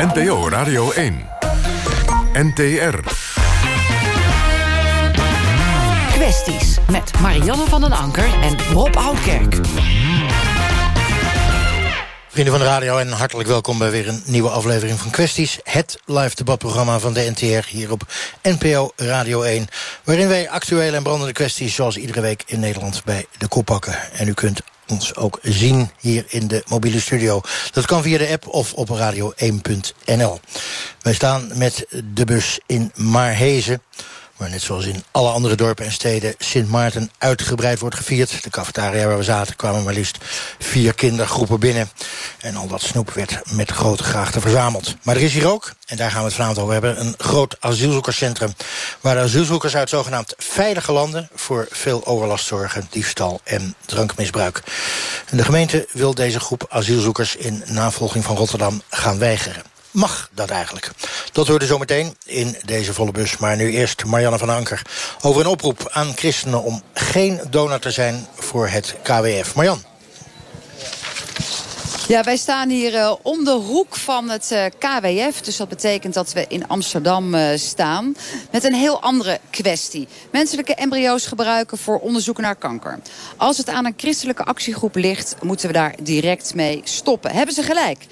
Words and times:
NPO 0.00 0.48
Radio 0.48 0.90
1. 0.90 1.28
NTR. 2.32 2.98
Kwesties 6.12 6.78
met 6.90 7.20
Marianne 7.20 7.64
van 7.68 7.80
den 7.80 7.92
Anker 7.92 8.24
en 8.42 8.58
Rob 8.72 8.96
Oudkerk. 8.96 9.54
Vrienden 12.28 12.52
van 12.52 12.62
de 12.62 12.68
radio 12.68 12.98
en 12.98 13.08
hartelijk 13.08 13.48
welkom 13.48 13.78
bij 13.78 13.90
weer 13.90 14.08
een 14.08 14.22
nieuwe 14.26 14.48
aflevering 14.48 14.98
van 14.98 15.10
Kwesties. 15.10 15.58
Het 15.62 16.00
live 16.04 16.34
debatprogramma 16.34 16.98
van 16.98 17.12
de 17.12 17.30
NTR 17.30 17.68
hier 17.68 17.90
op 17.90 18.02
NPO 18.42 18.92
Radio 18.96 19.42
1. 19.42 19.66
Waarin 20.04 20.28
wij 20.28 20.50
actuele 20.50 20.96
en 20.96 21.02
brandende 21.02 21.32
kwesties 21.32 21.74
zoals 21.74 21.96
iedere 21.96 22.20
week 22.20 22.42
in 22.46 22.60
Nederland 22.60 23.02
bij 23.04 23.26
de 23.38 23.48
kop 23.48 23.64
pakken. 23.64 24.12
En 24.12 24.28
u 24.28 24.32
kunt 24.32 24.60
ons 24.90 25.16
ook 25.16 25.38
zien 25.42 25.90
hier 26.00 26.24
in 26.28 26.48
de 26.48 26.62
mobiele 26.68 27.00
studio. 27.00 27.40
Dat 27.72 27.86
kan 27.86 28.02
via 28.02 28.18
de 28.18 28.28
app 28.28 28.48
of 28.48 28.72
op 28.72 28.88
radio1.nl. 28.88 30.40
Wij 31.02 31.14
staan 31.14 31.50
met 31.54 31.86
de 32.14 32.24
bus 32.24 32.60
in 32.66 32.92
Maarhezen 32.94 33.82
waar 34.40 34.50
net 34.50 34.62
zoals 34.62 34.84
in 34.84 35.04
alle 35.10 35.30
andere 35.30 35.54
dorpen 35.54 35.84
en 35.84 35.92
steden 35.92 36.34
Sint 36.38 36.68
Maarten 36.68 37.10
uitgebreid 37.18 37.78
wordt 37.78 37.96
gevierd. 37.96 38.42
De 38.42 38.50
cafetaria 38.50 39.06
waar 39.06 39.16
we 39.16 39.22
zaten 39.22 39.56
kwamen 39.56 39.82
maar 39.82 39.94
liefst 39.94 40.18
vier 40.58 40.94
kindergroepen 40.94 41.60
binnen. 41.60 41.90
En 42.38 42.56
al 42.56 42.66
dat 42.66 42.82
snoep 42.82 43.10
werd 43.10 43.52
met 43.52 43.70
grote 43.70 44.02
graagte 44.02 44.40
verzameld. 44.40 44.94
Maar 45.02 45.16
er 45.16 45.22
is 45.22 45.32
hier 45.32 45.48
ook, 45.48 45.72
en 45.86 45.96
daar 45.96 46.10
gaan 46.10 46.20
we 46.20 46.26
het 46.26 46.34
vanavond 46.34 46.58
over 46.58 46.72
hebben... 46.72 47.00
een 47.00 47.14
groot 47.18 47.56
asielzoekerscentrum... 47.60 48.54
waar 49.00 49.18
asielzoekers 49.18 49.76
uit 49.76 49.88
zogenaamd 49.88 50.34
veilige 50.38 50.92
landen... 50.92 51.28
voor 51.34 51.68
veel 51.70 52.06
overlast 52.06 52.46
zorgen, 52.46 52.86
diefstal 52.90 53.40
en 53.44 53.74
drankmisbruik. 53.86 54.62
En 55.26 55.36
de 55.36 55.44
gemeente 55.44 55.88
wil 55.92 56.14
deze 56.14 56.40
groep 56.40 56.66
asielzoekers... 56.68 57.36
in 57.36 57.62
navolging 57.66 58.24
van 58.24 58.36
Rotterdam 58.36 58.82
gaan 58.88 59.18
weigeren 59.18 59.69
mag 59.90 60.30
dat 60.32 60.50
eigenlijk? 60.50 60.90
Dat 61.32 61.46
hoorde 61.46 61.66
zometeen 61.66 62.16
in 62.24 62.56
deze 62.64 62.94
volle 62.94 63.12
bus. 63.12 63.36
Maar 63.36 63.56
nu 63.56 63.70
eerst 63.70 64.04
Marianne 64.04 64.38
van 64.38 64.50
Anker 64.50 64.82
over 65.22 65.40
een 65.40 65.46
oproep 65.46 65.88
aan 65.90 66.16
christenen... 66.16 66.62
om 66.62 66.82
geen 66.94 67.40
donor 67.50 67.78
te 67.78 67.90
zijn 67.90 68.26
voor 68.34 68.68
het 68.68 68.94
KWF. 69.02 69.54
Marianne. 69.54 69.82
Ja, 72.10 72.22
wij 72.22 72.36
staan 72.36 72.68
hier 72.68 72.94
uh, 72.94 73.14
om 73.22 73.44
de 73.44 73.50
hoek 73.50 73.96
van 73.96 74.28
het 74.28 74.50
uh, 74.52 74.64
KWF. 74.78 75.40
Dus 75.40 75.56
dat 75.56 75.68
betekent 75.68 76.14
dat 76.14 76.32
we 76.32 76.44
in 76.48 76.68
Amsterdam 76.68 77.34
uh, 77.34 77.48
staan. 77.54 78.16
Met 78.50 78.64
een 78.64 78.74
heel 78.74 79.02
andere 79.02 79.40
kwestie. 79.50 80.08
Menselijke 80.32 80.74
embryo's 80.74 81.26
gebruiken 81.26 81.78
voor 81.78 81.98
onderzoek 81.98 82.38
naar 82.38 82.56
kanker. 82.56 82.98
Als 83.36 83.56
het 83.56 83.68
aan 83.68 83.86
een 83.86 83.94
christelijke 83.96 84.44
actiegroep 84.44 84.94
ligt... 84.94 85.36
moeten 85.42 85.66
we 85.66 85.72
daar 85.72 85.94
direct 86.02 86.54
mee 86.54 86.80
stoppen. 86.84 87.30
Hebben 87.30 87.54
ze 87.54 87.62
gelijk? 87.62 88.06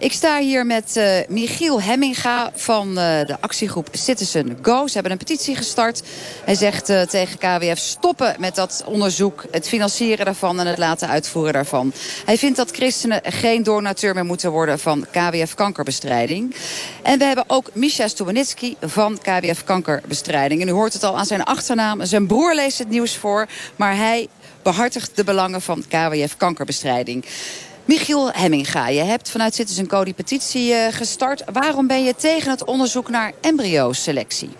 Ik 0.00 0.12
sta 0.12 0.38
hier 0.38 0.66
met 0.66 0.96
uh, 0.96 1.18
Michiel 1.28 1.82
Hemminga 1.82 2.50
van 2.54 2.88
uh, 2.88 2.94
de 2.94 3.36
actiegroep 3.40 3.88
Citizen 3.92 4.58
Go. 4.62 4.86
Ze 4.86 4.92
hebben 4.92 5.12
een 5.12 5.18
petitie 5.18 5.56
gestart. 5.56 6.02
Hij 6.44 6.54
zegt 6.54 6.90
uh, 6.90 7.02
tegen 7.02 7.38
KWF 7.38 7.78
stoppen 7.78 8.36
met 8.38 8.54
dat 8.54 8.82
onderzoek, 8.86 9.44
het 9.50 9.68
financieren 9.68 10.24
daarvan 10.24 10.60
en 10.60 10.66
het 10.66 10.78
laten 10.78 11.08
uitvoeren 11.08 11.52
daarvan. 11.52 11.92
Hij 12.24 12.38
vindt 12.38 12.56
dat 12.56 12.70
christenen 12.70 13.20
geen 13.24 13.62
donateur 13.62 14.14
meer 14.14 14.24
moeten 14.24 14.50
worden 14.50 14.78
van 14.78 15.06
KWF 15.10 15.54
kankerbestrijding. 15.54 16.54
En 17.02 17.18
we 17.18 17.24
hebben 17.24 17.44
ook 17.46 17.70
Misha 17.72 18.08
Stubenitski 18.08 18.76
van 18.80 19.18
KWF 19.18 19.64
kankerbestrijding. 19.64 20.60
En 20.60 20.68
u 20.68 20.72
hoort 20.72 20.92
het 20.92 21.04
al 21.04 21.18
aan 21.18 21.26
zijn 21.26 21.44
achternaam. 21.44 22.04
Zijn 22.06 22.26
broer 22.26 22.54
leest 22.54 22.78
het 22.78 22.88
nieuws 22.88 23.16
voor, 23.16 23.46
maar 23.76 23.96
hij 23.96 24.28
behartigt 24.62 25.16
de 25.16 25.24
belangen 25.24 25.62
van 25.62 25.84
KWF 25.88 26.36
kankerbestrijding. 26.36 27.24
Michiel 27.84 28.30
Hemminga, 28.32 28.88
je 28.88 29.02
hebt 29.02 29.30
vanuit 29.30 29.54
Citizen 29.54 29.86
Co 29.86 30.04
die 30.04 30.14
petitie 30.14 30.72
uh, 30.72 30.86
gestart. 30.90 31.42
Waarom 31.52 31.86
ben 31.86 32.04
je 32.04 32.14
tegen 32.14 32.50
het 32.50 32.64
onderzoek 32.64 33.08
naar 33.08 33.32
embryoselectie? 33.40 34.50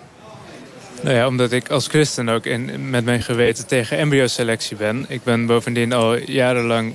Nou 1.01 1.17
ja, 1.17 1.27
omdat 1.27 1.53
ik 1.53 1.71
als 1.71 1.87
christen 1.87 2.29
ook 2.29 2.47
in, 2.47 2.91
met 2.91 3.05
mijn 3.05 3.23
geweten 3.23 3.67
tegen 3.67 3.99
embryoselectie 3.99 4.77
ben. 4.77 5.05
Ik 5.09 5.25
ben 5.25 5.47
bovendien 5.47 5.93
al 5.93 6.17
jarenlang 6.17 6.95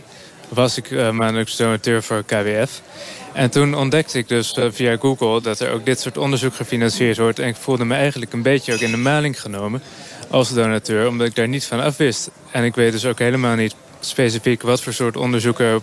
was 0.50 0.78
ik 0.78 0.90
uh, 0.90 1.12
maandelijks 1.12 1.58
donateur 1.58 2.04
voor 2.04 2.24
KWF. 2.24 2.82
En 3.34 3.50
toen 3.50 3.76
ontdekte 3.76 4.18
ik 4.18 4.28
dus 4.28 4.58
uh, 4.58 4.66
via 4.70 4.98
Google 4.98 5.42
dat 5.42 5.60
er 5.60 5.72
ook 5.72 5.86
dit 5.86 6.00
soort 6.00 6.18
onderzoek 6.18 6.56
gefinancierd 6.56 7.18
wordt. 7.18 7.40
En 7.40 7.48
ik 7.48 7.56
voelde 7.56 7.86
me 7.86 7.96
eigenlijk 7.96 8.34
een 8.34 8.42
beetje 8.42 8.74
ook 8.74 8.80
in 8.80 8.92
de 8.92 8.98
maling 8.98 9.42
genomen 9.42 9.82
als 10.30 10.54
donateur, 10.54 11.08
omdat 11.08 11.28
ik 11.28 11.36
daar 11.36 11.48
niet 11.48 11.66
van 11.66 11.82
af 11.82 11.98
wist. 11.98 12.30
En 12.52 12.64
ik 12.64 12.76
weet 12.76 12.92
dus 12.92 13.06
ook 13.06 13.20
helemaal 13.20 13.56
niet 13.56 13.76
specifiek 14.08 14.62
wat 14.62 14.82
voor 14.82 14.94
soort 14.94 15.18
onderzoek 15.18 15.60
er 15.60 15.82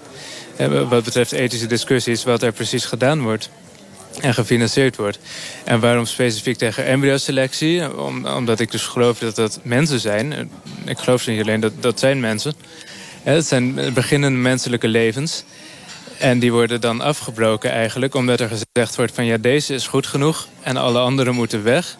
wat 0.89 1.05
betreft 1.05 1.33
ethische 1.33 1.67
discussies, 1.67 2.25
wat 2.25 2.43
er 2.43 2.53
precies 2.53 2.85
gedaan 2.85 3.23
wordt 3.23 3.51
en 4.21 4.35
gefinancierd 4.35 4.97
wordt. 4.97 5.19
En 5.65 5.81
waarom 5.81 6.07
specifiek 6.07 6.57
tegen 6.57 6.85
embryoselectie? 6.85 7.99
Om, 7.99 8.27
omdat 8.27 8.61
ik 8.61 8.71
dus 8.71 8.87
geloof 8.87 9.19
dat 9.19 9.37
dat 9.37 9.61
mensen 9.63 10.01
zijn. 10.01 10.51
Ik 10.85 10.99
geloof 10.99 11.27
niet 11.27 11.41
alleen 11.41 11.61
dat 11.61 11.73
dat 11.81 11.99
zijn 11.99 12.21
mensen. 12.21 12.55
Het 13.23 13.47
zijn 13.47 13.93
beginnende 13.95 14.39
menselijke 14.39 14.89
levens. 14.89 15.45
En 16.19 16.39
die 16.39 16.53
worden 16.53 16.81
dan 16.81 17.01
afgebroken 17.01 17.71
eigenlijk, 17.71 18.15
omdat 18.15 18.41
er 18.41 18.49
gezegd 18.49 18.97
wordt 18.97 19.15
van 19.15 19.25
ja, 19.25 19.37
deze 19.37 19.75
is 19.75 19.87
goed 19.87 20.07
genoeg 20.07 20.47
en 20.63 20.77
alle 20.77 20.99
anderen 20.99 21.35
moeten 21.35 21.63
weg. 21.63 21.97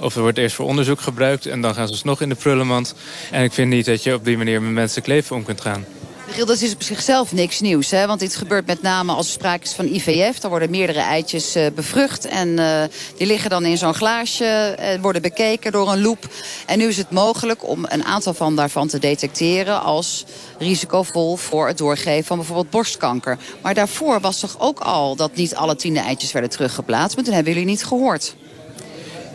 Of 0.00 0.14
er 0.14 0.22
wordt 0.22 0.38
eerst 0.38 0.56
voor 0.56 0.66
onderzoek 0.66 1.00
gebruikt 1.00 1.46
en 1.46 1.60
dan 1.60 1.74
gaan 1.74 1.86
ze 1.86 1.92
alsnog 1.92 2.20
in 2.20 2.28
de 2.28 2.34
prullenmand. 2.34 2.94
En 3.30 3.44
ik 3.44 3.52
vind 3.52 3.70
niet 3.70 3.86
dat 3.86 4.02
je 4.02 4.14
op 4.14 4.24
die 4.24 4.36
manier 4.36 4.62
met 4.62 4.72
menselijk 4.72 5.06
leven 5.06 5.36
om 5.36 5.44
kunt 5.44 5.60
gaan. 5.60 5.84
Michiel, 6.28 6.46
dat 6.46 6.60
is 6.60 6.72
op 6.72 6.82
zichzelf 6.82 7.32
niks 7.32 7.60
nieuws. 7.60 7.90
Hè? 7.90 8.06
Want 8.06 8.20
dit 8.20 8.36
gebeurt 8.36 8.66
met 8.66 8.82
name 8.82 9.12
als 9.12 9.26
er 9.26 9.32
sprake 9.32 9.64
is 9.64 9.72
van 9.72 9.86
IVF. 9.86 10.38
Dan 10.38 10.50
worden 10.50 10.70
meerdere 10.70 11.00
eitjes 11.00 11.56
uh, 11.56 11.66
bevrucht. 11.74 12.26
En 12.26 12.48
uh, 12.48 12.82
die 13.16 13.26
liggen 13.26 13.50
dan 13.50 13.64
in 13.64 13.78
zo'n 13.78 13.94
glaasje. 13.94 14.76
Uh, 14.80 15.00
worden 15.00 15.22
bekeken 15.22 15.72
door 15.72 15.92
een 15.92 16.00
loep. 16.00 16.28
En 16.66 16.78
nu 16.78 16.86
is 16.86 16.96
het 16.96 17.10
mogelijk 17.10 17.68
om 17.68 17.86
een 17.88 18.04
aantal 18.04 18.34
van 18.34 18.56
daarvan 18.56 18.88
te 18.88 18.98
detecteren... 18.98 19.82
als 19.82 20.24
risicovol 20.58 21.36
voor 21.36 21.66
het 21.66 21.78
doorgeven 21.78 22.24
van 22.24 22.36
bijvoorbeeld 22.36 22.70
borstkanker. 22.70 23.38
Maar 23.62 23.74
daarvoor 23.74 24.20
was 24.20 24.40
toch 24.40 24.56
ook 24.58 24.78
al 24.78 25.16
dat 25.16 25.34
niet 25.34 25.54
alle 25.54 25.76
tiende 25.76 26.00
eitjes 26.00 26.32
werden 26.32 26.50
teruggeplaatst. 26.50 27.16
Maar 27.16 27.24
toen 27.24 27.34
hebben 27.34 27.52
jullie 27.52 27.68
niet 27.68 27.84
gehoord. 27.84 28.34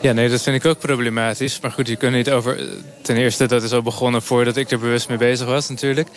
Ja, 0.03 0.11
nee, 0.11 0.29
dat 0.29 0.41
vind 0.41 0.55
ik 0.55 0.65
ook 0.65 0.79
problematisch. 0.79 1.59
Maar 1.59 1.71
goed, 1.71 1.87
je 1.87 1.95
kunt 1.95 2.13
niet 2.13 2.31
over... 2.31 2.57
Ten 3.01 3.17
eerste, 3.17 3.45
dat 3.45 3.63
is 3.63 3.71
al 3.71 3.81
begonnen 3.81 4.21
voordat 4.21 4.57
ik 4.57 4.71
er 4.71 4.79
bewust 4.79 5.09
mee 5.09 5.17
bezig 5.17 5.47
was 5.47 5.69
natuurlijk. 5.69 6.07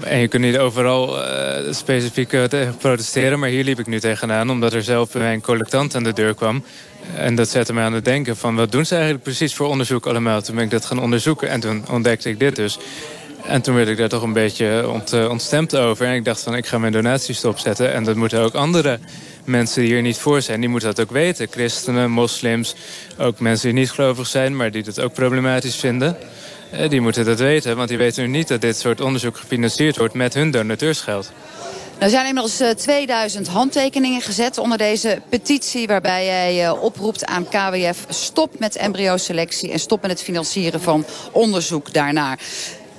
En 0.00 0.18
je 0.18 0.28
kunt 0.28 0.42
niet 0.42 0.58
overal 0.58 1.18
uh, 1.18 1.72
specifiek 1.72 2.28
tegen 2.28 2.76
protesteren. 2.76 3.38
Maar 3.38 3.48
hier 3.48 3.64
liep 3.64 3.78
ik 3.78 3.86
nu 3.86 4.00
tegenaan, 4.00 4.50
omdat 4.50 4.72
er 4.72 4.82
zelf 4.82 5.14
mij 5.14 5.32
een 5.32 5.40
collectant 5.40 5.94
aan 5.94 6.02
de 6.02 6.12
deur 6.12 6.34
kwam. 6.34 6.64
En 7.16 7.34
dat 7.34 7.48
zette 7.48 7.72
me 7.72 7.80
aan 7.80 7.92
het 7.92 8.04
denken 8.04 8.36
van, 8.36 8.56
wat 8.56 8.72
doen 8.72 8.86
ze 8.86 8.94
eigenlijk 8.94 9.24
precies 9.24 9.54
voor 9.54 9.66
onderzoek 9.66 10.06
allemaal? 10.06 10.42
Toen 10.42 10.54
ben 10.54 10.64
ik 10.64 10.70
dat 10.70 10.84
gaan 10.84 11.00
onderzoeken 11.00 11.48
en 11.48 11.60
toen 11.60 11.84
ontdekte 11.90 12.28
ik 12.28 12.38
dit 12.38 12.56
dus. 12.56 12.78
En 13.44 13.62
toen 13.62 13.74
werd 13.74 13.88
ik 13.88 13.96
daar 13.96 14.08
toch 14.08 14.22
een 14.22 14.32
beetje 14.32 14.88
ont, 14.88 15.28
ontstemd 15.28 15.76
over. 15.76 16.06
En 16.06 16.14
ik 16.14 16.24
dacht 16.24 16.42
van, 16.42 16.56
ik 16.56 16.66
ga 16.66 16.78
mijn 16.78 16.92
donatie 16.92 17.34
stopzetten. 17.34 17.92
En 17.92 18.04
dat 18.04 18.16
moeten 18.16 18.40
ook 18.40 18.54
anderen 18.54 19.00
mensen 19.50 19.82
die 19.82 19.92
hier 19.92 20.02
niet 20.02 20.18
voor 20.18 20.42
zijn, 20.42 20.60
die 20.60 20.68
moeten 20.68 20.94
dat 20.94 21.00
ook 21.06 21.10
weten. 21.10 21.48
Christenen, 21.50 22.10
moslims, 22.10 22.74
ook 23.18 23.40
mensen 23.40 23.68
die 23.68 23.78
niet 23.78 23.90
gelovig 23.90 24.26
zijn... 24.26 24.56
maar 24.56 24.70
die 24.70 24.82
dat 24.82 25.00
ook 25.00 25.12
problematisch 25.12 25.76
vinden. 25.76 26.16
Eh, 26.70 26.88
die 26.88 27.00
moeten 27.00 27.24
dat 27.24 27.38
weten, 27.38 27.76
want 27.76 27.88
die 27.88 27.98
weten 27.98 28.22
nu 28.22 28.28
niet 28.28 28.48
dat 28.48 28.60
dit 28.60 28.78
soort 28.78 29.00
onderzoek 29.00 29.36
gefinancierd 29.36 29.96
wordt... 29.96 30.14
met 30.14 30.34
hun 30.34 30.50
donateursgeld. 30.50 31.32
Er 31.98 32.10
zijn 32.10 32.26
inmiddels 32.26 32.62
2000 32.76 33.46
eh, 33.46 33.52
handtekeningen 33.52 34.20
gezet 34.20 34.58
onder 34.58 34.78
deze 34.78 35.20
petitie... 35.28 35.86
waarbij 35.86 36.24
jij 36.24 36.64
uh, 36.64 36.82
oproept 36.82 37.24
aan 37.26 37.48
KWF 37.48 38.04
stop 38.08 38.58
met 38.58 38.76
embryoselectie... 38.76 39.72
en 39.72 39.78
stop 39.78 40.02
met 40.02 40.10
het 40.10 40.22
financieren 40.22 40.80
van 40.80 41.04
onderzoek 41.32 41.92
daarnaar. 41.92 42.38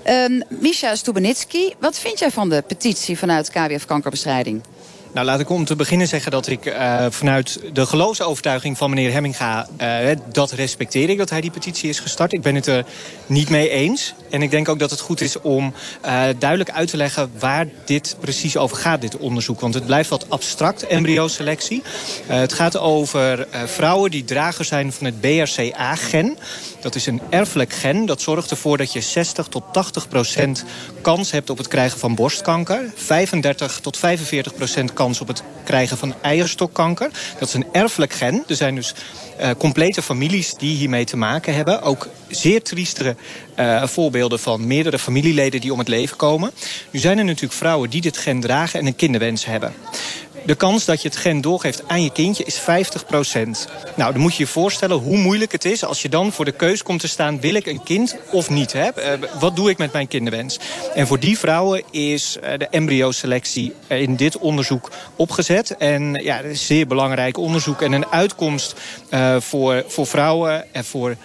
Um, 0.08 0.44
Misha 0.50 0.96
Stubenitski, 0.96 1.74
wat 1.80 2.00
vind 2.00 2.20
jij 2.20 2.32
van 2.32 2.50
de 2.50 2.64
petitie 2.68 3.18
vanuit 3.18 3.50
KWF 3.50 3.86
Kankerbestrijding? 3.86 4.62
Nou, 5.14 5.26
laat 5.26 5.40
ik 5.40 5.50
om 5.50 5.66
te 5.66 5.76
beginnen 5.76 6.08
zeggen 6.08 6.32
dat 6.32 6.48
ik 6.48 6.66
uh, 6.66 7.06
vanuit 7.10 7.62
de 7.74 7.86
geloofsovertuiging 7.86 8.78
van 8.78 8.90
meneer 8.90 9.12
Hemminga... 9.12 9.68
Uh, 9.82 10.10
dat 10.32 10.52
respecteer 10.52 11.10
ik, 11.10 11.18
dat 11.18 11.30
hij 11.30 11.42
die 11.42 11.52
petitie 11.52 11.90
is 11.90 12.00
gestart. 12.00 12.34
Ik 12.34 12.42
ben 12.42 12.56
het 12.56 12.68
er 12.68 12.86
niet 13.26 13.50
mee 13.50 13.70
eens. 13.70 14.14
En 14.30 14.42
ik 14.42 14.52
denk 14.52 14.70
ook 14.70 14.80
dat 14.80 14.92
het 14.92 15.00
goed 15.00 15.22
is 15.22 15.42
om 15.42 15.74
uh, 16.06 16.24
duidelijk 16.40 16.72
uit 16.72 16.90
te 16.90 16.98
leggen... 16.98 17.32
waar 17.40 17.68
dit 17.86 18.16
precies 18.20 18.58
over 18.58 18.78
gaat, 18.78 19.02
dit 19.02 19.18
onderzoek. 19.18 19.60
Want 19.60 19.74
het 19.74 19.86
blijft 19.86 20.10
wat 20.10 20.30
abstract, 20.30 20.88
embryoselectie. 20.88 21.84
het 22.26 22.54
gaat 22.54 22.78
over 22.78 23.48
vrouwen 23.66 24.12
die 24.12 24.24
drager 24.24 24.66
zijn 24.66 24.94
van 24.94 25.06
het 25.06 25.22
BRCA-gen. 25.22 26.38
Dat 26.82 26.96
is 26.96 27.06
een 27.06 27.22
erfelijk 27.30 27.74
gen. 27.74 28.06
Dat 28.06 28.22
zorgt 28.22 28.52
ervoor 28.52 28.78
dat 28.78 28.94
je 28.94 29.02
60 29.02 29.48
tot 29.48 29.64
80 29.72 30.08
procent 30.08 30.64
kans 31.02 31.32
hebt 31.32 31.50
op 31.50 31.58
het 31.58 31.68
krijgen 31.68 32.00
van 32.00 32.16
borstkanker. 32.16 32.92
35 32.96 33.80
tot 33.80 33.98
45 33.98 34.56
procent 34.56 34.94
kans 35.02 35.22
op 35.22 35.28
het 35.28 35.44
krijgen 35.64 35.98
van 35.98 36.14
eierstokkanker. 36.22 37.10
Dat 37.40 37.48
is 37.48 37.54
een 37.54 37.66
erfelijk 37.72 38.14
gen. 38.14 38.44
Er 38.48 38.56
zijn 38.56 38.76
dus 38.76 38.94
uh, 39.40 39.50
complete 39.58 40.02
families 40.02 40.54
die 40.54 40.76
hiermee 40.76 41.06
te 41.06 41.18
maken 41.18 41.54
hebben. 41.54 41.82
Ook 41.82 42.08
zeer 42.28 42.62
triestere 42.62 43.16
uh, 43.60 43.84
voorbeelden 43.88 44.40
van 44.40 44.68
meerdere 44.68 45.00
familieleden 45.00 45.62
die 45.62 45.74
om 45.74 45.80
het 45.80 45.88
leven 45.88 46.18
komen. 46.18 46.52
Nu 46.92 47.00
zijn 47.00 47.18
er 47.18 47.26
natuurlijk 47.26 47.54
vrouwen 47.54 47.90
die 47.90 48.02
dit 48.02 48.18
gen 48.18 48.40
dragen 48.40 48.80
en 48.80 48.86
een 48.86 48.96
kinderwens 48.96 49.46
hebben. 49.46 49.74
De 50.46 50.56
kans 50.56 50.86
dat 50.86 51.02
je 51.02 51.08
het 51.08 51.18
gen 51.18 51.42
doorgeeft 51.42 51.84
aan 51.88 52.04
je 52.04 52.12
kindje 52.12 52.44
is 52.44 52.60
50% 52.60 52.64
Nou, 53.96 54.12
dan 54.12 54.22
moet 54.22 54.36
je 54.36 54.44
je 54.44 54.50
voorstellen 54.50 54.98
hoe 54.98 55.18
moeilijk 55.18 55.52
het 55.52 55.66
is... 55.66 55.84
als 55.84 56.02
je 56.02 56.10
dan 56.10 56.32
voor 56.32 56.46
de 56.46 56.52
keus 56.52 56.84
komt 56.84 57.00
te 57.00 57.08
staan... 57.08 57.40
wil 57.40 57.54
ik 57.54 57.66
een 57.66 57.84
kind 57.84 58.16
of 58.32 58.50
niet? 58.50 58.74
Hè? 58.74 58.90
Eh, 58.90 59.20
wat 59.40 59.56
doe 59.56 59.70
ik 59.70 59.78
met 59.78 59.94
mijn 59.94 60.08
kinderwens? 60.08 60.60
En 60.96 61.08
voor 61.08 61.20
die 61.20 61.40
vrouwen 61.40 61.84
is 61.92 62.38
uh, 62.38 62.58
de 62.58 62.68
embryoselectie 62.68 63.74
in 63.88 64.16
dit 64.16 64.38
onderzoek 64.38 64.92
opgezet. 65.16 65.78
En 65.78 66.14
ja, 66.14 66.36
het 66.36 66.46
is 66.46 66.66
zeer 66.66 66.88
belangrijk 66.88 67.38
onderzoek. 67.38 67.82
En 67.82 67.92
een 67.92 68.08
uitkomst 68.08 68.76
uh, 69.10 69.36
voor, 69.40 69.84
voor 69.88 70.08
vrouwen 70.08 70.74
en 70.74 70.86
voor 70.86 71.16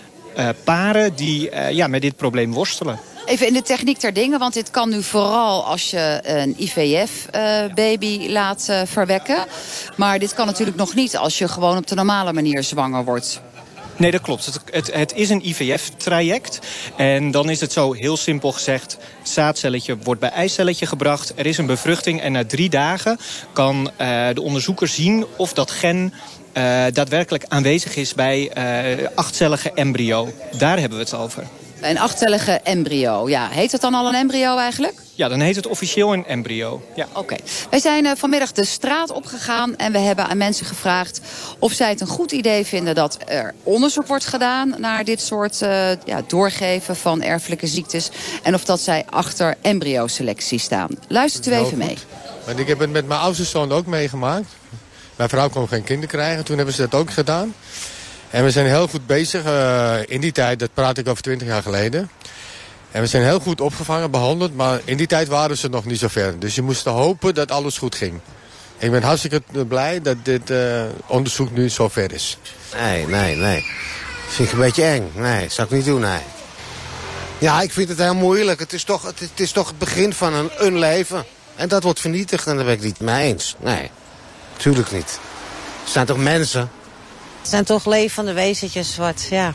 paren... 0.64 1.14
die 1.14 1.50
ja, 1.70 1.86
met 1.86 2.02
dit 2.02 2.16
probleem 2.16 2.52
worstelen. 2.52 2.98
Even 3.26 3.46
in 3.46 3.52
de 3.52 3.62
techniek 3.62 3.99
ter 3.99 4.12
dingen, 4.12 4.38
want 4.38 4.55
dit 4.55 4.70
kan 4.70 4.88
nu 4.88 5.02
vooral 5.02 5.64
als 5.64 5.90
je 5.90 6.20
een 6.23 6.55
IVF-baby 6.58 8.19
uh, 8.20 8.31
laat 8.31 8.67
uh, 8.70 8.81
verwekken. 8.84 9.44
Maar 9.96 10.19
dit 10.19 10.34
kan 10.34 10.46
natuurlijk 10.46 10.76
nog 10.76 10.94
niet 10.94 11.17
als 11.17 11.38
je 11.38 11.49
gewoon 11.49 11.76
op 11.76 11.87
de 11.87 11.94
normale 11.94 12.32
manier 12.32 12.62
zwanger 12.62 13.05
wordt. 13.05 13.40
Nee, 13.96 14.11
dat 14.11 14.20
klopt. 14.20 14.46
Het, 14.46 14.61
het, 14.70 14.94
het 14.94 15.14
is 15.14 15.31
een 15.31 15.49
IVF-traject. 15.49 16.58
En 16.96 17.31
dan 17.31 17.50
is 17.50 17.61
het 17.61 17.73
zo 17.73 17.93
heel 17.93 18.17
simpel 18.17 18.52
gezegd... 18.52 18.96
zaadcelletje 19.23 19.96
wordt 20.02 20.20
bij 20.20 20.31
eicelletje 20.31 20.87
gebracht. 20.87 21.32
Er 21.37 21.46
is 21.46 21.58
een 21.58 21.67
bevruchting 21.67 22.20
en 22.20 22.32
na 22.32 22.44
drie 22.44 22.69
dagen 22.69 23.19
kan 23.52 23.90
uh, 24.00 24.26
de 24.32 24.43
onderzoeker 24.43 24.88
zien 24.88 25.26
of 25.37 25.52
dat 25.52 25.70
gen... 25.70 26.14
Daadwerkelijk 26.93 27.44
aanwezig 27.49 27.96
is 27.96 28.14
bij 28.14 28.50
achtcellige 29.14 29.72
embryo. 29.72 30.32
Daar 30.58 30.79
hebben 30.79 30.99
we 30.99 31.05
het 31.05 31.14
over. 31.14 31.46
Een 31.88 31.98
achtcellige 31.98 32.52
embryo. 32.52 33.28
Ja, 33.28 33.48
heet 33.48 33.72
het 33.72 33.80
dan 33.80 33.94
al 33.94 34.08
een 34.08 34.14
embryo 34.14 34.56
eigenlijk? 34.56 34.94
Ja, 35.14 35.28
dan 35.28 35.40
heet 35.40 35.56
het 35.56 35.66
officieel 35.66 36.12
een 36.12 36.26
embryo. 36.26 36.82
Ja. 36.94 37.06
Oké. 37.12 37.36
Wij 37.70 37.78
zijn 37.78 38.04
uh, 38.04 38.10
vanmiddag 38.16 38.52
de 38.52 38.64
straat 38.64 39.10
opgegaan 39.10 39.76
en 39.76 39.92
we 39.92 39.98
hebben 39.98 40.26
aan 40.26 40.36
mensen 40.36 40.66
gevraagd... 40.66 41.20
of 41.58 41.72
zij 41.72 41.88
het 41.88 42.00
een 42.00 42.06
goed 42.06 42.32
idee 42.32 42.66
vinden 42.66 42.94
dat 42.94 43.18
er 43.26 43.54
onderzoek 43.62 44.06
wordt 44.06 44.26
gedaan... 44.26 44.74
naar 44.78 45.04
dit 45.04 45.20
soort 45.20 45.60
uh, 45.62 45.90
ja, 46.04 46.22
doorgeven 46.26 46.96
van 46.96 47.22
erfelijke 47.22 47.66
ziektes... 47.66 48.10
en 48.42 48.54
of 48.54 48.64
dat 48.64 48.80
zij 48.80 49.04
achter 49.10 49.56
embryoselectie 49.62 50.58
staan. 50.58 50.88
Luistert 51.08 51.46
u 51.46 51.52
even 51.52 51.78
mee. 51.78 51.98
Want 52.46 52.58
ik 52.58 52.66
heb 52.66 52.78
het 52.78 52.90
met 52.90 53.06
mijn 53.06 53.20
oudste 53.20 53.44
zoon 53.44 53.72
ook 53.72 53.86
meegemaakt. 53.86 54.48
Mijn 55.16 55.28
vrouw 55.28 55.48
kon 55.48 55.68
geen 55.68 55.84
kinderen 55.84 56.10
krijgen, 56.10 56.44
toen 56.44 56.56
hebben 56.56 56.74
ze 56.74 56.88
dat 56.88 57.00
ook 57.00 57.10
gedaan. 57.10 57.54
En 58.36 58.44
we 58.44 58.50
zijn 58.50 58.66
heel 58.66 58.88
goed 58.88 59.06
bezig. 59.06 59.44
Uh, 59.44 59.94
in 60.06 60.20
die 60.20 60.32
tijd, 60.32 60.58
dat 60.58 60.74
praat 60.74 60.98
ik 60.98 61.08
over 61.08 61.22
20 61.22 61.48
jaar 61.48 61.62
geleden. 61.62 62.10
En 62.90 63.00
we 63.00 63.06
zijn 63.06 63.22
heel 63.22 63.40
goed 63.40 63.60
opgevangen, 63.60 64.10
behandeld. 64.10 64.54
Maar 64.54 64.80
in 64.84 64.96
die 64.96 65.06
tijd 65.06 65.28
waren 65.28 65.56
ze 65.56 65.68
nog 65.68 65.84
niet 65.84 65.98
zo 65.98 66.08
ver. 66.08 66.38
Dus 66.38 66.54
je 66.54 66.62
moest 66.62 66.84
hopen 66.84 67.34
dat 67.34 67.50
alles 67.50 67.78
goed 67.78 67.94
ging. 67.94 68.20
Ik 68.78 68.90
ben 68.90 69.02
hartstikke 69.02 69.42
blij 69.68 70.00
dat 70.00 70.16
dit 70.22 70.50
uh, 70.50 70.82
onderzoek 71.06 71.50
nu 71.50 71.68
zo 71.68 71.88
ver 71.88 72.12
is. 72.12 72.38
Nee, 72.80 73.06
nee, 73.06 73.36
nee. 73.36 73.64
Vind 74.28 74.48
ik 74.48 74.54
een 74.54 74.60
beetje 74.60 74.84
eng. 74.84 75.10
Nee, 75.14 75.48
zou 75.48 75.68
ik 75.68 75.74
niet 75.74 75.84
doen, 75.84 76.00
nee. 76.00 76.22
Ja, 77.38 77.60
ik 77.60 77.72
vind 77.72 77.88
het 77.88 77.98
heel 77.98 78.14
moeilijk. 78.14 78.60
Het 78.60 78.72
is 78.72 78.84
toch 78.84 79.02
het, 79.02 79.30
is 79.34 79.52
toch 79.52 79.68
het 79.68 79.78
begin 79.78 80.12
van 80.12 80.34
een, 80.34 80.50
een 80.56 80.78
leven. 80.78 81.24
En 81.54 81.68
dat 81.68 81.82
wordt 81.82 82.00
vernietigd 82.00 82.46
en 82.46 82.56
daar 82.56 82.64
ben 82.64 82.74
ik 82.74 82.82
niet 82.82 83.00
mee 83.00 83.32
eens. 83.32 83.56
Nee, 83.58 83.90
tuurlijk 84.56 84.92
niet. 84.92 85.18
Het 85.82 85.92
zijn 85.92 86.06
toch 86.06 86.18
mensen? 86.18 86.70
Het 87.46 87.54
zijn 87.54 87.64
toch 87.64 87.87
levende 87.87 88.32
wezentjes 88.32 88.96
wat, 88.96 89.26
ja, 89.31 89.54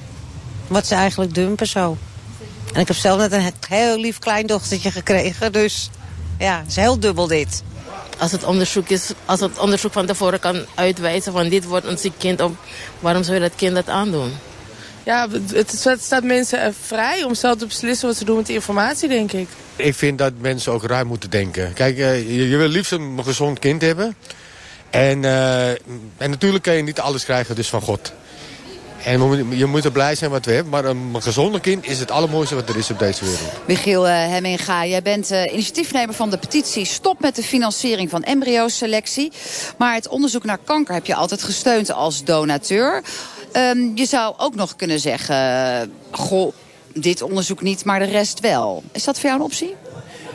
wat 0.67 0.87
ze 0.87 0.95
eigenlijk 0.95 1.33
dumpen 1.33 1.67
zo. 1.67 1.97
En 2.73 2.79
ik 2.79 2.87
heb 2.87 2.97
zelf 2.97 3.19
net 3.19 3.31
een 3.31 3.53
heel 3.67 3.99
lief 3.99 4.19
kleindochtertje 4.19 4.91
gekregen. 4.91 5.51
Dus 5.51 5.89
ja, 6.39 6.59
het 6.59 6.67
is 6.67 6.75
heel 6.75 6.99
dubbel 6.99 7.27
dit. 7.27 7.63
Als 8.17 8.31
het 8.31 8.43
onderzoek, 8.43 8.89
is, 8.89 9.11
als 9.25 9.39
het 9.39 9.57
onderzoek 9.59 9.91
van 9.91 10.05
tevoren 10.05 10.39
kan 10.39 10.65
uitwijzen 10.75 11.31
van 11.31 11.49
dit 11.49 11.65
wordt 11.65 11.85
een 11.85 11.97
ziek 11.97 12.13
kind... 12.17 12.41
Op, 12.41 12.55
waarom 12.99 13.23
zou 13.23 13.35
je 13.35 13.41
dat 13.41 13.55
kind 13.55 13.75
dat 13.75 13.89
aandoen? 13.89 14.31
Ja, 15.03 15.27
het, 15.53 15.83
het 15.83 16.01
staat 16.01 16.23
mensen 16.23 16.73
vrij 16.85 17.23
om 17.23 17.35
zelf 17.35 17.57
te 17.57 17.65
beslissen 17.65 18.07
wat 18.07 18.17
ze 18.17 18.25
doen 18.25 18.35
met 18.35 18.45
die 18.45 18.55
informatie, 18.55 19.09
denk 19.09 19.31
ik. 19.31 19.47
Ik 19.75 19.95
vind 19.95 20.17
dat 20.17 20.33
mensen 20.39 20.71
ook 20.71 20.83
ruim 20.83 21.07
moeten 21.07 21.29
denken. 21.29 21.73
Kijk, 21.73 21.97
je, 21.97 22.49
je 22.49 22.57
wil 22.57 22.67
liefst 22.67 22.91
een 22.91 23.19
gezond 23.23 23.59
kind 23.59 23.81
hebben... 23.81 24.15
En, 24.91 25.23
uh, 25.23 25.69
en 25.69 26.29
natuurlijk 26.29 26.63
kan 26.63 26.73
je 26.73 26.83
niet 26.83 26.99
alles 26.99 27.23
krijgen 27.23 27.55
dus 27.55 27.69
van 27.69 27.81
God. 27.81 28.13
En 29.03 29.57
je 29.57 29.65
moet 29.65 29.85
er 29.85 29.91
blij 29.91 30.15
zijn 30.15 30.31
wat 30.31 30.45
we 30.45 30.51
hebben. 30.51 30.71
Maar 30.71 30.85
een 30.85 31.15
gezonde 31.19 31.59
kind 31.59 31.85
is 31.85 31.99
het 31.99 32.11
allermooiste 32.11 32.55
wat 32.55 32.69
er 32.69 32.77
is 32.77 32.89
op 32.89 32.99
deze 32.99 33.25
wereld. 33.25 33.67
Michiel 33.67 34.07
uh, 34.07 34.13
Hemminga, 34.13 34.85
jij 34.85 35.01
bent 35.01 35.29
initiatiefnemer 35.29 36.15
van 36.15 36.29
de 36.29 36.37
petitie... 36.37 36.85
Stop 36.85 37.19
met 37.19 37.35
de 37.35 37.43
financiering 37.43 38.09
van 38.09 38.23
embryoselectie. 38.23 39.31
Maar 39.77 39.93
het 39.93 40.07
onderzoek 40.07 40.43
naar 40.43 40.57
kanker 40.63 40.93
heb 40.93 41.05
je 41.05 41.15
altijd 41.15 41.43
gesteund 41.43 41.91
als 41.91 42.23
donateur. 42.23 43.03
Um, 43.53 43.91
je 43.95 44.05
zou 44.05 44.33
ook 44.37 44.55
nog 44.55 44.75
kunnen 44.75 44.99
zeggen... 44.99 45.93
goh, 46.11 46.53
dit 46.93 47.21
onderzoek 47.21 47.61
niet, 47.61 47.85
maar 47.85 47.99
de 47.99 48.05
rest 48.05 48.39
wel. 48.39 48.83
Is 48.91 49.03
dat 49.03 49.19
voor 49.19 49.29
jou 49.29 49.39
een 49.39 49.45
optie? 49.45 49.75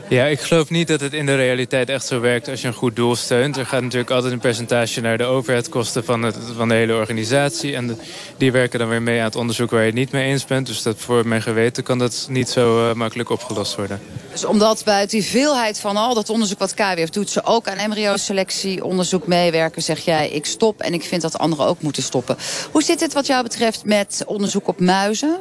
Ja, 0.08 0.24
ik 0.24 0.40
geloof 0.40 0.70
niet 0.70 0.88
dat 0.88 1.00
het 1.00 1.12
in 1.12 1.26
de 1.26 1.34
realiteit 1.34 1.88
echt 1.88 2.06
zo 2.06 2.20
werkt 2.20 2.48
als 2.48 2.60
je 2.60 2.66
een 2.66 2.74
goed 2.74 2.96
doel 2.96 3.16
steunt. 3.16 3.56
Er 3.56 3.66
gaat 3.66 3.82
natuurlijk 3.82 4.10
altijd 4.10 4.32
een 4.32 4.38
percentage 4.38 5.00
naar 5.00 5.18
de 5.18 5.24
overheidskosten 5.24 6.04
van, 6.04 6.22
het, 6.22 6.36
van 6.56 6.68
de 6.68 6.74
hele 6.74 6.94
organisatie. 6.94 7.74
En 7.74 7.98
die 8.36 8.52
werken 8.52 8.78
dan 8.78 8.88
weer 8.88 9.02
mee 9.02 9.18
aan 9.18 9.24
het 9.24 9.36
onderzoek 9.36 9.70
waar 9.70 9.80
je 9.80 9.86
het 9.86 9.94
niet 9.94 10.12
mee 10.12 10.30
eens 10.30 10.44
bent. 10.44 10.66
Dus 10.66 10.82
dat 10.82 10.96
voor 10.98 11.26
mijn 11.26 11.42
geweten 11.42 11.82
kan 11.82 11.98
dat 11.98 12.26
niet 12.30 12.48
zo 12.48 12.88
uh, 12.88 12.94
makkelijk 12.94 13.30
opgelost 13.30 13.76
worden. 13.76 14.00
Dus 14.32 14.44
omdat 14.44 14.82
bij 14.84 15.06
die 15.06 15.24
veelheid 15.24 15.80
van 15.80 15.96
al 15.96 16.14
dat 16.14 16.30
onderzoek 16.30 16.58
wat 16.58 16.74
KWF 16.74 17.10
doet... 17.10 17.30
ze 17.30 17.44
ook 17.44 17.68
aan 17.68 17.76
embryoselectieonderzoek 17.76 19.26
meewerken, 19.26 19.82
zeg 19.82 20.00
jij... 20.00 20.28
ik 20.28 20.46
stop 20.46 20.80
en 20.80 20.94
ik 20.94 21.02
vind 21.02 21.22
dat 21.22 21.38
anderen 21.38 21.66
ook 21.66 21.80
moeten 21.80 22.02
stoppen. 22.02 22.36
Hoe 22.70 22.82
zit 22.82 23.00
het 23.00 23.12
wat 23.12 23.26
jou 23.26 23.42
betreft 23.42 23.84
met 23.84 24.22
onderzoek 24.26 24.68
op 24.68 24.80
muizen? 24.80 25.38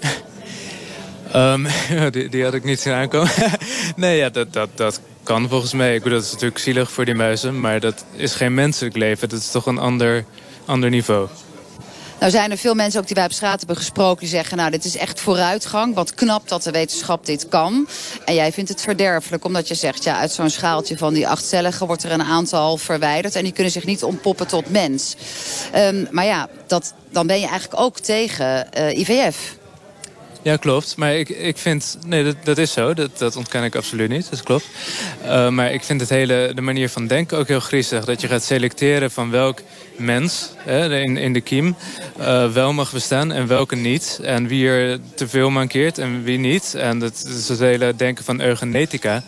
Um, 1.36 1.66
die, 2.30 2.44
had 2.44 2.54
ik 2.54 2.64
niet 2.64 2.80
zien 2.80 2.92
aankomen. 2.92 3.30
nee, 3.96 4.16
ja, 4.16 4.28
dat, 4.28 4.52
dat, 4.52 4.68
dat 4.74 5.00
kan 5.22 5.48
volgens 5.48 5.72
mij. 5.72 5.94
Ik 5.94 6.02
bedoel, 6.02 6.18
dat 6.18 6.26
is 6.26 6.32
natuurlijk 6.32 6.60
zielig 6.60 6.90
voor 6.90 7.04
die 7.04 7.14
muizen. 7.14 7.60
Maar 7.60 7.80
dat 7.80 8.04
is 8.16 8.34
geen 8.34 8.54
menselijk 8.54 8.96
leven. 8.96 9.28
Dat 9.28 9.38
is 9.38 9.50
toch 9.50 9.66
een 9.66 9.78
ander, 9.78 10.24
ander 10.64 10.90
niveau. 10.90 11.28
Nou 12.18 12.34
zijn 12.34 12.50
er 12.50 12.58
veel 12.58 12.74
mensen 12.74 13.00
ook 13.00 13.06
die 13.06 13.16
wij 13.16 13.24
op 13.24 13.32
straat 13.32 13.58
hebben 13.58 13.76
gesproken... 13.76 14.20
die 14.20 14.28
zeggen, 14.28 14.56
nou, 14.56 14.70
dit 14.70 14.84
is 14.84 14.96
echt 14.96 15.20
vooruitgang. 15.20 15.94
Wat 15.94 16.14
knap 16.14 16.48
dat 16.48 16.62
de 16.62 16.70
wetenschap 16.70 17.26
dit 17.26 17.48
kan. 17.48 17.88
En 18.24 18.34
jij 18.34 18.52
vindt 18.52 18.70
het 18.70 18.80
verderfelijk, 18.80 19.44
omdat 19.44 19.68
je 19.68 19.74
zegt... 19.74 20.04
ja, 20.04 20.18
uit 20.18 20.32
zo'n 20.32 20.50
schaaltje 20.50 20.98
van 20.98 21.14
die 21.14 21.28
achtcellige 21.28 21.86
wordt 21.86 22.02
er 22.02 22.12
een 22.12 22.22
aantal 22.22 22.76
verwijderd... 22.76 23.36
en 23.36 23.42
die 23.42 23.52
kunnen 23.52 23.72
zich 23.72 23.84
niet 23.84 24.02
ontpoppen 24.02 24.46
tot 24.46 24.70
mens. 24.70 25.16
Um, 25.74 26.08
maar 26.10 26.24
ja, 26.24 26.48
dat, 26.66 26.94
dan 27.10 27.26
ben 27.26 27.40
je 27.40 27.46
eigenlijk 27.46 27.80
ook 27.80 27.98
tegen 27.98 28.68
uh, 28.78 28.98
IVF. 28.98 29.60
Ja, 30.42 30.56
klopt. 30.56 30.96
Maar 30.96 31.14
ik, 31.14 31.28
ik 31.28 31.58
vind... 31.58 31.98
Nee, 32.06 32.24
dat, 32.24 32.36
dat 32.44 32.58
is 32.58 32.72
zo. 32.72 32.94
Dat, 32.94 33.18
dat 33.18 33.36
ontken 33.36 33.64
ik 33.64 33.76
absoluut 33.76 34.08
niet. 34.08 34.30
Dat 34.30 34.42
klopt. 34.42 34.66
Uh, 35.24 35.48
maar 35.48 35.72
ik 35.72 35.82
vind 35.82 36.00
het 36.00 36.10
hele, 36.10 36.52
de 36.54 36.60
manier 36.60 36.88
van 36.88 37.06
denken 37.06 37.38
ook 37.38 37.48
heel 37.48 37.60
griezelig. 37.60 38.04
Dat 38.04 38.20
je 38.20 38.28
gaat 38.28 38.42
selecteren 38.42 39.10
van 39.10 39.30
welk 39.30 39.60
mens 39.96 40.50
hè, 40.56 41.00
in, 41.00 41.16
in 41.16 41.32
de 41.32 41.40
kiem 41.40 41.76
uh, 42.20 42.52
wel 42.52 42.72
mag 42.72 42.92
bestaan 42.92 43.32
en 43.32 43.46
welke 43.46 43.76
niet. 43.76 44.20
En 44.22 44.46
wie 44.46 44.68
er 44.68 44.98
te 45.14 45.28
veel 45.28 45.50
mankeert 45.50 45.98
en 45.98 46.22
wie 46.22 46.38
niet. 46.38 46.74
En 46.74 46.98
dat 46.98 47.24
is 47.36 47.48
het 47.48 47.58
hele 47.58 47.96
denken 47.96 48.24
van 48.24 48.40
eugenetica 48.40 49.22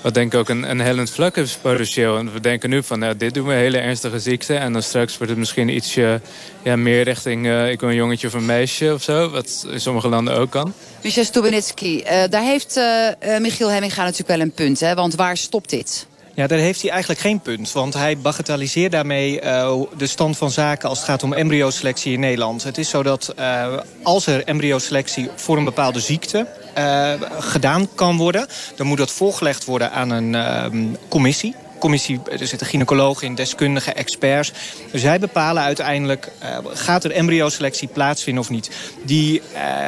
wat 0.00 0.14
denk 0.14 0.32
ik 0.32 0.38
ook 0.38 0.48
een, 0.48 0.70
een 0.70 0.80
hellend 0.80 1.10
vlak 1.10 1.36
is 1.36 1.56
potentieel. 1.56 2.18
En 2.18 2.32
we 2.32 2.40
denken 2.40 2.70
nu 2.70 2.82
van, 2.82 2.98
nou, 2.98 3.16
dit 3.16 3.34
doen 3.34 3.46
we 3.46 3.54
hele 3.54 3.78
ernstige 3.78 4.18
ziekte. 4.18 4.54
En 4.54 4.72
dan 4.72 4.82
straks 4.82 5.16
wordt 5.16 5.30
het 5.30 5.38
misschien 5.38 5.68
ietsje 5.68 6.20
ja, 6.62 6.76
meer 6.76 7.02
richting... 7.02 7.46
Uh, 7.46 7.70
ik 7.70 7.80
wil 7.80 7.88
een 7.88 7.94
jongetje 7.94 8.26
of 8.26 8.32
een 8.32 8.46
meisje 8.46 8.92
of 8.94 9.02
zo. 9.02 9.30
Wat 9.30 9.66
in 9.70 9.80
sommige 9.80 10.08
landen 10.08 10.36
ook 10.36 10.50
kan. 10.50 10.72
Michel 11.02 11.24
Stubenitski, 11.24 12.02
uh, 12.02 12.22
daar 12.30 12.42
heeft 12.42 12.76
uh, 12.76 13.38
Michiel 13.38 13.70
Hemminga 13.70 14.02
natuurlijk 14.02 14.28
wel 14.28 14.40
een 14.40 14.52
punt. 14.52 14.80
Hè? 14.80 14.94
Want 14.94 15.14
waar 15.14 15.36
stopt 15.36 15.70
dit? 15.70 16.06
Ja, 16.40 16.46
daar 16.46 16.58
heeft 16.58 16.82
hij 16.82 16.90
eigenlijk 16.90 17.20
geen 17.20 17.40
punt. 17.40 17.72
Want 17.72 17.94
hij 17.94 18.18
bagatelliseert 18.18 18.92
daarmee 18.92 19.42
uh, 19.42 19.80
de 19.96 20.06
stand 20.06 20.36
van 20.36 20.50
zaken 20.50 20.88
als 20.88 20.98
het 20.98 21.06
gaat 21.06 21.22
om 21.22 21.32
embryoselectie 21.32 22.12
in 22.12 22.20
Nederland. 22.20 22.62
Het 22.62 22.78
is 22.78 22.88
zo 22.88 23.02
dat 23.02 23.34
uh, 23.38 23.76
als 24.02 24.26
er 24.26 24.44
embryoselectie 24.44 25.28
voor 25.36 25.56
een 25.56 25.64
bepaalde 25.64 26.00
ziekte 26.00 26.46
uh, 26.78 27.12
gedaan 27.38 27.88
kan 27.94 28.16
worden... 28.16 28.46
dan 28.76 28.86
moet 28.86 28.98
dat 28.98 29.10
voorgelegd 29.10 29.64
worden 29.64 29.92
aan 29.92 30.10
een 30.10 30.96
commissie 31.08 31.54
commissie, 31.78 32.20
er 32.30 32.46
zitten 32.46 32.66
gynaecologen 32.66 33.26
in, 33.26 33.34
deskundigen, 33.34 33.96
experts. 33.96 34.52
Dus 34.92 35.00
zij 35.00 35.18
bepalen 35.18 35.62
uiteindelijk, 35.62 36.30
uh, 36.42 36.58
gaat 36.64 37.04
er 37.04 37.10
embryoselectie 37.10 37.88
plaatsvinden 37.88 38.42
of 38.42 38.50
niet. 38.50 38.70
Die, 39.04 39.42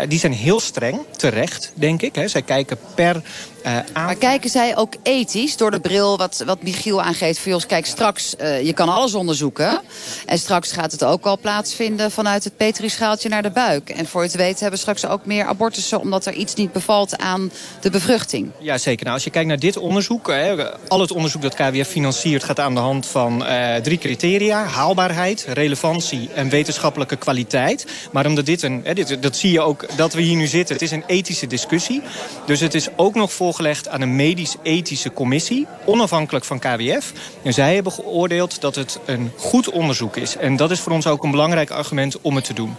die 0.08 0.18
zijn 0.18 0.32
heel 0.32 0.60
streng, 0.60 0.98
terecht, 1.16 1.72
denk 1.74 2.02
ik. 2.02 2.14
Hè. 2.14 2.28
Zij 2.28 2.42
kijken 2.42 2.78
per 2.94 3.22
uh, 3.66 3.78
maar 3.94 4.14
kijken 4.14 4.50
zij 4.50 4.76
ook 4.76 4.94
ethisch 5.02 5.56
door 5.56 5.70
de 5.70 5.80
bril 5.80 6.18
wat, 6.18 6.42
wat 6.46 6.62
Michiel 6.62 7.02
aangeeft? 7.02 7.38
Voor 7.38 7.52
ons, 7.52 7.66
kijk, 7.66 7.86
straks, 7.86 8.34
uh, 8.40 8.62
je 8.62 8.72
kan 8.72 8.88
alles 8.88 9.14
onderzoeken. 9.14 9.80
En 10.26 10.38
straks 10.38 10.72
gaat 10.72 10.92
het 10.92 11.04
ook 11.04 11.24
al 11.24 11.38
plaatsvinden 11.38 12.10
vanuit 12.10 12.44
het 12.44 12.56
petrischaaltje 12.56 13.28
naar 13.28 13.42
de 13.42 13.50
buik. 13.50 13.90
En 13.90 14.06
voor 14.06 14.22
het 14.22 14.34
weten 14.34 14.58
hebben 14.58 14.70
we 14.70 14.76
straks 14.76 15.06
ook 15.06 15.26
meer 15.26 15.44
abortussen... 15.44 16.00
omdat 16.00 16.26
er 16.26 16.32
iets 16.32 16.54
niet 16.54 16.72
bevalt 16.72 17.18
aan 17.18 17.50
de 17.80 17.90
bevruchting. 17.90 18.50
Ja, 18.58 18.78
zeker. 18.78 19.02
Nou, 19.02 19.14
als 19.14 19.24
je 19.24 19.30
kijkt 19.30 19.48
naar 19.48 19.58
dit 19.58 19.76
onderzoek, 19.76 20.26
hè, 20.26 20.72
al 20.88 21.00
het 21.00 21.12
onderzoek 21.12 21.42
dat 21.42 21.54
KWF 21.54 21.88
financiert 21.88 22.44
gaat 22.44 22.60
aan 22.60 22.74
de 22.74 22.80
hand 22.80 23.06
van 23.06 23.42
uh, 23.42 23.74
drie 23.74 23.98
criteria. 23.98 24.64
Haalbaarheid, 24.64 25.46
relevantie 25.48 26.28
en 26.34 26.48
wetenschappelijke 26.48 27.16
kwaliteit. 27.16 27.86
Maar 28.12 28.26
omdat 28.26 28.46
dit 28.46 28.62
een, 28.62 28.80
hè, 28.84 28.94
dit, 28.94 29.22
dat 29.22 29.36
zie 29.36 29.52
je 29.52 29.60
ook 29.60 29.96
dat 29.96 30.12
we 30.12 30.22
hier 30.22 30.36
nu 30.36 30.46
zitten. 30.46 30.74
Het 30.74 30.84
is 30.84 30.90
een 30.90 31.04
ethische 31.06 31.46
discussie. 31.46 32.02
Dus 32.46 32.60
het 32.60 32.74
is 32.74 32.88
ook 32.96 33.14
nog 33.14 33.32
voorgelegd 33.52 33.88
aan 33.88 34.00
een 34.00 34.16
medisch-ethische 34.16 35.12
commissie. 35.12 35.66
Onafhankelijk 35.84 36.44
van 36.44 36.58
KWF. 36.58 37.12
En 37.42 37.52
zij 37.54 37.74
hebben 37.74 37.92
geoordeeld 37.92 38.60
dat 38.60 38.74
het 38.74 38.98
een 39.06 39.32
goed 39.36 39.70
onderzoek 39.70 40.16
is. 40.16 40.36
En 40.36 40.56
dat 40.56 40.70
is 40.70 40.80
voor 40.80 40.92
ons 40.92 41.06
ook 41.06 41.24
een 41.24 41.30
belangrijk 41.30 41.70
argument 41.70 42.20
om 42.20 42.36
het 42.36 42.44
te 42.44 42.54
doen. 42.54 42.76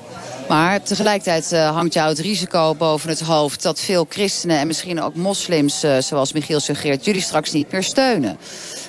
Maar 0.47 0.81
tegelijkertijd 0.81 1.51
uh, 1.51 1.71
hangt 1.71 1.93
jou 1.93 2.09
het 2.09 2.19
risico 2.19 2.75
boven 2.75 3.09
het 3.09 3.19
hoofd... 3.19 3.61
dat 3.61 3.79
veel 3.79 4.05
christenen 4.09 4.57
en 4.57 4.67
misschien 4.67 5.01
ook 5.01 5.15
moslims, 5.15 5.83
uh, 5.83 5.97
zoals 5.97 6.33
Michiel 6.33 6.59
suggereert... 6.59 7.05
jullie 7.05 7.21
straks 7.21 7.51
niet 7.51 7.71
meer 7.71 7.83
steunen. 7.83 8.37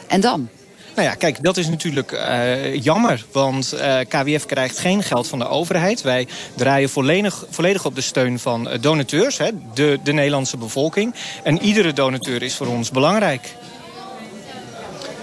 En 0.06 0.20
dan? 0.20 0.48
Nou 0.94 1.08
ja, 1.08 1.14
kijk, 1.14 1.42
dat 1.42 1.56
is 1.56 1.68
natuurlijk 1.68 2.12
uh, 2.12 2.74
jammer. 2.82 3.24
Want 3.32 3.74
uh, 3.74 3.98
KWF 4.08 4.46
krijgt 4.46 4.78
geen 4.78 5.02
geld 5.02 5.26
van 5.28 5.38
de 5.38 5.48
overheid. 5.48 6.02
Wij 6.02 6.28
draaien 6.54 6.88
volledig, 6.88 7.44
volledig 7.50 7.84
op 7.84 7.94
de 7.94 8.00
steun 8.00 8.38
van 8.38 8.68
donateurs, 8.80 9.38
hè, 9.38 9.50
de, 9.74 9.98
de 10.04 10.12
Nederlandse 10.12 10.56
bevolking. 10.56 11.14
En 11.42 11.62
iedere 11.62 11.92
donateur 11.92 12.42
is 12.42 12.54
voor 12.54 12.66
ons 12.66 12.90
belangrijk. 12.90 13.54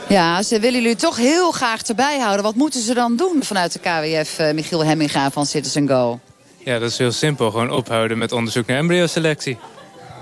Ja, 0.07 0.43
ze 0.43 0.59
willen 0.59 0.81
jullie 0.81 0.95
toch 0.95 1.17
heel 1.17 1.51
graag 1.51 1.81
erbij 1.81 2.19
houden. 2.19 2.43
Wat 2.43 2.55
moeten 2.55 2.81
ze 2.81 2.93
dan 2.93 3.15
doen 3.15 3.43
vanuit 3.43 3.73
de 3.73 3.79
KWF, 3.79 4.39
uh, 4.39 4.51
Michiel 4.51 4.85
Hemminga 4.85 5.31
van 5.31 5.45
Citizen 5.45 5.87
Go? 5.87 6.19
Ja, 6.57 6.79
dat 6.79 6.91
is 6.91 6.97
heel 6.97 7.11
simpel. 7.11 7.51
Gewoon 7.51 7.71
ophouden 7.71 8.17
met 8.17 8.31
onderzoek 8.31 8.65
naar 8.65 8.77
embryoselectie. 8.77 9.57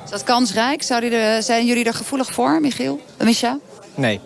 Is 0.03 0.09
dat 0.09 0.23
kansrijk? 0.23 0.83
Zijn 0.83 1.65
jullie 1.65 1.85
er 1.85 1.93
gevoelig 1.93 2.33
voor, 2.33 2.61
Michiel? 2.61 3.01
Misha? 3.17 3.57
Nee. 3.95 4.19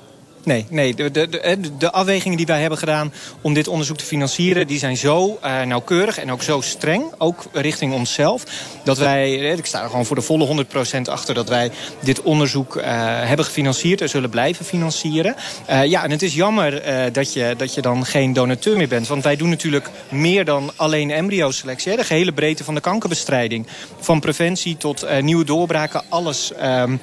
Nee, 0.45 0.65
nee 0.69 0.95
de, 0.95 1.11
de, 1.11 1.29
de, 1.29 1.77
de, 1.77 1.91
afwegingen 1.91 2.37
die 2.37 2.45
wij 2.45 2.59
hebben 2.59 2.77
gedaan 2.77 3.13
om 3.41 3.53
dit 3.53 3.67
onderzoek 3.67 3.97
te 3.97 4.05
financieren... 4.05 4.67
die 4.67 4.77
zijn 4.77 4.97
zo 4.97 5.39
uh, 5.43 5.61
nauwkeurig 5.61 6.17
en 6.17 6.31
ook 6.31 6.41
zo 6.41 6.61
streng, 6.61 7.03
ook 7.17 7.43
richting 7.51 7.93
onszelf... 7.93 8.43
dat 8.83 8.97
wij, 8.97 9.33
ik 9.33 9.65
sta 9.65 9.81
er 9.83 9.89
gewoon 9.89 10.05
voor 10.05 10.15
de 10.15 10.21
volle 10.21 10.65
100% 10.97 11.01
achter... 11.03 11.33
dat 11.33 11.49
wij 11.49 11.71
dit 11.99 12.21
onderzoek 12.21 12.75
uh, 12.75 12.83
hebben 13.27 13.45
gefinancierd 13.45 14.01
en 14.01 14.09
zullen 14.09 14.29
blijven 14.29 14.65
financieren. 14.65 15.35
Uh, 15.69 15.85
ja, 15.85 16.03
en 16.03 16.11
het 16.11 16.21
is 16.21 16.33
jammer 16.33 16.81
dat, 17.11 17.33
je, 17.33 17.53
dat 17.57 17.73
je 17.73 17.81
dan 17.81 18.05
geen 18.05 18.33
donateur 18.33 18.77
meer 18.77 18.87
bent. 18.87 19.07
Want 19.07 19.23
wij 19.23 19.35
doen 19.35 19.49
natuurlijk 19.49 19.89
meer 20.09 20.45
dan 20.45 20.71
alleen 20.75 21.11
embryoselectie. 21.11 21.91
Hè? 21.91 21.97
De 21.97 22.03
gehele 22.03 22.31
breedte 22.31 22.63
van 22.63 22.75
de 22.75 22.81
kankerbestrijding. 22.81 23.67
Van 23.99 24.19
preventie 24.19 24.77
tot 24.77 25.05
nieuwe 25.21 25.45
doorbraken. 25.45 26.01
Alles 26.09 26.53
ehm, 26.53 26.97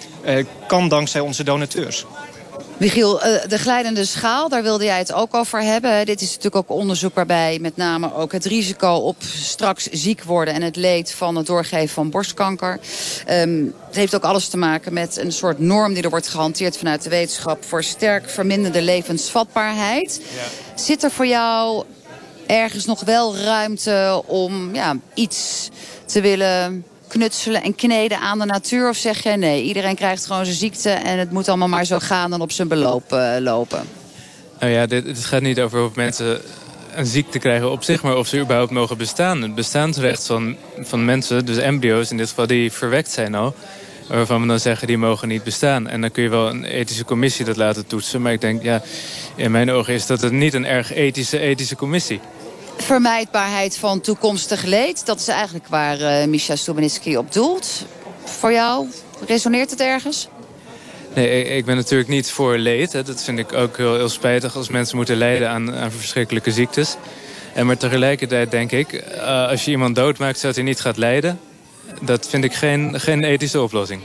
kan 0.67 0.89
dankzij 0.89 1.21
onze 1.21 1.45
donateurs. 1.45 2.07
Michiel, 2.81 3.23
eh, 3.23 3.49
de 3.49 3.59
glijdende 3.59 4.05
schaal, 4.05 4.49
daar 4.49 4.63
wilde 4.63 4.85
jij 4.85 4.99
het 4.99 5.13
ook 5.13 5.35
over 5.35 5.63
hebben. 5.63 6.07
Dit 6.07 6.21
is 6.21 6.29
natuurlijk 6.29 6.57
ook 6.57 6.79
onderzoek 6.79 7.15
waarbij 7.15 7.59
met 7.61 7.77
name 7.77 8.15
ook 8.15 8.33
het 8.33 8.45
risico 8.45 8.95
op 8.95 9.17
straks 9.23 9.89
ziek 9.91 10.23
worden... 10.23 10.55
en 10.55 10.63
het 10.63 10.77
leed 10.77 11.13
van 11.13 11.37
het 11.37 11.47
doorgeven 11.47 11.89
van 11.89 12.11
borstkanker. 12.11 12.81
Um, 13.31 13.75
het 13.87 13.97
heeft 13.97 14.15
ook 14.15 14.23
alles 14.23 14.49
te 14.49 14.57
maken 14.57 14.93
met 14.93 15.17
een 15.17 15.33
soort 15.33 15.59
norm 15.59 15.95
die 15.95 16.03
er 16.03 16.11
wordt 16.11 16.29
gehanteerd 16.29 16.77
vanuit 16.77 17.03
de 17.03 17.11
wetenschap... 17.11 17.65
voor 17.65 17.83
sterk 17.83 18.29
verminderde 18.29 18.83
levensvatbaarheid. 18.83 20.21
Ja. 20.35 20.83
Zit 20.83 21.03
er 21.03 21.11
voor 21.11 21.27
jou 21.27 21.85
ergens 22.47 22.85
nog 22.85 23.01
wel 23.01 23.37
ruimte 23.37 24.23
om 24.27 24.75
ja, 24.75 24.97
iets 25.15 25.69
te 26.05 26.21
willen 26.21 26.85
knutselen 27.11 27.63
en 27.63 27.75
kneden 27.75 28.19
aan 28.19 28.39
de 28.39 28.45
natuur? 28.45 28.89
Of 28.89 28.97
zeg 28.97 29.23
jij 29.23 29.37
nee, 29.37 29.63
iedereen 29.63 29.95
krijgt 29.95 30.27
gewoon 30.27 30.45
zijn 30.45 30.57
ziekte... 30.57 30.91
en 30.91 31.19
het 31.19 31.31
moet 31.31 31.49
allemaal 31.49 31.69
maar 31.69 31.85
zo 31.85 31.99
gaan 31.99 32.33
en 32.33 32.41
op 32.41 32.53
zijn 32.53 32.69
beloop 32.69 33.13
uh, 33.13 33.37
lopen? 33.39 33.83
Nou 34.61 34.73
ja, 34.73 34.87
dit, 34.87 35.07
het 35.07 35.25
gaat 35.25 35.43
niet 35.43 35.61
over 35.61 35.85
of 35.85 35.95
mensen 35.95 36.41
een 36.95 37.07
ziekte 37.07 37.39
krijgen 37.39 37.71
op 37.71 37.85
zich... 37.85 38.03
maar 38.03 38.17
of 38.17 38.27
ze 38.27 38.41
überhaupt 38.41 38.71
mogen 38.71 38.97
bestaan. 38.97 39.43
Het 39.43 39.55
bestaansrecht 39.55 40.27
van, 40.27 40.57
van 40.79 41.05
mensen, 41.05 41.47
dus 41.47 41.57
embryo's 41.57 42.11
in 42.11 42.17
dit 42.17 42.29
geval... 42.29 42.47
die 42.47 42.73
verwekt 42.73 43.11
zijn 43.11 43.35
al, 43.35 43.55
waarvan 44.09 44.41
we 44.41 44.47
dan 44.47 44.61
zeggen 44.61 44.87
die 44.87 44.99
mogen 44.99 45.29
niet 45.29 45.45
bestaan. 45.45 45.89
En 45.89 46.01
dan 46.01 46.11
kun 46.11 46.23
je 46.23 46.29
wel 46.29 46.49
een 46.49 46.65
ethische 46.65 47.05
commissie 47.05 47.45
dat 47.45 47.57
laten 47.57 47.87
toetsen. 47.87 48.23
Maar 48.23 48.33
ik 48.33 48.41
denk, 48.41 48.63
ja, 48.63 48.83
in 49.35 49.51
mijn 49.51 49.71
ogen 49.71 49.95
is 49.95 50.07
dat 50.07 50.21
het 50.21 50.33
niet 50.33 50.55
een 50.55 50.67
erg 50.67 50.93
ethische, 50.93 51.39
ethische 51.39 51.77
commissie 51.77 52.21
vermijdbaarheid 52.83 53.77
van 53.77 54.01
toekomstig 54.01 54.65
leed. 54.65 55.07
Dat 55.07 55.21
is 55.21 55.29
eigenlijk 55.29 55.67
waar 55.67 56.01
uh, 56.01 56.25
Misha 56.25 56.57
Stubenitsky 56.57 57.15
op 57.15 57.33
doelt. 57.33 57.85
Voor 58.25 58.53
jou, 58.53 58.87
resoneert 59.27 59.71
het 59.71 59.81
ergens? 59.81 60.29
Nee, 61.15 61.45
ik 61.45 61.65
ben 61.65 61.77
natuurlijk 61.77 62.09
niet 62.09 62.31
voor 62.31 62.57
leed. 62.57 62.93
Dat 62.93 63.23
vind 63.23 63.39
ik 63.39 63.53
ook 63.53 63.77
heel, 63.77 64.09
spijtig 64.09 64.57
als 64.57 64.69
mensen 64.69 64.97
moeten 64.97 65.17
lijden 65.17 65.49
aan, 65.49 65.75
aan 65.75 65.91
verschrikkelijke 65.91 66.53
ziektes. 66.53 66.97
En 67.55 67.67
maar 67.67 67.77
tegelijkertijd 67.77 68.51
denk 68.51 68.73
ik, 68.73 68.93
uh, 68.93 69.49
als 69.49 69.65
je 69.65 69.71
iemand 69.71 69.95
doodmaakt 69.95 70.39
zodat 70.39 70.57
hij 70.57 70.65
niet 70.65 70.81
gaat 70.81 70.97
lijden... 70.97 71.41
dat 72.01 72.29
vind 72.29 72.45
ik 72.45 72.55
geen, 72.55 73.01
geen 73.01 73.25
ethische 73.25 73.61
oplossing. 73.61 74.03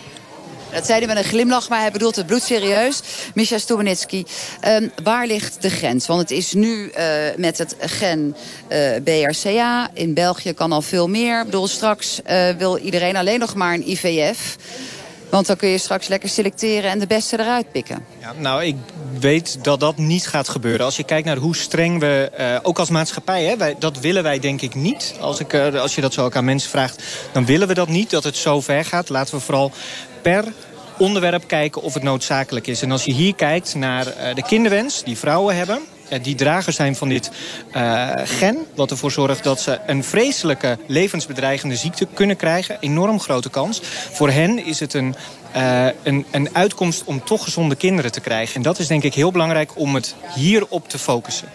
Dat 0.75 0.86
zei 0.86 0.98
hij 0.98 1.08
met 1.08 1.17
een 1.17 1.29
glimlach, 1.29 1.70
maar 1.70 1.79
hij 1.79 1.91
bedoelt 1.91 2.15
het 2.15 2.25
bloedserieus. 2.25 3.01
Misha 3.34 3.58
Stubenitsky, 3.58 4.24
um, 4.67 4.91
waar 5.03 5.27
ligt 5.27 5.62
de 5.62 5.70
grens? 5.70 6.08
Want 6.08 6.20
het 6.20 6.32
is 6.32 6.53
nu 6.53 6.91
uh, 6.98 7.15
met 7.38 7.58
het 7.58 7.75
gen 7.79 8.36
uh, 8.70 8.89
BRCA. 9.03 9.89
In 9.94 10.13
België 10.13 10.53
kan 10.53 10.72
al 10.72 10.82
veel 10.82 11.10
meer. 11.10 11.39
Ik 11.39 11.46
bedoel, 11.46 11.67
straks 11.67 12.20
uh, 12.29 12.50
wil 12.50 12.77
iedereen 12.77 13.15
alleen 13.15 13.39
nog 13.39 13.55
maar 13.55 13.74
een 13.74 13.89
IVF. 13.89 14.58
Want 15.29 15.48
dan 15.48 15.55
kun 15.55 15.70
je 15.70 15.77
straks 15.77 16.08
lekker 16.08 16.29
selecteren 16.29 16.89
en 16.89 17.00
de 17.00 17.08
beste 17.08 17.39
eruit 17.39 17.72
pikken. 17.72 18.05
Ja, 18.20 18.34
nou, 18.38 18.63
ik 18.63 18.75
weet 19.20 19.63
dat 19.63 19.79
dat 19.79 19.98
niet 19.98 20.27
gaat 20.27 20.50
gebeuren. 20.50 20.86
Als 20.86 20.98
je 20.98 21.03
kijkt 21.03 21.27
naar 21.27 21.38
hoe 21.38 21.55
streng 21.55 22.00
we, 22.00 22.32
uh, 22.39 22.60
ook 22.62 22.79
als 22.79 22.89
maatschappij... 22.89 23.44
Hè, 23.44 23.74
dat 23.79 24.00
willen 24.00 24.24
wij 24.24 24.39
denk 24.39 24.62
ik 24.62 24.75
niet. 24.75 25.15
Als, 25.20 25.39
ik, 25.39 25.53
uh, 25.53 25.82
als 25.82 25.96
je 25.96 26.01
dat 26.01 26.13
zo 26.13 26.25
ook 26.25 26.36
aan 26.36 26.46
mensen 26.46 26.70
vraagt, 26.70 27.03
dan 27.32 27.46
willen 27.46 27.67
we 27.67 27.74
dat 27.74 27.88
niet. 27.88 28.10
Dat 28.10 28.24
het 28.24 28.36
zo 28.36 28.62
ver 28.62 28.86
gaat. 28.86 29.10
Laten 29.10 29.36
we 29.36 29.41
vooral 29.41 29.72
per 30.22 30.44
onderwerp 30.98 31.48
kijken 31.48 31.82
of 31.82 31.94
het 31.94 32.03
noodzakelijk 32.03 32.67
is. 32.67 32.82
En 32.82 32.91
als 32.91 33.05
je 33.05 33.13
hier 33.13 33.36
kijkt 33.36 33.75
naar 33.75 34.08
uh, 34.08 34.36
de 34.36 34.44
kinderwens 34.44 35.03
die 35.03 35.17
vrouwen 35.17 35.55
hebben... 35.55 35.79
Uh, 36.09 36.24
die 36.24 36.35
drager 36.35 36.74
zijn 36.74 36.95
van 36.95 37.09
dit 37.09 37.31
uh, 37.75 38.12
gen... 38.24 38.57
wat 38.75 38.91
ervoor 38.91 39.12
zorgt 39.12 39.43
dat 39.43 39.62
ze 39.62 39.79
een 39.85 40.03
vreselijke 40.03 40.77
levensbedreigende 40.88 41.75
ziekte 41.75 42.07
kunnen 42.13 42.35
krijgen. 42.35 42.77
Enorm 42.79 43.19
grote 43.19 43.50
kans. 43.50 43.81
Voor 44.12 44.29
hen 44.29 44.65
is 44.65 44.79
het 44.79 44.93
een, 44.93 45.15
een, 46.03 46.25
een 46.31 46.55
uitkomst 46.55 47.03
om 47.03 47.24
toch 47.24 47.43
gezonde 47.43 47.75
kinderen 47.75 48.12
te 48.12 48.21
krijgen. 48.21 48.55
En 48.55 48.62
dat 48.62 48.79
is 48.79 48.88
denk 48.88 49.03
ik 49.03 49.13
heel 49.13 49.31
belangrijk 49.31 49.71
om 49.75 49.95
het 49.95 50.15
hierop 50.35 50.89
te 50.89 50.97
focussen 50.97 51.47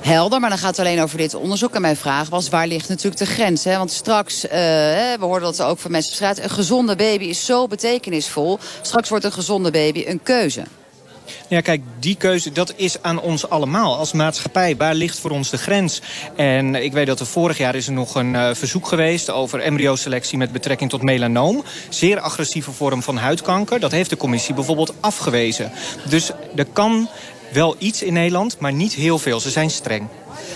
helder. 0.00 0.40
Maar 0.40 0.50
dan 0.50 0.58
gaat 0.58 0.76
het 0.76 0.86
alleen 0.86 1.02
over 1.02 1.18
dit 1.18 1.34
onderzoek. 1.34 1.74
En 1.74 1.80
mijn 1.80 1.96
vraag 1.96 2.28
was, 2.28 2.48
waar 2.48 2.66
ligt 2.66 2.88
natuurlijk 2.88 3.18
de 3.18 3.26
grens? 3.26 3.64
Hè? 3.64 3.76
Want 3.76 3.90
straks, 3.90 4.40
we 4.40 5.16
hoorden 5.20 5.56
dat 5.56 5.62
ook 5.62 5.78
van 5.78 5.90
mensen 5.90 6.10
op 6.10 6.16
straat... 6.16 6.38
een 6.38 6.50
gezonde 6.50 6.96
baby 6.96 7.24
is 7.24 7.44
zo 7.44 7.66
betekenisvol. 7.66 8.58
Straks 8.82 9.08
wordt 9.08 9.24
een 9.24 9.32
gezonde 9.32 9.70
baby 9.70 10.04
een 10.06 10.22
keuze. 10.22 10.62
Ja, 11.48 11.60
kijk, 11.60 11.82
die 11.98 12.16
keuze, 12.16 12.52
dat 12.52 12.72
is 12.76 13.02
aan 13.02 13.20
ons 13.20 13.48
allemaal 13.48 13.96
als 13.96 14.12
maatschappij. 14.12 14.76
Waar 14.76 14.94
ligt 14.94 15.18
voor 15.18 15.30
ons 15.30 15.50
de 15.50 15.58
grens? 15.58 16.00
En 16.36 16.74
ik 16.74 16.92
weet 16.92 17.06
dat 17.06 17.20
er 17.20 17.26
vorig 17.26 17.58
jaar 17.58 17.74
is 17.74 17.86
er 17.86 17.92
nog 17.92 18.14
een 18.14 18.34
uh, 18.34 18.50
verzoek 18.52 18.88
geweest... 18.88 19.30
over 19.30 19.60
embryoselectie 19.60 20.38
met 20.38 20.52
betrekking 20.52 20.90
tot 20.90 21.02
melanoom. 21.02 21.64
Zeer 21.88 22.20
agressieve 22.20 22.72
vorm 22.72 23.02
van 23.02 23.16
huidkanker. 23.16 23.80
Dat 23.80 23.90
heeft 23.90 24.10
de 24.10 24.16
commissie 24.16 24.54
bijvoorbeeld 24.54 24.94
afgewezen. 25.00 25.72
Dus 26.08 26.30
er 26.56 26.66
kan 26.72 27.08
wel 27.52 27.76
iets 27.78 28.02
in 28.02 28.12
Nederland, 28.12 28.58
maar 28.58 28.72
niet 28.72 28.94
heel 28.94 29.18
veel. 29.18 29.40
Ze 29.40 29.50
zijn 29.50 29.70
streng. 29.70 30.08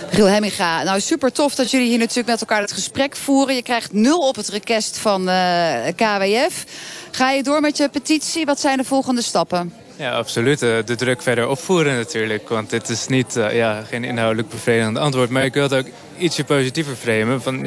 Giel 0.09 0.25
Hemminga, 0.25 0.83
nou 0.83 0.99
super 0.99 1.31
tof 1.31 1.55
dat 1.55 1.71
jullie 1.71 1.87
hier 1.87 1.97
natuurlijk 1.97 2.27
met 2.27 2.41
elkaar 2.41 2.61
het 2.61 2.71
gesprek 2.71 3.15
voeren. 3.15 3.55
Je 3.55 3.63
krijgt 3.63 3.93
nul 3.93 4.17
op 4.17 4.35
het 4.35 4.49
request 4.49 4.97
van 4.97 5.29
uh, 5.29 5.73
KWF. 5.95 6.65
Ga 7.11 7.31
je 7.31 7.43
door 7.43 7.61
met 7.61 7.77
je 7.77 7.89
petitie? 7.89 8.45
Wat 8.45 8.59
zijn 8.59 8.77
de 8.77 8.83
volgende 8.83 9.21
stappen? 9.21 9.73
Ja, 9.99 10.11
absoluut. 10.11 10.61
Eh, 10.61 10.77
de 10.85 10.95
druk 10.95 11.21
verder 11.21 11.47
opvoeren 11.47 11.95
natuurlijk. 11.95 12.49
Want 12.49 12.69
dit 12.69 12.89
is 12.89 13.07
niet, 13.07 13.35
uh, 13.35 13.55
ja, 13.55 13.83
geen 13.83 14.03
inhoudelijk 14.03 14.49
bevredigend 14.49 14.97
antwoord. 14.97 15.29
Maar 15.29 15.45
ik 15.45 15.53
wil 15.53 15.63
het 15.63 15.73
ook 15.73 15.87
ietsje 16.17 16.43
positiever 16.43 16.95
framen. 16.95 17.41
Van, 17.41 17.65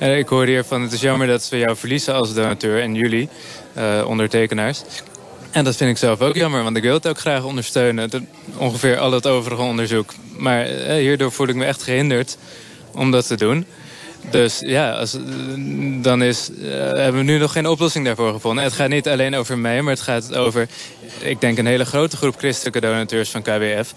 uh, 0.00 0.18
ik 0.18 0.28
hoorde 0.28 0.50
hier 0.50 0.64
van 0.64 0.82
het 0.82 0.92
is 0.92 1.00
jammer 1.00 1.26
dat 1.26 1.48
we 1.48 1.58
jou 1.58 1.76
verliezen 1.76 2.14
als 2.14 2.34
donateur 2.34 2.82
en 2.82 2.94
jullie, 2.94 3.28
ondertekenaars. 4.06 4.82
En 5.50 5.64
dat 5.64 5.76
vind 5.76 5.90
ik 5.90 5.96
zelf 5.96 6.20
ook 6.20 6.34
jammer, 6.34 6.62
want 6.62 6.76
ik 6.76 6.82
wil 6.82 6.94
het 6.94 7.08
ook 7.08 7.18
graag 7.18 7.44
ondersteunen. 7.44 8.28
ongeveer 8.56 8.98
al 8.98 9.12
het 9.12 9.26
overige 9.26 9.62
onderzoek. 9.62 10.14
Maar 10.36 10.64
eh, 10.64 10.94
hierdoor 10.94 11.32
voel 11.32 11.48
ik 11.48 11.54
me 11.54 11.64
echt 11.64 11.82
gehinderd 11.82 12.38
om 12.92 13.10
dat 13.10 13.26
te 13.26 13.36
doen. 13.36 13.66
Dus 14.30 14.58
ja, 14.60 14.92
als, 14.92 15.16
dan 16.00 16.22
is, 16.22 16.50
uh, 16.58 16.70
hebben 16.72 17.16
we 17.20 17.22
nu 17.22 17.38
nog 17.38 17.52
geen 17.52 17.66
oplossing 17.66 18.04
daarvoor 18.04 18.32
gevonden. 18.32 18.64
Het 18.64 18.72
gaat 18.72 18.88
niet 18.88 19.08
alleen 19.08 19.34
over 19.34 19.58
mij, 19.58 19.82
maar 19.82 19.92
het 19.92 20.02
gaat 20.02 20.34
over... 20.34 20.68
ik 21.20 21.40
denk 21.40 21.58
een 21.58 21.66
hele 21.66 21.84
grote 21.84 22.16
groep 22.16 22.36
christelijke 22.38 22.80
donateurs 22.80 23.30
van 23.30 23.42
KWF... 23.42 23.94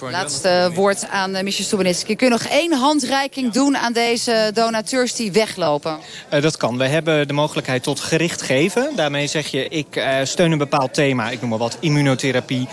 Laatste 0.00 0.70
woord 0.74 1.08
aan 1.08 1.36
uh, 1.36 1.42
Michel 1.42 1.64
Stubenitski. 1.64 2.16
Kun 2.16 2.26
je 2.26 2.32
nog 2.32 2.42
één 2.42 2.72
handreiking 2.72 3.52
doen 3.52 3.76
aan 3.76 3.92
deze 3.92 4.50
donateurs 4.54 5.14
die 5.14 5.32
weglopen? 5.32 5.98
Uh, 6.34 6.42
dat 6.42 6.56
kan. 6.56 6.78
We 6.78 6.86
hebben 6.86 7.28
de 7.28 7.32
mogelijkheid 7.32 7.82
tot 7.82 8.00
gericht 8.00 8.42
geven. 8.42 8.90
Daarmee 8.94 9.26
zeg 9.26 9.46
je, 9.46 9.68
ik 9.68 10.02
steun 10.22 10.52
een 10.52 10.58
bepaald 10.58 10.94
thema. 10.94 11.30
Ik 11.30 11.40
noem 11.40 11.50
maar 11.50 11.58
wat, 11.58 11.76
immunotherapie, 11.80 12.68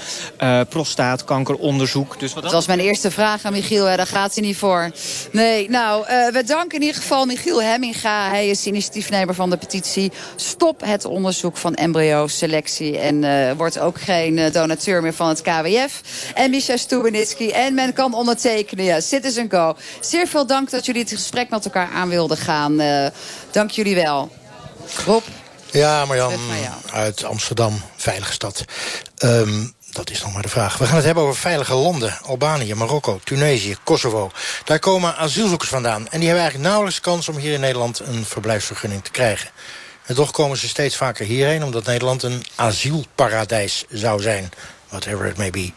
prostaatkankeronderzoek. 0.70 2.20
Dus 2.20 2.34
wat 2.34 2.44
dat 2.44 2.52
was 2.52 2.68
mijn 2.68 2.80
eerste 2.80 3.12
vraag 3.12 3.46
aan 3.46 3.54
Michiel, 3.54 3.86
daar 3.86 4.08
gaat 4.08 4.36
hij 4.36 4.44
niet 4.44 4.58
voor. 4.58 4.92
Nee, 5.32 5.70
nou, 5.70 6.06
we 6.08 6.44
danken 6.46 6.80
in 6.80 6.86
ieder 6.86 7.02
geval 7.02 7.26
Michiel 7.26 7.62
Hemminga. 7.62 8.30
Hij 8.30 8.50
is 8.50 8.66
initiatiefnemer 8.66 9.36
van 9.36 9.50
de 9.50 9.58
petitie. 9.58 10.12
Stop 10.36 10.82
het 10.86 11.06
onderzoek 11.06 11.58
van 11.58 11.74
embryo-selectie. 11.74 12.98
En 12.98 13.24
uh, 13.24 13.52
wordt 13.52 13.80
ook 13.80 14.02
geen 14.02 14.52
donateur 14.52 15.02
meer 15.02 15.14
van 15.14 15.28
het 15.28 15.42
KWF. 15.42 16.02
En 16.34 16.50
Misha 16.50 16.78
Stubenitski. 16.94 17.52
En 17.52 17.74
men 17.74 17.94
kan 17.94 18.14
ondertekenen. 18.14 18.86
Ja, 18.86 19.00
Citizen 19.00 19.52
Go. 19.52 19.76
Zeer 20.00 20.28
veel 20.28 20.46
dank 20.46 20.70
dat 20.70 20.86
jullie 20.86 21.02
het 21.02 21.12
gesprek 21.12 21.50
met 21.50 21.66
elkaar 21.66 21.90
aan 21.94 22.10
wilden 22.10 22.38
gaan. 22.38 22.82
Uh, 22.82 23.08
dank 23.52 23.72
jullie 23.72 23.96
wel. 23.96 24.32
Rob. 25.06 25.24
Ja, 25.72 26.06
Marjan, 26.06 26.34
uit 26.92 27.24
Amsterdam, 27.24 27.82
veilige 27.96 28.34
stad. 28.34 28.66
Um, 29.24 29.74
dat 29.92 30.10
is 30.10 30.22
nog 30.22 30.34
maar 30.34 30.42
de 30.42 30.48
vraag. 30.50 30.78
We 30.78 30.86
gaan 30.86 30.96
het 30.96 31.06
hebben 31.06 31.24
over 31.24 31.36
veilige 31.36 31.74
landen. 31.74 32.18
Albanië, 32.26 32.74
Marokko, 32.74 33.20
Tunesië, 33.24 33.76
Kosovo. 33.84 34.32
Daar 34.64 34.80
komen 34.80 35.16
asielzoekers 35.16 35.70
vandaan. 35.70 36.08
En 36.10 36.20
die 36.20 36.28
hebben 36.28 36.44
eigenlijk 36.44 36.70
nauwelijks 36.70 37.00
kans 37.00 37.30
om 37.30 37.38
hier 37.38 37.54
in 37.54 37.60
Nederland 37.60 38.00
een 38.00 38.26
verblijfsvergunning 38.26 39.04
te 39.04 39.12
krijgen. 39.12 39.50
En 40.06 40.16
toch 40.16 40.32
komen 40.32 40.58
ze 40.58 40.68
steeds 40.68 40.96
vaker 40.96 41.26
hierheen... 41.26 41.64
omdat 41.64 41.86
Nederland 41.86 42.24
een 42.24 42.46
asielparadijs 42.56 43.86
zou 43.90 44.22
zijn 44.22 44.52
whatever 44.94 45.26
it 45.26 45.38
may 45.38 45.50
be. 45.50 45.72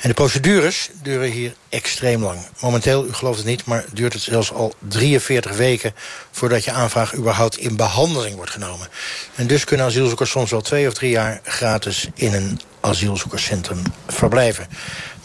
En 0.00 0.08
de 0.08 0.14
procedures 0.14 0.90
duren 1.02 1.30
hier 1.30 1.54
extreem 1.68 2.22
lang. 2.22 2.38
Momenteel, 2.60 3.06
u 3.06 3.12
gelooft 3.12 3.38
het 3.38 3.46
niet, 3.46 3.64
maar 3.64 3.84
duurt 3.92 4.12
het 4.12 4.22
zelfs 4.22 4.52
al 4.52 4.74
43 4.88 5.56
weken... 5.56 5.94
voordat 6.30 6.64
je 6.64 6.70
aanvraag 6.70 7.14
überhaupt 7.14 7.56
in 7.56 7.76
behandeling 7.76 8.36
wordt 8.36 8.50
genomen. 8.50 8.88
En 9.34 9.46
dus 9.46 9.64
kunnen 9.64 9.86
asielzoekers 9.86 10.30
soms 10.30 10.50
wel 10.50 10.60
twee 10.60 10.86
of 10.86 10.94
drie 10.94 11.10
jaar 11.10 11.40
gratis 11.44 12.08
in 12.14 12.34
een 12.34 12.60
asielzoekerscentrum 12.80 13.82
verblijven. 14.06 14.66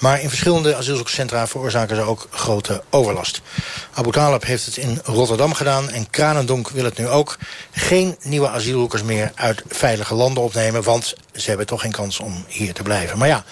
Maar 0.01 0.22
in 0.22 0.29
verschillende 0.29 0.75
asielzoekerscentra 0.75 1.48
veroorzaken 1.48 1.96
ze 1.96 2.01
ook 2.01 2.27
grote 2.31 2.84
overlast. 2.89 3.41
Abu 3.93 4.12
Talib 4.12 4.43
heeft 4.43 4.65
het 4.65 4.77
in 4.77 5.00
Rotterdam 5.03 5.53
gedaan 5.53 5.89
en 5.89 6.10
Kranendonk 6.10 6.70
wil 6.70 6.84
het 6.84 6.98
nu 6.98 7.08
ook. 7.08 7.38
Geen 7.72 8.17
nieuwe 8.22 8.50
asielzoekers 8.50 9.03
meer 9.03 9.31
uit 9.36 9.63
veilige 9.67 10.13
landen 10.13 10.43
opnemen... 10.43 10.84
want 10.84 11.15
ze 11.34 11.50
hebben 11.50 11.67
toch 11.67 11.81
geen 11.81 11.91
kans 11.91 12.20
om 12.20 12.46
hier 12.48 12.74
te 12.74 12.84
blijven. 12.84 13.17
Maar 13.17 13.27
ja, 13.27 13.43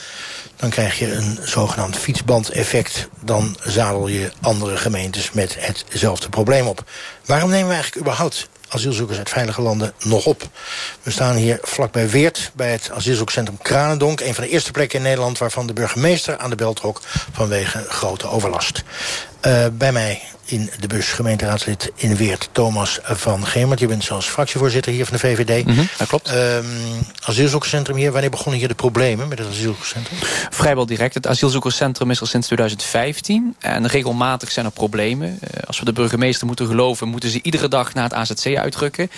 dan 0.55 0.69
krijg 0.69 0.99
je 0.99 1.13
een 1.13 1.39
zogenaamd 1.43 1.97
fietsbandeffect. 1.97 3.07
Dan 3.21 3.57
zadel 3.63 4.07
je 4.07 4.31
andere 4.41 4.77
gemeentes 4.77 5.31
met 5.31 5.55
hetzelfde 5.59 6.29
probleem 6.29 6.67
op. 6.67 6.83
Waarom 7.25 7.49
nemen 7.49 7.67
we 7.67 7.73
eigenlijk 7.73 8.05
überhaupt 8.05 8.49
asielzoekers 8.69 9.17
uit 9.17 9.29
veilige 9.29 9.61
landen 9.61 9.93
nog 10.03 10.25
op. 10.25 10.49
We 11.03 11.11
staan 11.11 11.35
hier 11.35 11.59
vlakbij 11.61 12.09
Weert, 12.09 12.51
bij 12.53 12.71
het 12.71 12.91
asielzoekcentrum 12.93 13.57
Kranendonk. 13.57 14.19
Een 14.19 14.33
van 14.33 14.43
de 14.43 14.49
eerste 14.49 14.71
plekken 14.71 14.97
in 14.97 15.03
Nederland 15.03 15.37
waarvan 15.37 15.67
de 15.67 15.73
burgemeester 15.73 16.37
aan 16.37 16.49
de 16.49 16.55
bel 16.55 16.73
trok... 16.73 17.01
vanwege 17.31 17.85
grote 17.87 18.27
overlast. 18.27 18.83
Uh, 19.45 19.65
bij 19.73 19.91
mij 19.91 20.21
in 20.45 20.69
de 20.79 20.87
bus 20.87 21.07
gemeenteraadslid 21.07 21.91
in 21.95 22.15
Weert, 22.15 22.49
Thomas 22.51 22.99
van 23.03 23.45
Gemert. 23.45 23.79
Je 23.79 23.87
bent 23.87 24.03
zelfs 24.03 24.27
fractievoorzitter 24.27 24.91
hier 24.91 25.05
van 25.05 25.13
de 25.13 25.19
VVD. 25.19 25.65
Mm 25.65 25.73
-hmm, 25.73 25.87
dat 25.97 26.07
klopt. 26.07 26.31
Um, 26.31 26.65
asielzoekerscentrum 27.25 27.97
hier, 27.97 28.11
wanneer 28.11 28.29
begonnen 28.29 28.59
hier 28.59 28.67
de 28.67 28.73
problemen 28.73 29.27
met 29.27 29.39
het 29.39 29.47
asielzoekerscentrum? 29.47 30.17
Vrijwel 30.49 30.85
direct. 30.85 31.13
Het 31.13 31.27
asielzoekerscentrum 31.27 32.11
is 32.11 32.19
er 32.19 32.27
sinds 32.27 32.45
2015. 32.45 33.55
En 33.59 33.87
regelmatig 33.87 34.51
zijn 34.51 34.65
er 34.65 34.71
problemen. 34.71 35.29
Uh, 35.29 35.49
als 35.65 35.79
we 35.79 35.85
de 35.85 35.93
burgemeester 35.93 36.47
moeten 36.47 36.67
geloven, 36.67 37.07
moeten 37.07 37.29
ze 37.29 37.39
iedere 37.41 37.67
dag 37.67 37.93
naar 37.93 38.03
het 38.03 38.13
AZC 38.13 38.55
uitrukken. 38.55 39.11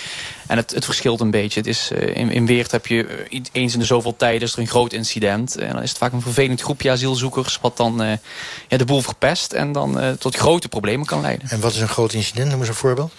En 0.52 0.58
het, 0.58 0.72
het 0.72 0.86
verschilt 0.86 1.20
een 1.20 1.32
beetje. 1.32 1.60
Het 1.60 1.70
is, 1.70 1.90
uh, 1.94 2.16
in, 2.16 2.32
in 2.32 2.46
Weert 2.46 2.72
heb 2.72 2.88
je 2.88 3.28
uh, 3.30 3.42
eens 3.52 3.74
in 3.74 3.80
de 3.80 3.86
zoveel 3.86 4.16
tijd 4.16 4.42
is 4.42 4.54
er 4.54 4.60
een 4.60 4.68
groot 4.68 4.94
incident. 4.94 5.58
En 5.58 5.74
dan 5.74 5.84
is 5.84 5.90
het 5.90 5.98
vaak 5.98 6.12
een 6.12 6.22
vervelend 6.22 6.62
groepje 6.62 6.92
asielzoekers... 6.92 7.60
wat 7.62 7.78
dan 7.78 8.20
ja, 8.68 8.78
de 8.78 8.86
boel 8.86 9.02
verpest 9.02 9.54
en 9.54 9.72
dan 9.72 10.18
tot 10.20 10.36
grote 10.36 10.68
problemen 10.68 11.06
kan 11.06 11.22
leiden. 11.22 11.50
En 11.50 11.60
wat 11.60 11.74
is 11.74 11.80
een 11.80 11.88
groot 11.88 12.14
incident? 12.14 12.50
Noem 12.50 12.60
eens 12.60 12.68
een 12.68 12.74
voorbeeld. 12.74 13.12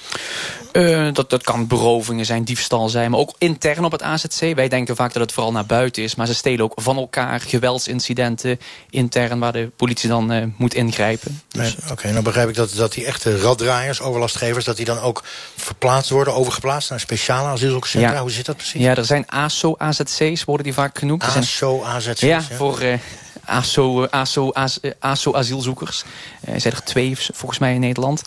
Uh, 0.72 1.08
dat, 1.12 1.30
dat 1.30 1.42
kan 1.42 1.66
berovingen 1.66 2.26
zijn, 2.26 2.44
diefstal 2.44 2.88
zijn, 2.88 3.10
maar 3.10 3.20
ook 3.20 3.34
intern 3.38 3.84
op 3.84 3.92
het 3.92 4.02
AZC. 4.02 4.54
Wij 4.54 4.68
denken 4.68 4.96
vaak 4.96 5.12
dat 5.12 5.22
het 5.22 5.32
vooral 5.32 5.52
naar 5.52 5.66
buiten 5.66 6.02
is, 6.02 6.14
maar 6.14 6.26
ze 6.26 6.34
stelen 6.34 6.64
ook 6.64 6.72
van 6.74 6.96
elkaar 6.96 7.40
geweldsincidenten 7.40 8.58
intern 8.90 9.38
waar 9.38 9.52
de 9.52 9.70
politie 9.76 10.08
dan 10.08 10.54
moet 10.56 10.74
ingrijpen. 10.74 11.40
Dus... 11.48 11.76
Oké, 11.82 11.92
okay, 11.92 12.10
nou 12.10 12.24
begrijp 12.24 12.48
ik 12.48 12.54
dat, 12.54 12.72
dat 12.76 12.92
die 12.92 13.04
echte 13.04 13.40
raddraaiers, 13.40 14.00
overlastgevers, 14.00 14.64
dat 14.64 14.76
die 14.76 14.84
dan 14.84 14.98
ook 14.98 15.22
verplaatst 15.56 16.10
worden, 16.10 16.34
overgeplaatst 16.34 16.90
naar 16.90 17.00
speciale 17.00 17.21
asielzoekerscentra. 17.30 18.12
Ja. 18.12 18.20
Hoe 18.20 18.30
zit 18.30 18.46
dat 18.46 18.56
precies? 18.56 18.80
Ja, 18.80 18.94
er 18.94 19.04
zijn 19.04 19.24
ASO-AZC's, 19.26 20.44
worden 20.44 20.64
die 20.64 20.74
vaak 20.74 20.98
genoemd. 20.98 21.22
ASO-AZC's? 21.22 22.20
Ja, 22.20 22.28
ja, 22.28 22.56
voor... 22.56 22.82
Uh, 22.82 22.94
ASO, 23.44 24.06
ASO, 24.06 24.52
ASO 24.98 25.34
asielzoekers. 25.34 26.04
Er 26.44 26.60
zijn 26.60 26.74
er 26.74 26.84
twee 26.84 27.16
volgens 27.16 27.58
mij 27.58 27.74
in 27.74 27.80
Nederland. 27.80 28.22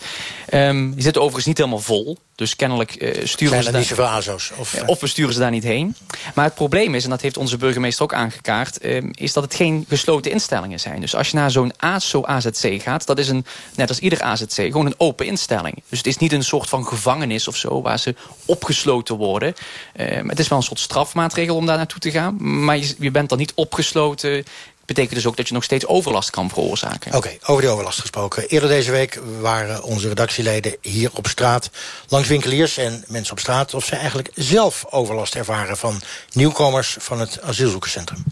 Um, 0.54 0.92
die 0.94 1.02
zitten 1.02 1.22
overigens 1.22 1.46
niet 1.46 1.58
helemaal 1.58 1.78
vol. 1.78 2.18
Dus 2.34 2.56
kennelijk 2.56 3.02
uh, 3.02 3.26
sturen 3.26 3.48
zijn 3.48 3.62
ze 3.62 3.70
daar 3.70 3.80
niet 3.80 3.88
zoveel 3.88 4.06
ASO's? 4.06 4.52
Of, 4.56 4.82
of 4.86 5.00
we 5.00 5.06
sturen 5.06 5.32
ze 5.32 5.38
daar 5.38 5.50
niet 5.50 5.64
heen. 5.64 5.96
Maar 6.34 6.44
het 6.44 6.54
probleem 6.54 6.94
is, 6.94 7.04
en 7.04 7.10
dat 7.10 7.20
heeft 7.20 7.36
onze 7.36 7.56
burgemeester 7.56 8.02
ook 8.02 8.14
aangekaart... 8.14 8.84
Um, 8.84 9.10
is 9.14 9.32
dat 9.32 9.42
het 9.42 9.54
geen 9.54 9.84
gesloten 9.88 10.30
instellingen 10.30 10.80
zijn. 10.80 11.00
Dus 11.00 11.14
als 11.14 11.30
je 11.30 11.36
naar 11.36 11.50
zo'n 11.50 11.72
ASO-AZC 11.76 12.82
gaat... 12.82 13.06
dat 13.06 13.18
is 13.18 13.28
een, 13.28 13.46
net 13.74 13.88
als 13.88 13.98
ieder 13.98 14.22
AZC, 14.22 14.54
gewoon 14.54 14.86
een 14.86 14.94
open 14.96 15.26
instelling. 15.26 15.82
Dus 15.88 15.98
het 15.98 16.06
is 16.06 16.16
niet 16.16 16.32
een 16.32 16.44
soort 16.44 16.68
van 16.68 16.86
gevangenis 16.86 17.48
of 17.48 17.56
zo... 17.56 17.82
waar 17.82 17.98
ze 17.98 18.14
opgesloten 18.44 19.16
worden. 19.16 19.54
Um, 20.00 20.28
het 20.28 20.38
is 20.38 20.48
wel 20.48 20.58
een 20.58 20.64
soort 20.64 20.80
strafmaatregel 20.80 21.56
om 21.56 21.66
daar 21.66 21.76
naartoe 21.76 22.00
te 22.00 22.10
gaan. 22.10 22.64
Maar 22.64 22.78
je, 22.78 22.94
je 22.98 23.10
bent 23.10 23.28
dan 23.28 23.38
niet 23.38 23.52
opgesloten 23.54 24.44
betekent 24.86 25.14
dus 25.14 25.26
ook 25.26 25.36
dat 25.36 25.48
je 25.48 25.54
nog 25.54 25.64
steeds 25.64 25.86
overlast 25.86 26.30
kan 26.30 26.48
veroorzaken. 26.48 27.14
Oké, 27.14 27.16
okay, 27.16 27.38
over 27.42 27.62
die 27.62 27.70
overlast 27.70 28.00
gesproken. 28.00 28.48
Eerder 28.48 28.68
deze 28.68 28.90
week 28.90 29.20
waren 29.40 29.82
onze 29.82 30.08
redactieleden 30.08 30.76
hier 30.80 31.10
op 31.14 31.26
straat... 31.26 31.70
langs 32.08 32.28
winkeliers 32.28 32.76
en 32.76 33.04
mensen 33.06 33.32
op 33.32 33.38
straat... 33.38 33.74
of 33.74 33.84
ze 33.84 33.96
eigenlijk 33.96 34.30
zelf 34.34 34.84
overlast 34.90 35.34
ervaren 35.34 35.76
van 35.76 36.00
nieuwkomers 36.32 36.96
van 37.00 37.20
het 37.20 37.42
asielzoekerscentrum. 37.42 38.24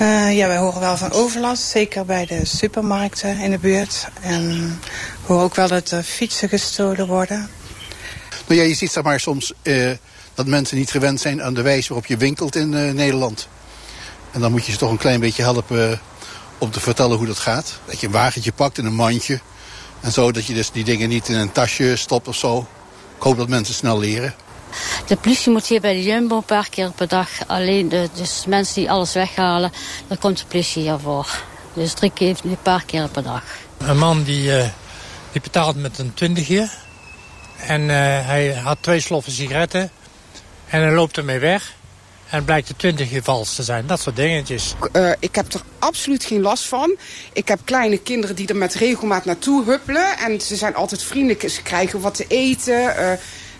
Uh, 0.00 0.36
ja, 0.36 0.46
wij 0.46 0.56
horen 0.56 0.80
wel 0.80 0.96
van 0.96 1.12
overlast, 1.12 1.62
zeker 1.62 2.04
bij 2.04 2.26
de 2.26 2.44
supermarkten 2.44 3.38
in 3.38 3.50
de 3.50 3.58
buurt. 3.58 4.06
En 4.22 4.68
we 5.26 5.26
horen 5.26 5.44
ook 5.44 5.54
wel 5.54 5.68
dat 5.68 5.90
er 5.90 6.02
fietsen 6.02 6.48
gestolen 6.48 7.06
worden. 7.06 7.50
Nou 8.46 8.60
ja, 8.60 8.66
je 8.66 8.74
ziet 8.74 8.92
zeg 8.92 9.02
maar 9.02 9.20
soms... 9.20 9.52
Uh 9.62 9.92
dat 10.34 10.46
mensen 10.46 10.76
niet 10.76 10.90
gewend 10.90 11.20
zijn 11.20 11.42
aan 11.42 11.54
de 11.54 11.62
wijze 11.62 11.88
waarop 11.88 12.06
je 12.06 12.16
winkelt 12.16 12.56
in 12.56 12.72
uh, 12.72 12.92
Nederland. 12.92 13.48
En 14.30 14.40
dan 14.40 14.50
moet 14.50 14.66
je 14.66 14.72
ze 14.72 14.78
toch 14.78 14.90
een 14.90 14.96
klein 14.96 15.20
beetje 15.20 15.42
helpen 15.42 15.90
uh, 15.90 15.96
om 16.58 16.70
te 16.70 16.80
vertellen 16.80 17.16
hoe 17.16 17.26
dat 17.26 17.38
gaat. 17.38 17.78
Dat 17.84 18.00
je 18.00 18.06
een 18.06 18.12
wagentje 18.12 18.52
pakt 18.52 18.78
in 18.78 18.84
een 18.84 18.94
mandje. 18.94 19.40
En 20.00 20.12
zo 20.12 20.32
dat 20.32 20.46
je 20.46 20.54
dus 20.54 20.70
die 20.70 20.84
dingen 20.84 21.08
niet 21.08 21.28
in 21.28 21.36
een 21.36 21.52
tasje 21.52 21.96
stopt 21.96 22.28
of 22.28 22.36
zo. 22.36 22.66
Ik 23.16 23.22
hoop 23.22 23.36
dat 23.36 23.48
mensen 23.48 23.74
snel 23.74 23.98
leren. 23.98 24.34
De 25.06 25.16
politie 25.16 25.52
moet 25.52 25.66
hier 25.66 25.80
bij 25.80 25.94
de 25.94 26.02
Jumbo 26.02 26.36
een 26.36 26.44
paar 26.44 26.68
keer 26.68 26.90
per 26.90 27.08
dag. 27.08 27.28
Alleen 27.46 27.88
de 27.88 28.08
dus 28.14 28.44
mensen 28.46 28.74
die 28.74 28.90
alles 28.90 29.12
weghalen, 29.12 29.72
daar 30.06 30.18
komt 30.18 30.38
de 30.38 30.44
politie 30.46 30.82
hier 30.82 30.98
voor. 30.98 31.42
Dus 31.72 31.92
drie 31.92 32.10
keer, 32.14 32.36
een 32.44 32.56
paar 32.62 32.84
keer 32.84 33.08
per 33.08 33.22
dag. 33.22 33.42
Een 33.78 33.98
man 33.98 34.22
die, 34.22 34.58
uh, 34.58 34.64
die 35.32 35.40
betaalt 35.40 35.76
met 35.76 35.98
een 35.98 36.14
twintigje. 36.14 36.70
En 37.56 37.88
hij 38.24 38.54
had 38.54 38.78
twee 38.80 39.00
sloffen 39.00 39.32
sigaretten. 39.32 39.90
En 40.72 40.80
hij 40.80 40.92
loopt 40.92 41.16
ermee 41.16 41.38
weg. 41.38 41.74
En 42.28 42.44
blijkt 42.44 42.68
de 42.68 42.76
20 42.76 43.10
vals 43.22 43.54
te 43.54 43.62
zijn. 43.62 43.86
Dat 43.86 44.00
soort 44.00 44.16
dingetjes. 44.16 44.74
Uh, 44.92 45.12
ik 45.18 45.34
heb 45.34 45.52
er 45.52 45.60
absoluut 45.78 46.24
geen 46.24 46.40
last 46.40 46.64
van. 46.64 46.96
Ik 47.32 47.48
heb 47.48 47.60
kleine 47.64 47.98
kinderen 47.98 48.36
die 48.36 48.48
er 48.48 48.56
met 48.56 48.74
regelmaat 48.74 49.24
naartoe 49.24 49.64
huppelen. 49.64 50.18
En 50.18 50.40
ze 50.40 50.56
zijn 50.56 50.74
altijd 50.74 51.02
vriendelijk. 51.02 51.50
Ze 51.50 51.62
krijgen 51.62 52.00
wat 52.00 52.14
te 52.14 52.24
eten. 52.28 52.74
Uh, 52.74 53.12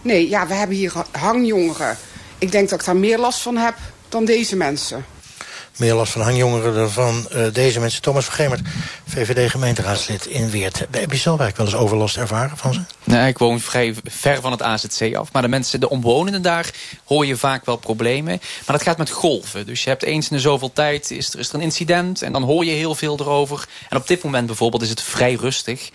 nee, 0.02 0.28
ja, 0.28 0.46
we 0.46 0.54
hebben 0.54 0.76
hier 0.76 0.92
hangjongeren. 1.10 1.96
Ik 2.38 2.52
denk 2.52 2.68
dat 2.68 2.80
ik 2.80 2.86
daar 2.86 2.96
meer 2.96 3.18
last 3.18 3.40
van 3.40 3.56
heb 3.56 3.74
dan 4.08 4.24
deze 4.24 4.56
mensen. 4.56 5.04
Meer 5.76 5.94
last 5.94 6.12
van 6.12 6.22
hangjongeren 6.22 6.74
dan 6.74 6.90
van 6.90 7.28
uh, 7.34 7.46
deze 7.52 7.80
mensen. 7.80 8.02
Thomas 8.02 8.24
van 8.24 8.34
Gemert, 8.34 8.60
VVD-gemeenteraadslid 9.06 10.26
in 10.26 10.50
Weert. 10.50 10.78
Heb 10.78 11.12
je 11.12 11.16
zelf 11.16 11.40
eigenlijk 11.40 11.56
wel 11.56 11.66
eens 11.66 11.74
overlast 11.74 12.16
ervaren 12.16 12.56
van 12.56 12.74
ze? 12.74 12.80
Nee, 13.12 13.28
ik 13.28 13.38
woon 13.38 13.60
vrij 13.60 13.94
ver 14.04 14.40
van 14.40 14.50
het 14.50 14.62
AZC 14.62 15.14
af. 15.14 15.32
Maar 15.32 15.42
de 15.42 15.48
mensen, 15.48 15.80
de 15.80 15.88
omwonenden 15.88 16.42
daar, 16.42 16.70
hoor 17.04 17.26
je 17.26 17.36
vaak 17.36 17.64
wel 17.64 17.76
problemen. 17.76 18.40
Maar 18.66 18.76
dat 18.76 18.82
gaat 18.82 18.98
met 18.98 19.10
golven. 19.10 19.66
Dus 19.66 19.82
je 19.84 19.88
hebt 19.88 20.02
eens 20.02 20.28
in 20.28 20.36
de 20.36 20.42
zoveel 20.42 20.72
tijd, 20.72 21.10
is 21.10 21.32
er, 21.32 21.38
is 21.38 21.48
er 21.48 21.54
een 21.54 21.60
incident... 21.60 22.22
en 22.22 22.32
dan 22.32 22.42
hoor 22.42 22.64
je 22.64 22.70
heel 22.70 22.94
veel 22.94 23.18
erover. 23.20 23.68
En 23.88 23.96
op 23.96 24.06
dit 24.06 24.22
moment 24.22 24.46
bijvoorbeeld 24.46 24.82
is 24.82 24.90
het 24.90 25.02
vrij 25.02 25.34
rustig. 25.34 25.90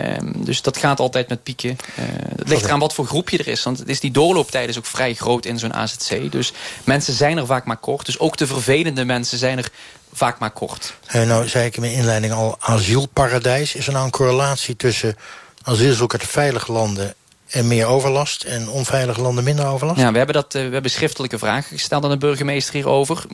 Um, 0.00 0.44
dus 0.44 0.62
dat 0.62 0.76
gaat 0.76 1.00
altijd 1.00 1.28
met 1.28 1.42
pieken. 1.42 1.70
Uh, 1.70 2.04
het 2.36 2.48
ligt 2.48 2.64
eraan 2.64 2.78
wat 2.78 2.94
voor 2.94 3.06
groepje 3.06 3.38
er 3.38 3.48
is. 3.48 3.62
Want 3.62 3.78
het 3.78 3.88
is 3.88 4.00
die 4.00 4.10
doorlooptijd 4.10 4.68
is 4.68 4.78
ook 4.78 4.86
vrij 4.86 5.14
groot 5.14 5.46
in 5.46 5.58
zo'n 5.58 5.74
AZC. 5.74 6.32
Dus 6.32 6.52
mensen 6.84 7.14
zijn 7.14 7.36
er 7.36 7.46
vaak 7.46 7.64
maar 7.64 7.76
kort. 7.76 8.06
Dus 8.06 8.18
ook 8.18 8.36
de 8.36 8.46
vervelende 8.46 9.04
mensen 9.04 9.38
zijn 9.38 9.58
er 9.58 9.68
vaak 10.12 10.38
maar 10.38 10.50
kort. 10.50 10.94
Uh, 11.14 11.22
nou 11.22 11.48
zei 11.48 11.66
ik 11.66 11.74
in 11.74 11.80
mijn 11.80 11.92
inleiding 11.92 12.32
al 12.32 12.56
asielparadijs. 12.60 13.74
Is 13.74 13.86
er 13.86 13.92
nou 13.92 14.04
een 14.04 14.10
correlatie 14.10 14.76
tussen 14.76 15.16
asielzoekers 15.62 16.22
uit 16.22 16.30
veilige 16.30 16.72
landen 16.72 17.14
en 17.50 17.68
meer 17.68 17.86
overlast 17.86 18.42
en 18.42 18.68
onveilige 18.68 19.20
landen 19.20 19.44
minder 19.44 19.66
overlast? 19.66 20.00
Ja, 20.00 20.12
we 20.12 20.16
hebben, 20.16 20.34
dat, 20.34 20.54
uh, 20.54 20.66
we 20.66 20.72
hebben 20.72 20.90
schriftelijke 20.90 21.38
vragen 21.38 21.76
gesteld 21.76 22.04
aan 22.04 22.10
de 22.10 22.16
burgemeester 22.16 22.74
hierover. 22.74 23.24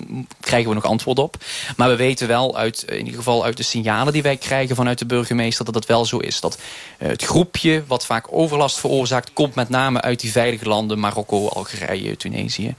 Krijgen 0.40 0.68
we 0.68 0.74
nog 0.74 0.84
antwoord 0.84 1.18
op. 1.18 1.36
Maar 1.76 1.88
we 1.88 1.96
weten 1.96 2.28
wel, 2.28 2.56
uit, 2.56 2.84
in 2.88 2.98
ieder 2.98 3.14
geval 3.14 3.44
uit 3.44 3.56
de 3.56 3.62
signalen 3.62 4.12
die 4.12 4.22
wij 4.22 4.36
krijgen 4.36 4.76
vanuit 4.76 4.98
de 4.98 5.06
burgemeester... 5.06 5.64
dat 5.64 5.74
het 5.74 5.86
wel 5.86 6.04
zo 6.04 6.18
is. 6.18 6.40
Dat 6.40 6.58
uh, 6.98 7.08
het 7.08 7.22
groepje 7.22 7.84
wat 7.86 8.06
vaak 8.06 8.26
overlast 8.30 8.78
veroorzaakt... 8.78 9.32
komt 9.32 9.54
met 9.54 9.68
name 9.68 10.00
uit 10.00 10.20
die 10.20 10.32
veilige 10.32 10.68
landen 10.68 10.98
Marokko, 10.98 11.48
Algerije, 11.48 12.16
Tunesië. 12.16 12.74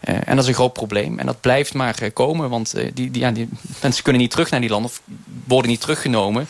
En 0.00 0.34
dat 0.34 0.44
is 0.44 0.46
een 0.46 0.54
groot 0.54 0.72
probleem. 0.72 1.18
En 1.18 1.26
dat 1.26 1.40
blijft 1.40 1.74
maar 1.74 2.10
komen, 2.12 2.50
want 2.50 2.74
die, 2.94 3.10
die 3.10 3.24
mensen 3.82 4.02
kunnen 4.02 4.22
niet 4.22 4.30
terug 4.30 4.50
naar 4.50 4.60
die 4.60 4.70
landen... 4.70 4.90
of 4.90 5.00
worden 5.44 5.70
niet 5.70 5.80
teruggenomen. 5.80 6.48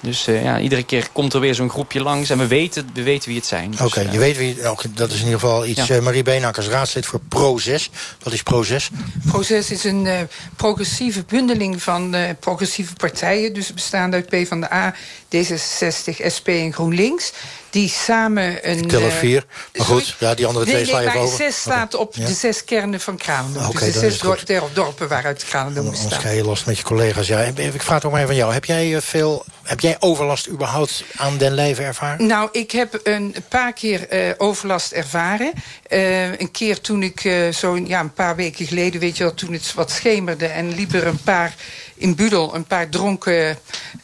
Dus 0.00 0.28
uh, 0.28 0.42
ja, 0.42 0.58
iedere 0.58 0.82
keer 0.82 1.08
komt 1.12 1.34
er 1.34 1.40
weer 1.40 1.54
zo'n 1.54 1.70
groepje 1.70 2.02
langs. 2.02 2.30
En 2.30 2.38
we 2.38 2.46
weten, 2.46 2.90
we 2.94 3.02
weten 3.02 3.28
wie 3.28 3.36
het 3.36 3.46
zijn. 3.46 3.70
Dus, 3.70 3.80
Oké, 3.80 3.88
okay, 3.88 4.04
uh, 4.04 4.12
je 4.12 4.18
weet 4.18 4.36
wie... 4.36 4.68
Ook, 4.68 4.96
dat 4.96 5.10
is 5.10 5.18
in 5.18 5.24
ieder 5.24 5.40
geval 5.40 5.66
iets... 5.66 5.86
Ja. 5.86 5.96
Uh, 5.96 6.02
Marie 6.02 6.22
Beenakkers, 6.22 6.68
raadslid 6.68 7.06
voor 7.06 7.20
Proces. 7.28 7.90
Wat 8.22 8.32
is 8.32 8.42
Proces? 8.42 8.90
Proces 9.26 9.70
is 9.70 9.84
een 9.84 10.04
uh, 10.04 10.20
progressieve 10.56 11.24
bundeling 11.28 11.82
van 11.82 12.14
uh, 12.14 12.30
progressieve 12.40 12.94
partijen. 12.94 13.52
Dus 13.52 13.74
bestaande 13.74 14.16
uit 14.16 14.26
PvdA, 14.26 14.94
D66, 15.36 16.26
SP 16.36 16.48
en 16.48 16.72
GroenLinks 16.72 17.32
die 17.70 17.88
samen 17.88 18.70
een... 18.70 18.78
Ik 18.78 18.88
tel 18.88 19.02
er 19.02 19.10
vier, 19.10 19.44
maar 19.76 19.86
goed, 19.86 20.16
ja, 20.18 20.34
die 20.34 20.46
andere 20.46 20.64
twee 20.64 20.76
nee, 20.76 20.86
sla 20.86 21.00
je 21.00 21.08
nee, 21.08 21.16
over. 21.16 21.36
zes 21.36 21.60
staat 21.60 21.94
op 21.94 22.14
ja? 22.14 22.26
de 22.26 22.32
zes 22.32 22.64
kernen 22.64 23.00
van 23.00 23.16
Kralendom. 23.16 23.64
Okay, 23.64 23.84
dus 23.84 23.92
de 23.92 23.98
zes 24.00 24.18
dor 24.18 24.70
dorpen 24.72 25.08
waaruit 25.08 25.44
Kralendom 25.44 25.90
bestaat. 25.90 26.12
Anders 26.12 26.22
ga 26.22 26.30
je 26.30 26.44
los 26.44 26.64
met 26.64 26.78
je 26.78 26.84
collega's. 26.84 27.26
Ja, 27.26 27.40
ik 27.40 27.82
vraag 27.82 28.00
toch 28.00 28.10
maar 28.10 28.20
even 28.20 28.34
van 28.34 28.42
jou. 28.42 28.52
Heb 28.52 28.64
jij, 28.64 29.00
veel, 29.00 29.44
heb 29.62 29.80
jij 29.80 29.96
overlast 29.98 30.48
überhaupt 30.48 31.04
aan 31.16 31.38
den 31.38 31.52
lijve 31.52 31.82
ervaren? 31.82 32.26
Nou, 32.26 32.48
ik 32.52 32.70
heb 32.70 33.00
een 33.02 33.34
paar 33.48 33.72
keer 33.72 34.26
uh, 34.28 34.34
overlast 34.36 34.92
ervaren. 34.92 35.52
Uh, 35.88 36.38
een 36.38 36.50
keer 36.50 36.80
toen 36.80 37.02
ik 37.02 37.24
uh, 37.24 37.52
zo'n 37.52 37.86
ja, 37.86 38.00
een 38.00 38.12
paar 38.12 38.36
weken 38.36 38.66
geleden, 38.66 39.00
weet 39.00 39.16
je 39.16 39.24
wel, 39.24 39.34
toen 39.34 39.52
het 39.52 39.74
wat 39.74 39.90
schemerde... 39.90 40.46
en 40.46 40.74
liep 40.74 40.92
er 40.92 41.06
een 41.06 41.22
paar 41.22 41.54
in 42.00 42.14
Budel 42.14 42.54
een 42.54 42.64
paar 42.64 42.88
dronken 42.88 43.58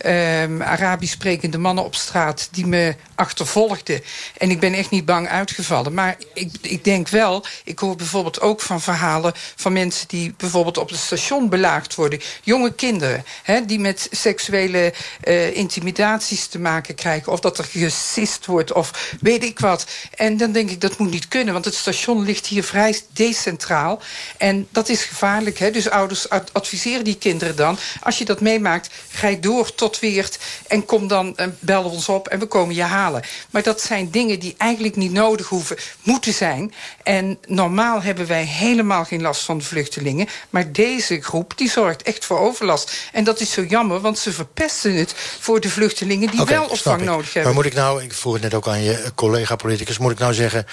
um, 0.06 0.62
Arabisch 0.62 1.12
sprekende 1.12 1.58
mannen 1.58 1.84
op 1.84 1.94
straat... 1.94 2.48
die 2.50 2.66
me 2.66 2.94
achtervolgden. 3.14 4.02
En 4.38 4.50
ik 4.50 4.60
ben 4.60 4.74
echt 4.74 4.90
niet 4.90 5.04
bang 5.04 5.28
uitgevallen. 5.28 5.94
Maar 5.94 6.16
ik, 6.34 6.52
ik 6.60 6.84
denk 6.84 7.08
wel, 7.08 7.44
ik 7.64 7.78
hoor 7.78 7.96
bijvoorbeeld 7.96 8.40
ook 8.40 8.60
van 8.60 8.80
verhalen... 8.80 9.32
van 9.56 9.72
mensen 9.72 10.08
die 10.08 10.34
bijvoorbeeld 10.36 10.78
op 10.78 10.88
het 10.88 10.98
station 10.98 11.48
belaagd 11.48 11.94
worden. 11.94 12.20
Jonge 12.42 12.74
kinderen, 12.74 13.24
hè, 13.42 13.64
die 13.64 13.78
met 13.78 14.08
seksuele 14.10 14.92
uh, 15.24 15.56
intimidaties 15.56 16.46
te 16.46 16.58
maken 16.58 16.94
krijgen... 16.94 17.32
of 17.32 17.40
dat 17.40 17.58
er 17.58 17.64
gesist 17.64 18.46
wordt 18.46 18.72
of 18.72 19.14
weet 19.20 19.44
ik 19.44 19.58
wat. 19.58 19.86
En 20.14 20.36
dan 20.36 20.52
denk 20.52 20.70
ik, 20.70 20.80
dat 20.80 20.98
moet 20.98 21.10
niet 21.10 21.28
kunnen. 21.28 21.52
Want 21.52 21.64
het 21.64 21.74
station 21.74 22.24
ligt 22.24 22.46
hier 22.46 22.64
vrij 22.64 23.00
decentraal. 23.12 24.02
En 24.36 24.68
dat 24.70 24.88
is 24.88 25.04
gevaarlijk. 25.04 25.58
Hè? 25.58 25.70
Dus 25.70 25.90
ouders 25.90 26.28
adviseren 26.52 27.04
die 27.04 27.18
kinderen 27.18 27.56
dan... 27.56 27.78
als 28.02 28.18
je 28.18 28.24
dat 28.24 28.40
meemaakt, 28.40 28.90
ga 29.08 29.28
je 29.28 29.40
door 29.40 29.74
tot 29.74 29.98
Weert... 29.98 30.38
en 30.66 30.84
kom 30.84 31.08
dan, 31.08 31.36
uh, 31.36 31.46
bel 31.58 31.84
ons 31.84 32.08
op 32.08 32.28
en 32.28 32.38
we 32.38 32.46
komen 32.46 32.74
je 32.74 32.82
halen. 32.82 33.22
Maar 33.50 33.62
dat 33.62 33.80
zijn 33.80 34.10
dingen 34.10 34.38
die 34.38 34.54
eigenlijk 34.58 34.96
niet 34.96 35.12
nodig 35.12 35.48
hoeven, 35.48 35.76
moeten 36.02 36.32
zijn. 36.32 36.74
En 37.02 37.38
normaal 37.46 38.02
hebben 38.02 38.26
wij 38.26 38.44
helemaal 38.44 39.04
geen 39.04 39.22
last 39.22 39.42
van 39.42 39.58
de 39.58 39.64
vluchtelingen. 39.64 40.28
Maar 40.50 40.72
deze 40.72 41.20
groep, 41.20 41.52
die 41.56 41.70
zorgt 41.70 42.02
echt 42.02 42.24
voor 42.24 42.38
overlast. 42.38 42.92
En 43.12 43.24
dat 43.24 43.40
is 43.40 43.50
zo 43.50 43.62
jammer, 43.62 44.00
want 44.00 44.18
ze 44.18 44.32
verpesten 44.32 44.94
het 44.94 45.14
voor 45.40 45.60
de 45.60 45.70
vluchtelingen... 45.70 46.30
die 46.30 46.40
okay, 46.40 46.54
wel 46.54 46.66
opvang 46.66 47.02
nodig 47.02 47.32
hebben. 47.32 47.42
Maar 47.42 47.62
moet 47.62 47.72
ik 47.72 47.78
nou, 47.78 48.02
ik 48.02 48.12
vroeg 48.12 48.32
het 48.32 48.42
net 48.42 48.54
ook 48.54 48.68
aan 48.68 48.82
je 48.82 49.12
collega-politicus... 49.14 49.98
moet 49.98 50.12
ik 50.12 50.18
nou 50.18 50.34
zeggen, 50.34 50.66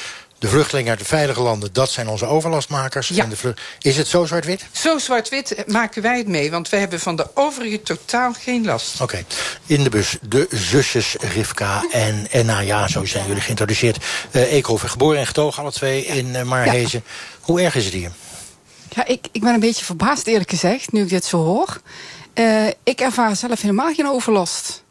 de 0.44 0.50
vluchtelingen 0.50 0.90
uit 0.90 1.00
de 1.00 1.06
veilige 1.06 1.42
landen, 1.42 1.74
dat 1.74 1.92
zijn 1.92 2.08
onze 2.08 2.26
overlastmakers. 2.26 3.08
Ja. 3.08 3.24
En 3.24 3.30
de 3.30 3.54
is 3.82 3.98
het 3.98 4.08
zo 4.08 4.26
zwart-wit? 4.26 4.66
Zo 4.72 4.98
zwart-wit 4.98 5.64
maken 5.68 6.02
wij 6.02 6.18
het 6.18 6.28
mee, 6.28 6.52
want 6.52 6.70
we 6.70 6.78
hebben 6.78 7.00
van 7.00 7.16
de 7.16 7.28
overige 7.34 7.82
totaal 7.82 8.34
geen 8.34 8.66
last. 8.66 8.94
Oké, 8.94 9.04
okay. 9.04 9.26
in 9.66 9.84
de 9.84 9.90
bus 9.90 10.18
de 10.22 10.48
zusjes 10.50 11.16
Rivka 11.20 11.86
en 11.92 12.28
Enna, 12.32 12.60
ja, 12.60 12.88
zo 12.88 13.06
zijn 13.06 13.28
jullie 13.28 13.42
geïntroduceerd. 13.42 14.06
Uh, 14.32 14.54
Eekhoven, 14.54 14.90
geboren 14.90 15.20
en 15.20 15.28
getogen, 15.28 15.62
alle 15.62 15.72
twee 15.72 16.06
in 16.06 16.28
uh, 16.28 16.42
Marhezen. 16.42 17.04
Ja. 17.06 17.12
Hoe 17.42 17.62
erg 17.62 17.76
is 17.76 17.86
het 17.86 17.94
hier? 17.94 18.12
Ja, 18.90 19.06
ik, 19.06 19.28
ik 19.32 19.42
ben 19.42 19.54
een 19.54 19.60
beetje 19.60 19.86
verbaasd 19.86 20.28
eerlijk 20.28 20.50
gezegd, 20.50 20.92
nu 20.92 21.02
ik 21.02 21.10
dit 21.10 21.26
zo 21.26 21.38
hoor. 21.38 21.82
Uh, 22.34 22.68
ik 22.84 23.00
ervaar 23.00 23.36
zelf 23.36 23.62
helemaal 23.62 23.94
geen 23.94 24.08
overlast. 24.08 24.84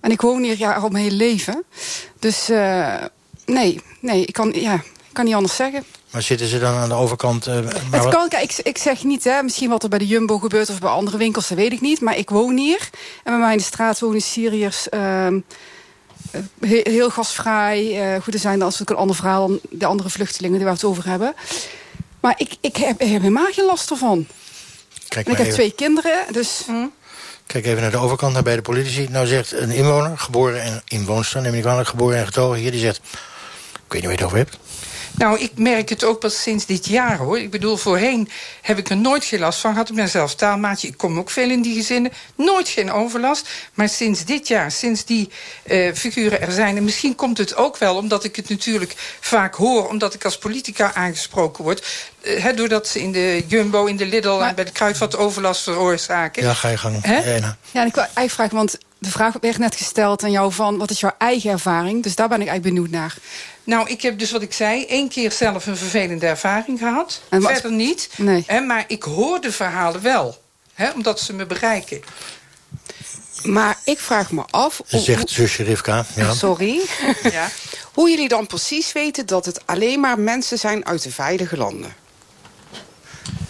En 0.00 0.10
ik 0.10 0.20
woon 0.20 0.42
hier 0.42 0.58
ja, 0.58 0.72
al 0.72 0.88
mijn 0.88 1.04
hele 1.04 1.16
leven. 1.16 1.64
Dus 2.18 2.48
nee, 3.46 3.80
nee, 4.00 4.24
ik 4.24 4.32
kan, 4.32 4.52
ja, 4.52 4.74
ik 4.74 5.12
kan 5.12 5.24
niet 5.24 5.34
anders 5.34 5.56
zeggen. 5.56 5.84
Maar 6.10 6.22
zitten 6.22 6.46
ze 6.46 6.58
dan 6.58 6.74
aan 6.74 6.88
de 6.88 6.94
overkant? 6.94 7.46
Uh, 7.46 7.54
maar 7.90 8.00
het 8.00 8.14
kan, 8.14 8.28
kijk, 8.28 8.42
ik, 8.42 8.66
ik 8.66 8.78
zeg 8.78 9.04
niet, 9.04 9.24
hè, 9.24 9.42
misschien 9.42 9.68
wat 9.68 9.82
er 9.82 9.88
bij 9.88 9.98
de 9.98 10.06
Jumbo 10.06 10.38
gebeurt... 10.38 10.70
of 10.70 10.78
bij 10.78 10.90
andere 10.90 11.16
winkels, 11.16 11.48
dat 11.48 11.58
weet 11.58 11.72
ik 11.72 11.80
niet. 11.80 12.00
Maar 12.00 12.16
ik 12.16 12.30
woon 12.30 12.56
hier. 12.56 12.90
En 13.24 13.32
bij 13.32 13.38
mij 13.38 13.52
in 13.52 13.58
de 13.58 13.64
straat 13.64 14.00
wonen 14.00 14.20
Syriërs... 14.20 14.86
Uh, 14.90 15.26
heel, 16.60 16.80
heel 16.82 17.10
gastvrij. 17.10 18.14
Uh, 18.14 18.22
goed, 18.22 18.34
er 18.34 18.40
zijn 18.40 18.58
dan 18.58 18.66
als 18.66 18.80
ook 18.80 18.90
een 18.90 18.96
ander 18.96 19.16
verhaal... 19.16 19.48
dan 19.48 19.60
de 19.70 19.86
andere 19.86 20.10
vluchtelingen 20.10 20.56
die 20.56 20.66
we 20.66 20.72
het 20.72 20.84
over 20.84 21.08
hebben. 21.08 21.34
Maar 22.20 22.34
ik, 22.36 22.56
ik, 22.60 22.76
heb, 22.76 23.00
ik 23.00 23.10
heb 23.10 23.20
helemaal 23.20 23.52
geen 23.52 23.64
last 23.64 23.90
ervan. 23.90 24.26
Kijk 25.08 25.26
en 25.26 25.32
ik 25.32 25.38
heb 25.38 25.50
twee 25.50 25.72
kinderen, 25.72 26.18
dus... 26.32 26.62
Hm. 26.66 26.86
Kijk 27.46 27.66
even 27.66 27.82
naar 27.82 27.90
de 27.90 27.96
overkant, 27.96 28.32
naar 28.32 28.42
bij 28.42 28.56
de 28.56 28.62
politici. 28.62 29.08
Nou 29.10 29.26
zegt 29.26 29.52
een 29.52 29.70
inwoner, 29.70 30.18
geboren 30.18 30.62
en 30.62 30.82
inwoonster... 30.84 31.40
neem 31.40 31.54
ik 31.54 31.66
aan, 31.66 31.86
geboren 31.86 32.18
en 32.18 32.24
getogen 32.24 32.58
hier, 32.58 32.70
die 32.70 32.80
zegt... 32.80 33.00
Weet 33.94 34.02
niet 34.02 34.18
waar 34.18 34.20
je 34.20 34.24
het 34.24 34.34
over 34.34 34.58
hebt. 34.58 34.58
Nou, 35.16 35.38
ik 35.38 35.50
merk 35.54 35.88
het 35.88 36.04
ook 36.04 36.20
pas 36.20 36.42
sinds 36.42 36.66
dit 36.66 36.86
jaar, 36.86 37.16
hoor. 37.16 37.38
Ik 37.38 37.50
bedoel, 37.50 37.76
voorheen 37.76 38.28
heb 38.62 38.78
ik 38.78 38.90
er 38.90 38.96
nooit 38.96 39.24
geen 39.24 39.40
last 39.40 39.60
van 39.60 39.72
gehad. 39.72 39.88
Ik 39.88 39.94
ben 39.94 40.08
zelf 40.08 40.34
taalmaatje, 40.34 40.88
ik 40.88 40.96
kom 40.96 41.18
ook 41.18 41.30
veel 41.30 41.50
in 41.50 41.62
die 41.62 41.74
gezinnen. 41.74 42.12
Nooit 42.34 42.68
geen 42.68 42.92
overlast. 42.92 43.48
Maar 43.74 43.88
sinds 43.88 44.24
dit 44.24 44.48
jaar, 44.48 44.70
sinds 44.70 45.04
die 45.04 45.30
uh, 45.66 45.92
figuren 45.92 46.40
er 46.40 46.52
zijn... 46.52 46.76
en 46.76 46.84
misschien 46.84 47.14
komt 47.14 47.38
het 47.38 47.56
ook 47.56 47.76
wel 47.76 47.96
omdat 47.96 48.24
ik 48.24 48.36
het 48.36 48.48
natuurlijk 48.48 48.94
vaak 49.20 49.54
hoor... 49.54 49.88
omdat 49.88 50.14
ik 50.14 50.24
als 50.24 50.38
politica 50.38 50.94
aangesproken 50.94 51.64
word... 51.64 51.86
Uh, 52.22 52.42
he, 52.42 52.54
doordat 52.54 52.88
ze 52.88 53.00
in 53.00 53.12
de 53.12 53.44
Jumbo, 53.46 53.84
in 53.84 53.96
de 53.96 54.06
Lidl 54.06 54.28
maar, 54.28 54.48
en 54.48 54.54
bij 54.54 54.64
de 54.64 54.72
Kruidvat 54.72 55.16
overlast 55.16 55.62
veroorzaken. 55.62 56.42
Ja, 56.42 56.54
ga 56.54 56.68
je 56.68 56.76
gang. 56.76 57.06
Ja, 57.06 57.12
ja, 57.12 57.54
en 57.80 57.86
ik 57.86 57.94
wil 57.94 58.02
eigenlijk 58.02 58.30
vragen, 58.30 58.56
want 58.56 58.78
de 58.98 59.10
vraag 59.10 59.34
werd 59.40 59.58
net 59.58 59.74
gesteld 59.74 60.22
aan 60.22 60.30
jou 60.30 60.52
van... 60.52 60.78
wat 60.78 60.90
is 60.90 61.00
jouw 61.00 61.14
eigen 61.18 61.50
ervaring? 61.50 62.02
Dus 62.02 62.14
daar 62.14 62.28
ben 62.28 62.40
ik 62.40 62.48
eigenlijk 62.48 62.74
benieuwd 62.74 62.92
naar. 62.92 63.16
Nou, 63.64 63.88
ik 63.88 64.02
heb 64.02 64.18
dus 64.18 64.30
wat 64.30 64.42
ik 64.42 64.52
zei, 64.52 64.84
één 64.84 65.08
keer 65.08 65.32
zelf 65.32 65.66
een 65.66 65.76
vervelende 65.76 66.26
ervaring 66.26 66.78
gehad. 66.78 67.20
En 67.28 67.40
wat? 67.40 67.52
Verder 67.52 67.72
niet. 67.72 68.08
Nee. 68.16 68.44
Hè, 68.46 68.60
maar 68.60 68.84
ik 68.86 69.02
hoor 69.02 69.40
de 69.40 69.52
verhalen 69.52 70.02
wel. 70.02 70.42
Hè, 70.74 70.90
omdat 70.90 71.20
ze 71.20 71.32
me 71.32 71.46
bereiken. 71.46 72.02
Maar 73.42 73.78
ik 73.84 74.00
vraag 74.00 74.30
me 74.30 74.42
af... 74.50 74.80
Zegt 74.86 75.30
zusje 75.30 75.62
Rivka. 75.62 76.06
Ja. 76.14 76.34
Sorry. 76.44 76.80
ja. 77.22 77.48
Hoe 77.94 78.10
jullie 78.10 78.28
dan 78.28 78.46
precies 78.46 78.92
weten 78.92 79.26
dat 79.26 79.44
het 79.44 79.66
alleen 79.66 80.00
maar 80.00 80.18
mensen 80.18 80.58
zijn 80.58 80.86
uit 80.86 81.02
de 81.02 81.10
veilige 81.10 81.56
landen. 81.56 81.94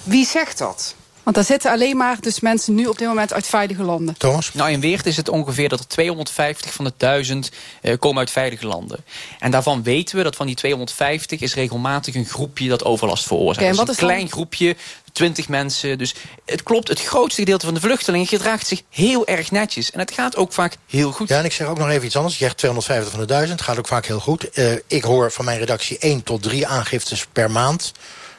Wie 0.03 0.27
zegt 0.27 0.59
dat? 0.59 0.95
Want 1.25 1.37
daar 1.37 1.45
zitten 1.45 1.71
alleen 1.71 1.97
maar 1.97 2.17
dus 2.21 2.41
mensen 2.41 2.75
nu 2.75 2.87
op 2.87 2.99
dit 2.99 3.09
moment 3.09 3.33
uit 3.33 3.47
veilige 3.47 3.83
landen. 3.83 4.17
Thomas? 4.19 4.53
Nou, 4.53 4.71
in 4.71 4.81
Weert 4.81 5.07
is 5.07 5.17
het 5.17 5.29
ongeveer 5.29 5.69
dat 5.69 5.79
er 5.79 5.87
250 5.87 6.73
van 6.73 6.85
de 6.85 6.93
1000 6.97 7.51
uh, 7.83 7.95
komen 7.99 8.19
uit 8.19 8.31
veilige 8.31 8.67
landen. 8.67 9.05
En 9.39 9.51
daarvan 9.51 9.83
weten 9.83 10.17
we 10.17 10.23
dat 10.23 10.37
van 10.37 10.47
die 10.47 10.55
250 10.55 11.41
is 11.41 11.55
regelmatig 11.55 12.15
een 12.15 12.25
groepje 12.25 12.69
dat 12.69 12.85
overlast 12.85 13.27
veroorzaakt. 13.27 13.67
Okay, 13.67 13.77
dat 13.77 13.89
is 13.89 14.01
een 14.01 14.07
klein 14.07 14.21
dan... 14.21 14.31
groepje, 14.31 14.77
20 15.13 15.49
mensen. 15.49 15.99
Dus 15.99 16.15
het 16.45 16.63
klopt, 16.63 16.89
het 16.89 17.03
grootste 17.03 17.41
gedeelte 17.41 17.65
van 17.65 17.75
de 17.75 17.81
vluchtelingen 17.81 18.27
gedraagt 18.27 18.67
zich 18.67 18.83
heel 18.91 19.27
erg 19.27 19.51
netjes. 19.51 19.91
En 19.91 19.99
het 19.99 20.13
gaat 20.13 20.37
ook 20.37 20.53
vaak 20.53 20.77
heel 20.89 21.13
goed. 21.13 21.29
Ja, 21.29 21.39
en 21.39 21.45
ik 21.45 21.53
zeg 21.53 21.67
ook 21.67 21.79
nog 21.79 21.89
even 21.89 22.07
iets 22.07 22.17
anders. 22.17 22.39
Je 22.39 22.45
zegt 22.45 22.57
250 22.57 23.13
van 23.13 23.21
de 23.21 23.27
1000, 23.27 23.63
gaat 23.63 23.79
ook 23.79 23.87
vaak 23.87 24.07
heel 24.07 24.21
goed. 24.21 24.59
Uh, 24.59 24.73
ik 24.87 25.03
hoor 25.03 25.33
van 25.33 25.45
mijn 25.45 25.59
redactie 25.59 25.99
1 25.99 26.23
tot 26.23 26.43
3 26.43 26.67
aangiftes 26.67 27.27
per 27.33 27.51
maand. 27.51 27.93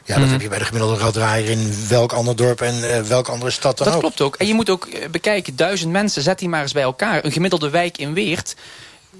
Ja, 0.06 0.15
dat 0.15 0.26
mm. 0.26 0.32
heb 0.32 0.41
je 0.41 0.50
bij 0.50 0.60
de 0.60 0.65
gemiddelde 0.65 0.98
raddraaier 0.98 1.50
in 1.50 1.88
welk 1.88 2.13
ander 2.13 2.36
dorp 2.36 2.62
en 2.62 2.76
uh, 2.76 3.02
welke 3.02 3.32
andere 3.32 3.52
stad 3.52 3.78
dan 3.78 3.88
dat 3.88 3.96
ook. 3.96 4.02
Dat 4.02 4.13
klopt 4.13 4.34
ook. 4.34 4.39
En 4.41 4.48
je 4.48 4.54
moet 4.54 4.70
ook 4.70 4.88
bekijken, 5.12 5.56
duizend 5.56 5.91
mensen, 5.91 6.22
zet 6.22 6.39
die 6.39 6.50
maar 6.50 6.62
eens 6.62 6.74
bij 6.74 6.84
elkaar. 6.84 7.26
Een 7.26 7.32
gemiddelde 7.32 7.70
wijk 7.70 7.98
in 7.98 8.13
Weert 8.13 8.56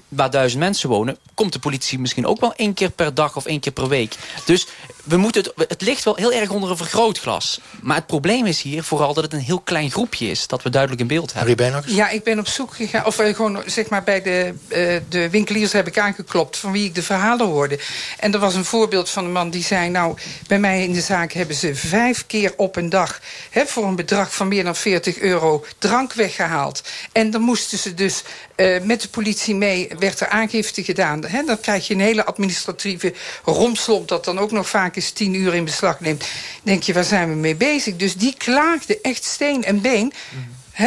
waar 0.10 0.30
duizend 0.30 0.62
mensen 0.62 0.90
wonen... 0.90 1.18
komt 1.34 1.54
de 1.54 1.60
politie 1.60 2.00
misschien 2.00 2.26
ook 2.26 2.40
wel 2.40 2.54
één 2.56 2.74
keer 2.74 2.90
per 2.90 3.14
dag 3.14 3.36
of 3.36 3.46
één 3.46 3.60
keer 3.60 3.72
per 3.72 3.88
week. 3.88 4.16
Dus 4.46 4.68
we 5.06 5.18
moeten 5.18 5.44
het, 5.56 5.70
het 5.70 5.82
ligt 5.82 6.04
wel 6.04 6.16
heel 6.16 6.34
erg 6.34 6.50
onder 6.50 6.70
een 6.70 6.78
vergrootglas. 6.78 7.60
Maar 7.82 7.96
het 7.96 8.08
probleem 8.08 8.46
is 8.46 8.62
hier 8.62 8.84
vooral 8.84 9.14
dat 9.14 9.24
het 9.24 9.34
een 9.34 9.40
heel 9.40 9.60
klein 9.60 9.92
groepje 9.92 10.30
is... 10.30 10.48
dat 10.48 10.64
we 10.64 10.70
duidelijk 10.70 11.02
in 11.02 11.08
beeld 11.08 11.34
hebben. 11.34 11.84
Ja, 11.86 12.10
ik 12.10 12.24
ben 12.24 12.40
op 12.40 12.48
zoek 12.48 12.76
gegaan... 12.76 13.06
of 13.06 13.20
uh, 13.20 13.36
gewoon 13.36 13.64
zeg 13.66 13.90
maar 13.90 14.04
bij 14.04 14.22
de, 14.22 14.54
uh, 14.68 15.02
de 15.10 15.30
winkeliers 15.30 15.72
heb 15.72 15.88
ik 15.88 15.98
aangeklopt... 15.98 16.58
van 16.58 16.72
wie 16.72 16.86
ik 16.86 16.96
de 16.96 17.04
verhalen 17.04 17.48
hoorde. 17.48 17.80
En 18.20 18.34
er 18.34 18.40
was 18.40 18.56
een 18.56 18.66
voorbeeld 18.66 19.10
van 19.10 19.26
een 19.26 19.32
man 19.32 19.50
die 19.50 19.64
zei... 19.64 19.90
nou, 19.90 20.18
bij 20.48 20.60
mij 20.60 20.84
in 20.84 20.94
de 20.94 21.02
zaak 21.02 21.32
hebben 21.32 21.56
ze 21.56 21.76
vijf 21.76 22.26
keer 22.28 22.54
op 22.58 22.76
een 22.76 22.90
dag... 22.90 23.20
Hè, 23.50 23.66
voor 23.66 23.84
een 23.84 23.96
bedrag 23.96 24.36
van 24.36 24.48
meer 24.48 24.64
dan 24.64 24.76
40 24.76 25.20
euro 25.20 25.66
drank 25.78 26.14
weggehaald. 26.14 26.84
En 27.12 27.32
dan 27.32 27.42
moesten 27.42 27.78
ze 27.78 27.94
dus 27.94 28.24
uh, 28.56 28.82
met 28.82 29.02
de 29.02 29.10
politie 29.10 29.56
mee... 29.56 29.90
werd 30.00 30.20
er 30.20 30.28
aangifte 30.28 30.84
gedaan. 30.84 31.26
Hè, 31.26 31.44
dan 31.44 31.60
krijg 31.60 31.88
je 31.88 31.94
een 31.94 32.00
hele 32.00 32.26
administratieve 32.26 33.14
romslomp... 33.44 34.08
dat 34.08 34.26
dan 34.26 34.40
ook 34.40 34.52
nog 34.52 34.70
vaak 34.70 34.95
eens 34.96 35.12
tien 35.12 35.34
uur 35.34 35.54
in 35.54 35.66
beslag 35.66 36.00
neemt. 36.00 36.26
denk 36.64 36.84
je, 36.84 36.94
waar 36.94 37.04
zijn 37.04 37.30
we 37.30 37.36
mee 37.36 37.56
bezig? 37.56 37.96
Dus 37.96 38.16
die 38.16 38.36
klaagde 38.38 39.02
echt 39.02 39.24
steen 39.24 39.64
en 39.64 39.82
been... 39.82 40.14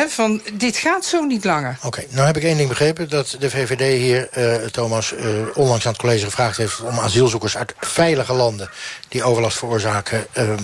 van 0.09 0.41
dit 0.53 0.77
gaat 0.77 1.05
zo 1.05 1.25
niet 1.25 1.45
langer. 1.45 1.79
Oké, 1.83 2.05
nou 2.11 2.27
heb 2.27 2.37
ik 2.37 2.43
één 2.43 2.57
ding 2.57 2.69
begrepen. 2.69 3.09
Dat 3.09 3.37
de 3.39 3.51
VVD 3.51 4.01
hier, 4.01 4.29
uh, 4.39 4.55
Thomas, 4.55 5.13
uh, 5.13 5.23
onlangs 5.55 5.87
aan 5.87 5.93
het 5.93 6.01
college 6.01 6.25
gevraagd 6.25 6.57
heeft... 6.57 6.81
om 6.81 6.99
asielzoekers 6.99 7.57
uit 7.57 7.75
veilige 7.81 8.33
landen 8.33 8.71
die 9.09 9.23
overlast 9.23 9.59
veroorzaken... 9.59 10.27
Uh, 10.35 10.55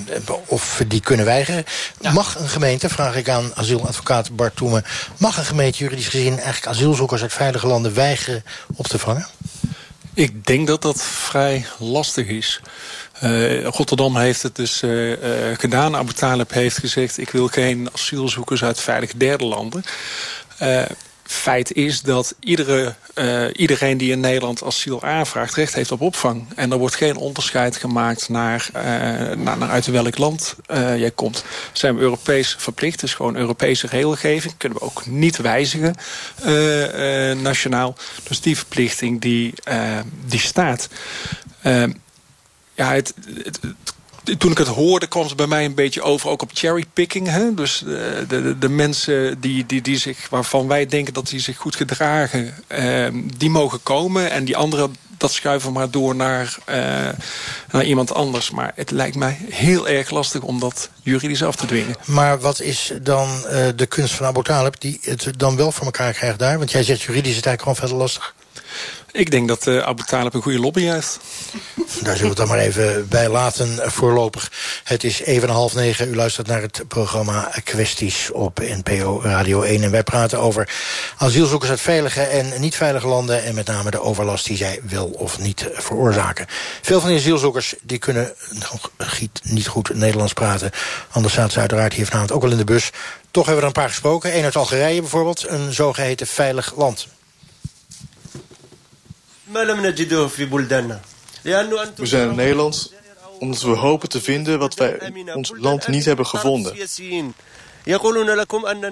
of 0.47 0.83
die 0.87 1.01
kunnen 1.01 1.27
weigeren. 1.27 1.65
Mag 2.13 2.39
een 2.39 2.49
gemeente, 2.49 2.89
vraag 2.89 3.17
ik 3.17 3.29
aan 3.29 3.53
asieladvocaat 3.55 4.37
Bart 4.37 4.57
Toemen... 4.57 4.85
mag 5.19 5.39
een 5.39 5.45
gemeente 5.45 5.79
juridisch 5.79 6.09
gezien 6.09 6.35
eigenlijk 6.35 6.67
asielzoekers 6.67 7.23
uit 7.23 7.33
veilige 7.33 7.67
landen 7.67 7.95
weigeren 7.95 8.45
op 8.77 8.87
te 8.87 8.99
vangen? 8.99 9.27
Ik 10.15 10.47
denk 10.47 10.67
dat 10.67 10.83
dat 10.83 11.03
vrij 11.03 11.67
lastig 11.79 12.27
is. 12.27 12.61
Uh, 13.25 13.65
Rotterdam 13.65 14.17
heeft 14.17 14.43
het 14.43 14.57
dus 14.57 14.83
uh, 14.83 15.11
uh, 15.11 15.17
gedaan. 15.59 15.97
Abu 15.97 16.13
Talib 16.13 16.53
heeft 16.53 16.79
gezegd... 16.79 17.19
ik 17.19 17.31
wil 17.31 17.49
geen 17.49 17.89
asielzoekers 17.93 18.65
uit 18.65 18.81
veilige 18.81 19.17
derde 19.17 19.45
landen. 19.45 19.85
feit 21.23 21.73
is 21.73 22.03
dat 22.03 22.35
iedere, 22.41 22.95
iedereen 23.53 23.99
die 23.99 24.11
in 24.11 24.21
Nederland 24.21 24.65
asiel 24.65 25.03
aanvraagt... 25.03 25.55
recht 25.55 25.75
heeft 25.75 25.93
op 25.93 26.01
opvang. 26.01 26.47
En 26.57 26.73
er 26.73 26.79
wordt 26.79 26.95
geen 26.95 27.17
onderscheid 27.17 27.77
gemaakt 27.77 28.29
naar, 28.29 28.69
naar, 29.37 29.59
naar 29.59 29.71
uit 29.71 29.87
welk 29.87 30.19
land 30.19 30.57
jij 30.73 31.11
komt. 31.11 31.45
Zijn 31.73 31.95
we 31.95 32.01
Europees 32.01 32.57
verplicht. 32.59 33.03
Is 33.03 33.15
gewoon 33.15 33.37
Europese 33.37 33.87
regelgeving. 33.87 34.55
Kunnen 34.57 34.79
we 34.79 34.85
ook 34.85 35.07
niet 35.07 35.37
wijzigen 35.37 35.95
nationaal. 37.43 37.97
Dus 38.29 38.41
die 38.41 38.57
verplichting 38.57 39.21
die, 39.21 39.55
die 40.27 40.41
staat 40.41 40.89
ja, 42.75 42.93
het, 42.93 43.15
het, 43.43 43.61
toen 44.39 44.51
ik 44.51 44.59
het 44.59 44.69
hoorde 44.69 45.07
kwam 45.07 45.25
het 45.25 45.37
bij 45.37 45.47
mij 45.47 45.65
een 45.65 45.75
beetje 45.75 46.03
over 46.03 46.29
ook 46.29 46.43
op 46.43 46.51
cherrypicking. 46.53 47.29
Hè? 47.29 47.55
Dus 47.55 47.79
de, 47.79 48.25
de, 48.29 48.59
de, 48.59 48.69
mensen 48.69 49.41
die, 49.41 49.67
die, 49.67 49.83
die 49.83 49.99
zich, 49.99 50.29
waarvan 50.31 50.69
wij 50.69 50.87
denken 50.87 51.15
dat 51.15 51.29
die 51.29 51.41
zich 51.41 51.57
goed 51.57 51.77
gedragen... 51.77 52.55
Eh, 52.67 53.07
die 53.37 53.51
mogen 53.51 53.83
komen 53.83 54.31
en 54.31 54.45
die 54.45 54.57
anderen 54.57 54.97
dat 55.19 55.33
schuiven 55.33 55.73
maar 55.73 55.91
door 55.91 56.15
naar, 56.15 56.57
uh, 56.69 56.75
naar 57.71 57.85
iemand 57.85 58.15
anders. 58.15 58.51
Maar 58.51 58.73
het 58.75 58.91
lijkt 58.91 59.17
mij 59.17 59.39
heel 59.51 59.89
erg 59.89 60.11
lastig 60.11 60.43
om 60.43 60.61
dat 60.61 60.89
juridisch 61.03 61.43
af 61.43 61.57
te 61.57 61.67
dwingen. 61.67 61.95
Maar 62.05 62.41
wat 62.41 62.61
is 62.61 62.93
dan 63.03 63.29
uh, 63.29 63.67
de 63.77 63.87
kunst 63.87 64.15
van 64.15 64.27
Abu 64.27 64.43
Talib 64.43 64.81
die 64.81 64.99
het 65.03 65.33
dan 65.37 65.57
wel 65.57 65.73
voor 65.73 65.85
elkaar 65.85 66.13
krijgt 66.13 66.39
daar? 66.39 66.59
Want 66.59 66.71
jij 66.71 66.83
zegt 66.83 67.03
juridisch 67.03 67.31
is 67.31 67.37
het 67.37 67.47
eigenlijk 67.47 67.79
gewoon 67.79 67.89
verder 67.89 67.97
lastig. 67.97 68.35
Ik 69.15 69.31
denk 69.31 69.49
dat 69.49 69.67
uh, 69.67 69.83
Abu 69.83 70.03
Talib 70.03 70.35
een 70.35 70.43
goede 70.43 70.59
lobby 70.59 70.83
heeft. 70.83 71.21
Daar 71.75 72.17
zullen 72.17 72.21
we 72.21 72.27
het 72.27 72.37
dan 72.37 72.49
maar 72.49 72.59
even 72.59 73.09
bij 73.09 73.29
laten 73.29 73.91
voorlopig. 73.91 74.53
Het 74.85 75.05
is 75.05 75.21
even 75.21 75.49
half 75.49 75.75
negen. 75.75 76.09
U 76.09 76.15
luistert 76.15 76.47
naar 76.47 76.61
het 76.61 76.85
programma 76.89 77.51
Kwesties 77.65 78.31
op 78.31 78.59
NPO 78.59 79.21
Radio 79.23 79.63
1. 79.63 79.83
En 79.83 79.91
wij 79.91 80.03
praten 80.03 80.41
over 80.41 80.69
asielzoekers 81.19 81.71
uit 81.71 81.81
veilige 81.81 82.21
en 82.21 82.61
niet 82.61 82.75
veilige 82.75 83.07
landen... 83.07 83.45
en 83.45 83.55
met 83.55 83.67
name 83.67 83.91
de 83.91 84.01
overlast 84.01 84.47
die 84.47 84.57
zij 84.57 84.81
wel 84.89 85.07
of 85.07 85.39
niet 85.39 85.69
veroorzaken. 85.73 86.47
Veel 86.83 87.01
van 87.01 87.09
die 87.09 87.19
asielzoekers 87.19 87.75
die 87.83 87.99
kunnen 87.99 88.33
nog 88.71 88.91
niet 89.43 89.67
goed 89.67 89.95
Nederlands 89.95 90.33
praten. 90.33 90.71
Anders 91.11 91.35
zaten 91.35 91.53
ze 91.53 91.61
uiteraard 91.61 91.93
hier 91.93 92.07
vanavond 92.07 92.33
ook 92.33 92.43
al 92.43 92.51
in 92.51 92.57
de 92.57 92.65
bus. 92.65 92.91
Toch 93.31 93.47
hebben 93.47 93.55
we 93.65 93.71
er 93.71 93.77
een 93.77 93.83
paar 93.83 93.93
gesproken. 93.93 94.37
Eén 94.37 94.45
uit 94.45 94.57
Algerije 94.57 95.01
bijvoorbeeld, 95.01 95.49
een 95.49 95.73
zogeheten 95.73 96.27
veilig 96.27 96.73
land. 96.77 97.07
We 101.97 102.07
zijn 102.07 102.31
in 102.31 102.37
Nederland 102.37 102.93
omdat 103.39 103.61
we 103.61 103.71
hopen 103.77 104.09
te 104.09 104.21
vinden 104.21 104.59
wat 104.59 104.75
wij 104.75 105.13
in 105.15 105.35
ons 105.35 105.53
land 105.57 105.89
niet 105.89 106.05
hebben 106.05 106.27
gevonden. 106.27 106.77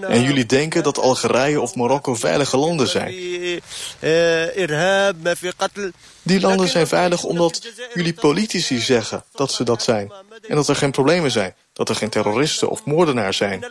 En 0.09 0.22
jullie 0.22 0.46
denken 0.46 0.83
dat 0.83 0.98
Algerije 0.98 1.61
of 1.61 1.75
Marokko 1.75 2.14
veilige 2.14 2.57
landen 2.57 2.88
zijn. 2.88 3.14
Die 6.22 6.40
landen 6.40 6.68
zijn 6.68 6.87
veilig 6.87 7.25
omdat 7.25 7.68
jullie 7.94 8.14
politici 8.14 8.79
zeggen 8.79 9.25
dat 9.35 9.53
ze 9.53 9.64
dat 9.64 9.83
zijn. 9.83 10.12
En 10.48 10.57
dat 10.57 10.68
er 10.68 10.77
geen 10.77 10.90
problemen 10.90 11.31
zijn. 11.31 11.55
Dat 11.72 11.88
er 11.88 11.96
geen 11.96 12.11
terroristen 12.11 12.68
of 12.68 12.85
moordenaars 12.85 13.37
zijn. 13.37 13.64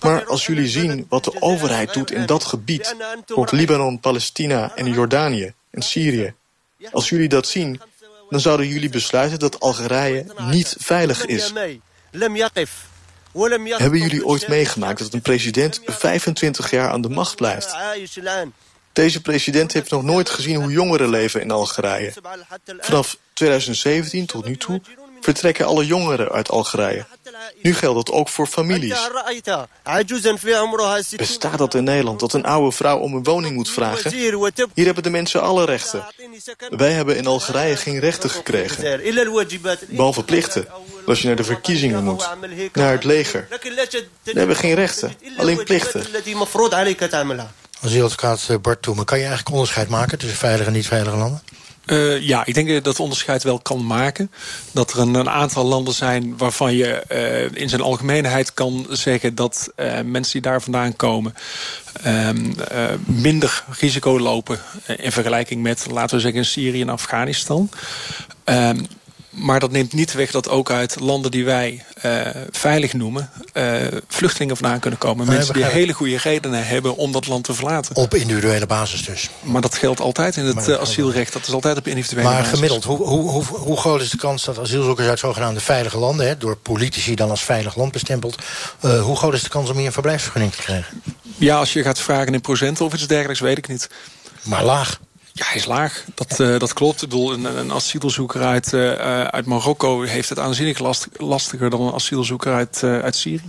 Maar 0.00 0.26
als 0.26 0.46
jullie 0.46 0.68
zien 0.68 1.06
wat 1.08 1.24
de 1.24 1.36
overheid 1.40 1.92
doet 1.92 2.10
in 2.10 2.26
dat 2.26 2.44
gebied... 2.44 2.96
rond 3.26 3.52
Libanon, 3.52 4.00
Palestina 4.00 4.72
en 4.74 4.92
Jordanië 4.92 5.54
Syrië... 5.82 6.34
als 6.92 7.08
jullie 7.08 7.28
dat 7.28 7.46
zien, 7.46 7.80
dan 8.28 8.40
zouden 8.40 8.66
jullie 8.68 8.88
besluiten 8.88 9.38
dat 9.38 9.60
Algerije 9.60 10.26
niet 10.38 10.76
veilig 10.78 11.26
is. 11.26 11.52
Hebben 13.76 14.00
jullie 14.00 14.26
ooit 14.26 14.48
meegemaakt 14.48 14.98
dat 14.98 15.12
een 15.12 15.22
president 15.22 15.80
25 15.84 16.70
jaar 16.70 16.90
aan 16.90 17.00
de 17.00 17.08
macht 17.08 17.36
blijft? 17.36 17.76
Deze 18.92 19.20
president 19.20 19.72
heeft 19.72 19.90
nog 19.90 20.02
nooit 20.02 20.30
gezien 20.30 20.56
hoe 20.56 20.70
jongeren 20.70 21.08
leven 21.08 21.40
in 21.40 21.50
Algerije. 21.50 22.12
Vanaf 22.78 23.16
2017 23.32 24.26
tot 24.26 24.44
nu 24.44 24.56
toe 24.56 24.80
vertrekken 25.20 25.66
alle 25.66 25.86
jongeren 25.86 26.28
uit 26.30 26.50
Algerije. 26.50 27.06
Nu 27.62 27.74
geldt 27.74 28.06
dat 28.06 28.14
ook 28.14 28.28
voor 28.28 28.46
families. 28.46 29.08
Bestaat 31.16 31.58
dat 31.58 31.74
in 31.74 31.84
Nederland, 31.84 32.20
dat 32.20 32.32
een 32.32 32.44
oude 32.44 32.76
vrouw 32.76 32.98
om 32.98 33.14
een 33.14 33.22
woning 33.22 33.54
moet 33.54 33.70
vragen? 33.70 34.12
Hier 34.74 34.84
hebben 34.84 35.02
de 35.02 35.10
mensen 35.10 35.42
alle 35.42 35.64
rechten. 35.64 36.04
Wij 36.68 36.92
hebben 36.92 37.16
in 37.16 37.26
Algerije 37.26 37.76
geen 37.76 37.98
rechten 37.98 38.30
gekregen. 38.30 39.00
Behalve 39.88 40.24
plichten. 40.24 40.66
Als 41.06 41.20
je 41.20 41.26
naar 41.26 41.36
de 41.36 41.44
verkiezingen 41.44 42.04
moet. 42.04 42.28
Naar 42.72 42.92
het 42.92 43.04
leger. 43.04 43.48
We 44.22 44.38
hebben 44.38 44.56
geen 44.56 44.74
rechten, 44.74 45.14
alleen 45.36 45.64
plichten. 45.64 46.06
Asieladvocaat 47.82 48.62
Bart 48.62 48.82
Toemen, 48.82 49.04
kan 49.04 49.18
je 49.18 49.24
eigenlijk 49.24 49.54
onderscheid 49.54 49.88
maken 49.88 50.18
tussen 50.18 50.38
veilige 50.38 50.64
en 50.64 50.72
niet 50.72 50.86
veilige 50.86 51.16
landen? 51.16 51.42
Uh, 51.90 52.20
ja, 52.20 52.46
ik 52.46 52.54
denk 52.54 52.68
dat 52.68 52.84
dat 52.84 53.00
onderscheid 53.00 53.42
wel 53.42 53.58
kan 53.58 53.86
maken. 53.86 54.30
Dat 54.72 54.92
er 54.92 54.98
een, 54.98 55.28
aantal 55.28 55.64
landen 55.64 55.94
zijn 55.94 56.36
waarvan 56.36 56.74
je 56.74 57.02
uh, 57.12 57.60
in 57.60 57.68
zijn 57.68 57.80
algemeenheid 57.80 58.54
kan 58.54 58.86
zeggen... 58.90 59.34
dat 59.34 59.72
mensen 60.04 60.32
die 60.32 60.50
daar 60.50 60.62
vandaan 60.62 60.96
komen 60.96 61.34
minder 63.04 63.64
risico 63.78 64.20
lopen... 64.20 64.58
in 64.96 65.12
vergelijking 65.12 65.62
met, 65.62 65.86
laten 65.90 66.16
we 66.16 66.22
zeggen, 66.22 66.44
Syrië 66.44 66.80
en 66.80 66.88
Afghanistan. 66.88 67.70
Maar 69.30 69.60
dat 69.60 69.70
neemt 69.70 69.92
niet 69.92 70.12
weg 70.12 70.30
dat 70.30 70.48
ook 70.48 70.70
uit 70.70 71.00
landen 71.00 71.30
die 71.30 71.44
wij 71.44 71.84
uh, 72.04 72.20
veilig 72.50 72.92
noemen... 72.92 73.30
Uh, 73.54 73.86
vluchtelingen 74.08 74.56
vandaan 74.56 74.80
kunnen 74.80 74.98
komen. 74.98 75.26
Mensen 75.26 75.54
die 75.54 75.64
hele 75.64 75.92
goede 75.92 76.16
redenen 76.16 76.66
hebben 76.66 76.96
om 76.96 77.12
dat 77.12 77.26
land 77.26 77.44
te 77.44 77.54
verlaten. 77.54 77.96
Op 77.96 78.14
individuele 78.14 78.66
basis 78.66 79.04
dus. 79.04 79.30
Maar 79.40 79.60
dat 79.60 79.74
geldt 79.74 80.00
altijd 80.00 80.36
in 80.36 80.44
het 80.44 80.68
uh, 80.68 80.76
asielrecht. 80.76 81.32
Dat 81.32 81.46
is 81.46 81.52
altijd 81.52 81.78
op 81.78 81.86
individuele 81.86 82.28
maar 82.28 82.32
basis. 82.32 82.46
Maar 82.46 82.54
gemiddeld, 82.54 82.84
hoe, 82.84 83.06
hoe, 83.06 83.30
hoe, 83.30 83.44
hoe, 83.44 83.76
groot 83.76 84.00
is 84.00 84.10
de 84.10 84.16
kans 84.16 84.44
dat 84.44 84.58
asielzoekers 84.58 85.08
uit 85.08 85.18
zogenaamde 85.18 85.60
veilige 85.60 85.98
landen... 85.98 86.26
Hè, 86.26 86.36
door 86.36 86.56
politici 86.56 87.14
dan 87.14 87.30
als 87.30 87.42
veilig 87.42 87.76
land 87.76 87.92
bestempeld... 87.92 88.38
hoe 88.80 89.16
groot 89.16 89.34
is 89.34 89.42
de 89.42 89.48
kans 89.48 89.70
om 89.70 89.76
hier 89.76 89.86
een 89.86 89.92
verblijfsvergunning 89.92 90.52
te 90.52 90.62
krijgen? 90.62 91.02
Ja, 91.36 91.56
als 91.56 91.72
je 91.72 91.82
gaat 91.82 91.98
vragen 91.98 92.34
in 92.34 92.40
procenten 92.40 92.84
of 92.84 92.94
iets 92.94 93.06
dergelijks, 93.06 93.40
weet 93.40 93.58
ik 93.58 93.68
niet. 93.68 93.88
Maar 94.42 94.64
laag? 94.64 95.00
Ja, 95.38 95.44
hij 95.46 95.56
is 95.56 95.64
laag. 95.64 96.04
Dat, 96.14 96.38
uh, 96.38 96.58
dat 96.58 96.72
klopt. 96.72 97.02
Ik 97.02 97.08
bedoel, 97.08 97.32
een, 97.32 97.44
een 97.44 97.72
asielzoeker 97.72 98.42
uit, 98.42 98.72
uh, 98.72 98.92
uit 99.24 99.46
Marokko 99.46 100.02
heeft 100.02 100.28
het 100.28 100.38
aanzienlijk 100.38 100.78
last, 100.78 101.08
lastiger 101.16 101.70
dan 101.70 101.80
een 101.80 101.94
asielzoeker 101.94 102.54
uit, 102.54 102.82
uit 102.82 103.16
Syrië. 103.16 103.42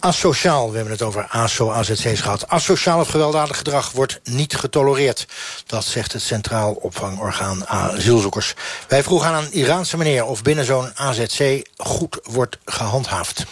Asociaal, 0.00 0.70
we 0.70 0.74
hebben 0.74 0.92
het 0.92 1.02
over 1.02 1.26
ASO, 1.28 1.70
AZC's 1.70 2.20
gehad. 2.20 2.48
Asociaal 2.48 3.00
of 3.00 3.08
gewelddadig 3.08 3.56
gedrag 3.56 3.92
wordt 3.92 4.20
niet 4.24 4.56
getolereerd. 4.56 5.26
Dat 5.66 5.84
zegt 5.84 6.12
het 6.12 6.22
Centraal 6.22 6.72
Opvangorgaan 6.72 7.66
Asielzoekers. 7.66 8.54
Wij 8.88 9.02
vroegen 9.02 9.28
aan 9.28 9.44
een 9.44 9.52
Iraanse 9.52 9.96
meneer 9.96 10.24
of 10.24 10.42
binnen 10.42 10.64
zo'n 10.64 10.90
AZC 10.94 11.62
goed 11.76 12.18
wordt 12.22 12.58
gehandhaafd. 12.64 13.46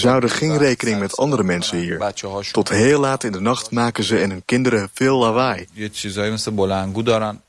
Ze 0.00 0.08
houden 0.08 0.30
geen 0.30 0.58
rekening 0.58 0.98
met 1.00 1.16
andere 1.16 1.42
mensen 1.42 1.78
hier. 1.78 1.98
Tot 2.52 2.68
heel 2.68 3.00
laat 3.00 3.24
in 3.24 3.32
de 3.32 3.40
nacht 3.40 3.70
maken 3.70 4.04
ze 4.04 4.18
en 4.18 4.30
hun 4.30 4.42
kinderen 4.44 4.90
veel 4.94 5.18
lawaai. 5.18 5.66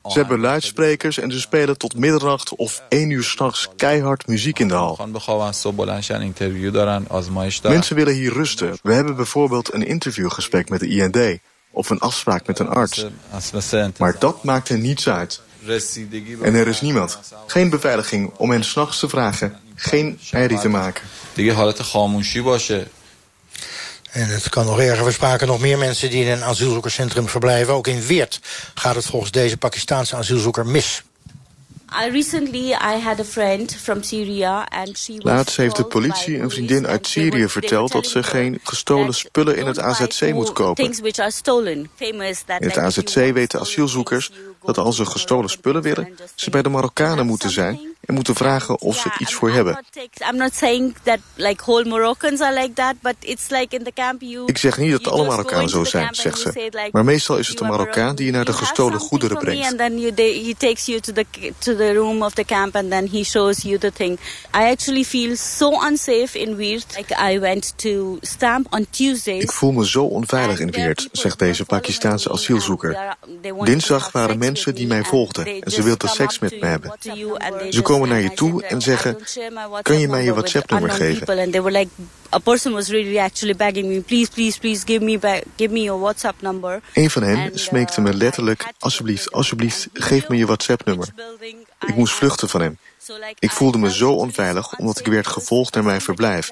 Ze 0.08 0.18
hebben 0.18 0.40
luidsprekers 0.40 1.18
en 1.18 1.32
ze 1.32 1.40
spelen 1.40 1.78
tot 1.78 1.96
middernacht 1.96 2.56
of 2.56 2.82
één 2.88 3.10
uur 3.10 3.24
s'nachts 3.24 3.68
keihard 3.76 4.26
muziek 4.26 4.58
in 4.58 4.68
de 4.68 4.74
hal. 4.74 4.96
Mensen 7.72 7.96
willen 7.96 8.14
hier 8.14 8.32
rusten. 8.32 8.78
We 8.82 8.92
hebben 8.94 9.16
bijvoorbeeld 9.16 9.72
een 9.74 9.86
interviewgesprek 9.86 10.68
met 10.68 10.80
de 10.80 10.88
IND 10.88 11.38
of 11.70 11.90
een 11.90 11.98
afspraak 11.98 12.46
met 12.46 12.58
een 12.58 12.68
arts. 12.68 13.06
Maar 13.98 14.16
dat 14.18 14.44
maakt 14.44 14.68
hen 14.68 14.80
niets 14.80 15.08
uit. 15.08 15.40
En 16.42 16.54
er 16.54 16.68
is 16.68 16.80
niemand. 16.80 17.18
Geen 17.46 17.70
beveiliging 17.70 18.32
om 18.36 18.50
hen 18.50 18.64
s'nachts 18.64 18.98
te 18.98 19.08
vragen. 19.08 19.58
Geen 19.74 20.18
herrie 20.30 20.58
te 20.58 20.68
maken. 20.68 21.04
En 24.10 24.28
het 24.28 24.48
kan 24.48 24.66
nog 24.66 24.80
erger. 24.80 25.04
We 25.04 25.12
spraken 25.12 25.46
nog 25.46 25.60
meer 25.60 25.78
mensen 25.78 26.10
die 26.10 26.24
in 26.24 26.30
een 26.30 26.44
asielzoekerscentrum 26.44 27.28
verblijven. 27.28 27.74
Ook 27.74 27.86
in 27.86 28.02
Weert 28.06 28.40
gaat 28.74 28.94
het 28.94 29.06
volgens 29.06 29.30
deze 29.30 29.56
Pakistaanse 29.56 30.16
asielzoeker 30.16 30.66
mis. 30.66 31.02
I 31.90 32.10
recently 32.10 32.72
I 32.72 33.00
had 33.00 33.20
a 33.20 33.24
friend 33.24 33.74
from 33.74 34.02
Syria 34.02 34.66
and 34.68 34.98
she 34.98 35.12
was 35.12 35.24
Laatst 35.24 35.56
heeft 35.56 35.76
de 35.76 35.84
politie 35.84 36.38
een 36.38 36.50
vriendin 36.50 36.86
uit 36.86 37.06
Syrië 37.06 37.48
verteld 37.48 37.92
dat 37.92 38.06
ze 38.06 38.22
geen 38.22 38.60
gestolen 38.62 39.14
spullen 39.14 39.56
in 39.56 39.66
het 39.66 39.78
AZC 39.78 40.32
moet 40.32 40.52
kopen. 40.52 40.84
In 40.84 42.68
het 42.68 42.78
AZC 42.78 43.14
weten 43.14 43.60
asielzoekers 43.60 44.30
dat 44.62 44.78
als 44.78 44.96
ze 44.96 45.06
gestolen 45.06 45.50
spullen 45.50 45.82
willen, 45.82 46.16
ze 46.34 46.50
bij 46.50 46.62
de 46.62 46.68
Marokkanen 46.68 47.26
moeten 47.26 47.50
zijn 47.50 47.87
en 48.00 48.14
moeten 48.14 48.34
vragen 48.34 48.80
of 48.80 48.96
ze 48.96 49.08
er 49.08 49.20
iets 49.20 49.34
voor 49.34 49.50
hebben. 49.50 49.84
Ik 54.46 54.58
zeg 54.58 54.78
niet 54.78 54.90
dat 54.90 55.08
alle 55.08 55.26
Marokkanen 55.26 55.68
zo 55.68 55.84
zijn, 55.84 56.14
zegt 56.14 56.38
ze. 56.38 56.88
Maar 56.92 57.04
meestal 57.04 57.36
is 57.36 57.48
het 57.48 57.58
de 57.58 57.64
Marokkaan 57.64 58.14
die 58.14 58.26
je 58.26 58.32
naar 58.32 58.44
de 58.44 58.52
gestolen 58.52 59.00
goederen 59.00 59.38
brengt. 59.38 59.60
Ik 69.42 69.52
voel 69.52 69.72
me 69.72 69.88
zo 69.88 70.04
onveilig 70.04 70.60
in 70.60 70.70
Weert, 70.70 71.08
zegt 71.12 71.38
deze 71.38 71.64
Pakistaanse 71.64 72.32
asielzoeker. 72.32 73.16
Dinsdag 73.64 74.12
waren 74.12 74.38
mensen 74.38 74.74
die 74.74 74.86
mij 74.86 75.04
volgden 75.04 75.46
en 75.46 75.70
ze 75.70 75.82
wilden 75.82 76.08
seks 76.08 76.38
met 76.38 76.60
me 76.60 76.66
hebben. 76.66 76.92
Ze 77.70 77.82
komen 77.88 78.08
naar 78.08 78.20
je 78.20 78.32
toe 78.32 78.64
en 78.64 78.80
zeggen, 78.80 79.18
kan 79.82 79.98
je 79.98 80.08
mij 80.08 80.24
je 80.24 80.32
WhatsApp-nummer 80.32 80.90
geven? 80.90 81.24
People 81.24 81.42
and 81.42 81.52
they 81.52 81.62
were 81.62 81.78
like, 81.78 81.90
a 82.30 82.38
person 82.38 82.72
was 82.72 82.88
really 82.88 83.18
actually 83.18 83.54
begging 83.54 83.88
me, 83.88 84.00
please, 84.00 84.30
please, 84.30 84.58
please 84.58 84.82
give 84.86 85.04
me 85.04 85.18
back, 85.18 85.42
give 85.56 85.72
me 85.72 85.82
your 85.82 86.00
WhatsApp 86.00 86.40
number. 86.40 86.80
Een 86.94 87.10
van 87.10 87.22
hen 87.22 87.58
smeekte 87.58 88.00
me 88.00 88.14
letterlijk, 88.14 88.72
alsjeblieft, 88.78 89.32
alsjeblieft, 89.32 89.88
geef 89.92 90.28
me 90.28 90.36
je 90.36 90.46
WhatsApp-nummer. 90.46 91.08
Ik 91.86 91.94
moest 91.94 92.14
vluchten 92.14 92.48
van 92.48 92.60
hem. 92.60 92.78
Ik 93.38 93.50
voelde 93.50 93.78
me 93.78 93.92
zo 93.92 94.12
onveilig 94.12 94.78
omdat 94.78 94.98
ik 94.98 95.06
werd 95.06 95.26
gevolgd 95.26 95.74
naar 95.74 95.84
mijn 95.84 96.00
verblijf. 96.00 96.50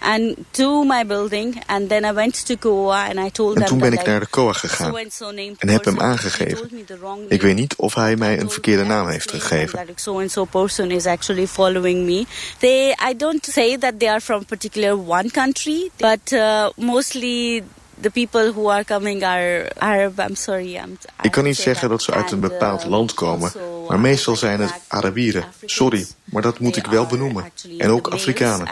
En 0.00 0.36
toen 0.50 0.88
ben 3.78 3.92
ik 3.92 4.04
naar 4.06 4.20
de 4.20 4.30
COA 4.30 4.52
gegaan 4.52 4.96
en 5.58 5.68
heb 5.68 5.84
hem 5.84 6.00
aangegeven. 6.00 6.70
Ik 7.28 7.42
weet 7.42 7.54
niet 7.54 7.76
of 7.76 7.94
hij 7.94 8.16
mij 8.16 8.40
een 8.40 8.50
verkeerde 8.50 8.84
naam 8.84 9.08
heeft 9.08 9.30
gegeven. 9.30 9.80
that 9.86 10.00
so 10.00 10.20
and 10.20 10.30
so 10.30 10.44
person 10.44 10.90
is 10.90 11.06
actually 11.06 11.46
following 11.46 12.06
me. 12.06 12.26
They, 12.58 12.94
I 13.10 13.16
don't 13.16 13.44
say 13.44 13.76
that 13.78 13.98
they 13.98 14.08
are 14.08 14.20
from 14.20 14.44
particular 14.44 14.96
one 14.96 15.30
country, 15.30 15.90
but 15.96 16.32
uh, 16.32 16.68
mostly 16.76 17.62
the 18.00 18.10
people 18.10 18.52
who 18.52 18.70
are 18.70 18.84
coming 18.84 19.22
are 19.22 19.70
Arab. 19.78 20.18
I'm 20.18 20.34
sorry, 20.34 20.76
I'm, 20.76 20.98
Ik 21.22 21.30
kan 21.30 21.44
niet 21.44 21.56
zeggen 21.56 21.88
dat 21.88 22.02
ze 22.02 22.12
uit 22.12 22.30
een 22.30 22.40
bepaald 22.40 22.84
land 22.84 23.14
komen, 23.14 23.52
maar 23.88 24.00
meestal 24.00 24.36
zijn 24.36 24.60
het 24.60 24.74
Arabieren. 24.88 25.44
Sorry, 25.64 26.06
maar 26.24 26.42
dat 26.42 26.58
moet 26.58 26.76
ik 26.76 26.86
wel 26.86 27.06
benoemen. 27.06 27.50
En 27.78 27.90
ook 27.90 28.08
Afrikanen. 28.08 28.68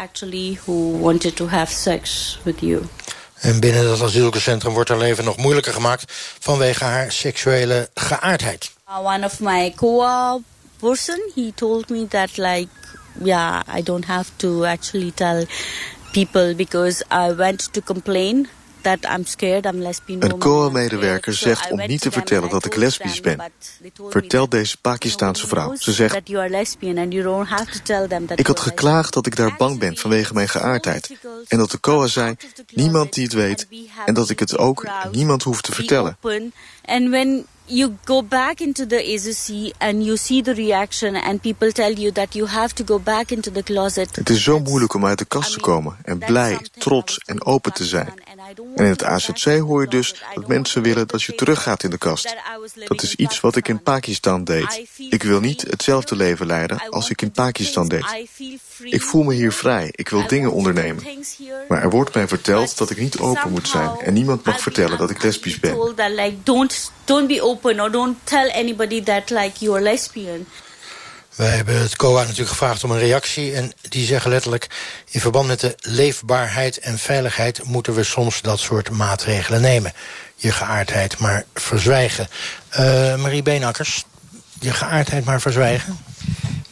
En 3.41 3.61
binnen 3.61 3.85
dat 3.85 4.03
asielzoekerscentrum 4.03 4.73
wordt 4.73 4.89
haar 4.89 4.99
leven 4.99 5.25
nog 5.25 5.37
moeilijker 5.37 5.73
gemaakt... 5.73 6.13
vanwege 6.39 6.85
haar 6.85 7.13
seksuele 7.13 7.91
geaardheid. 7.95 8.71
Uh, 8.89 9.05
one 9.05 9.25
of 9.25 9.41
my 9.41 9.73
co-op 9.77 10.43
person, 10.81 11.31
he 11.35 11.53
told 11.55 11.89
me 11.89 12.09
that 12.09 12.37
like, 12.37 12.69
yeah, 13.23 13.63
I 13.79 13.83
don't 13.83 14.05
have 14.05 14.31
to 14.37 14.65
actually 14.65 15.13
tell 15.15 15.47
people 16.13 16.55
because 16.55 17.05
I 17.11 17.35
went 17.35 17.73
to 17.73 17.81
complain 17.81 18.49
Een. 20.07 20.39
COA-medewerker 20.39 21.35
zegt 21.35 21.71
om 21.71 21.87
niet 21.87 22.01
te 22.01 22.11
vertellen 22.11 22.49
dat 22.49 22.65
ik 22.65 22.77
lesbisch 22.77 23.21
ben. 23.21 23.41
Vertelt 24.09 24.51
deze 24.51 24.77
Pakistaanse 24.81 25.47
vrouw. 25.47 25.75
Ze 25.77 25.93
zegt, 25.93 26.21
ik 28.35 28.47
had 28.47 28.61
geklaagd 28.61 29.15
dat 29.15 29.27
ik 29.27 29.37
daar 29.37 29.55
bang 29.57 29.79
ben 29.79 29.97
vanwege 29.97 30.35
mijn 30.35 30.49
geaardheid. 30.49 31.11
En 31.49 31.59
dat 31.59 31.71
de 31.71 31.81
COA 31.81 32.07
zei, 32.07 32.37
niemand 32.75 33.15
die 33.15 33.25
het 33.25 33.33
weet. 33.33 33.67
En 34.07 34.15
dat 34.15 34.31
ik 34.31 34.39
het 34.39 34.59
ook 34.59 34.87
niemand 35.11 35.43
hoeft 35.43 35.65
te 35.65 35.73
vertellen. 35.73 36.17
open. 36.23 37.47
You 37.73 37.97
go 38.05 38.23
back 38.23 38.61
into 38.61 38.87
the 38.87 38.99
agency 38.99 39.73
and 39.79 40.05
you 40.05 40.17
see 40.17 40.43
the 40.43 40.55
reaction 40.55 41.15
and 41.17 41.41
people 41.41 41.73
tell 41.73 41.93
you 41.93 42.13
that 42.13 42.35
you 42.35 42.49
have 42.49 42.75
to 42.75 42.85
go 42.85 42.99
back 42.99 43.31
into 43.31 43.51
the 43.51 43.63
closet. 43.63 44.17
Het 44.17 44.31
is 44.31 44.43
zo 44.43 44.61
moeilijk 44.61 44.95
om 44.95 45.07
uit 45.07 45.19
de 45.19 45.25
kast 45.25 45.53
te 45.53 45.61
komen. 45.61 45.97
En 46.03 46.19
blij, 46.19 46.59
trots 46.79 47.19
en 47.19 47.45
open 47.45 47.73
te 47.73 47.85
zijn. 47.85 48.13
En 48.77 48.85
in 48.85 48.91
het 48.91 49.05
AZC 49.05 49.45
hoor 49.45 49.81
je 49.81 49.89
dus 49.89 50.23
dat 50.35 50.49
mensen 50.49 50.83
willen 50.83 51.09
dat 51.09 51.23
je 51.23 51.35
teruggaat 51.35 51.83
in 51.83 51.91
de 51.91 51.99
kast. 51.99 52.37
Dat 52.85 53.03
is 53.03 53.15
iets 53.15 53.41
wat 53.41 53.57
ik 53.57 53.69
in 53.69 53.83
Pakistan 53.83 54.45
deed. 54.45 54.87
Ik 55.11 55.23
wil 55.23 55.41
niet 55.41 55.63
hetzelfde 55.63 56.17
leven 56.17 56.47
leiden 56.47 56.89
als 56.89 57.11
ik 57.11 57.23
in 57.23 57.31
Pakistan 57.31 57.89
deed. 57.89 58.27
Ik 58.81 59.03
voel 59.03 59.23
me 59.23 59.35
hier 59.35 59.53
vrij. 59.53 59.89
Ik 59.91 60.09
wil 60.09 60.27
dingen 60.27 60.53
ondernemen. 60.53 61.05
Maar 61.69 61.83
er 61.83 61.91
wordt 61.91 62.15
mij 62.15 62.29
verteld 62.29 62.79
dat 62.79 62.91
ik 62.91 62.99
niet 62.99 63.19
open 63.19 63.51
moet 63.51 63.69
zijn. 63.69 63.91
En 63.99 64.13
niemand 64.13 64.45
mag 64.45 64.61
vertellen 64.61 64.99
dat 64.99 65.11
ik 65.11 65.23
lesbisch 65.23 65.61
ben. 65.61 65.77
Don't 67.11 67.29
be 67.29 67.43
open 67.43 67.81
or 67.81 67.91
don't 67.91 68.17
tell 68.25 68.51
anybody 68.51 69.03
that 69.03 69.31
like 69.31 69.65
you 69.65 69.75
are 69.75 69.83
lesbian. 69.83 70.47
Wij 71.35 71.49
hebben 71.49 71.81
het 71.81 71.97
COA 71.97 72.21
natuurlijk 72.21 72.49
gevraagd 72.49 72.85
om 72.85 72.91
een 72.91 72.99
reactie... 72.99 73.55
en 73.55 73.73
die 73.89 74.07
zeggen 74.07 74.31
letterlijk... 74.31 74.67
in 75.11 75.21
verband 75.21 75.47
met 75.47 75.61
de 75.61 75.75
leefbaarheid 75.81 76.79
en 76.79 76.99
veiligheid... 76.99 77.65
moeten 77.65 77.95
we 77.95 78.03
soms 78.03 78.43
dat 78.43 78.59
soort 78.59 78.91
maatregelen 78.91 79.61
nemen. 79.61 79.93
Je 80.35 80.53
geaardheid 80.53 81.19
maar 81.19 81.45
verzwijgen. 81.55 82.29
Eh, 82.69 83.17
Marie 83.17 83.43
Beenakkers, 83.43 84.05
je 84.61 84.73
geaardheid 84.73 85.25
maar 85.25 85.41
verzwijgen? 85.41 85.99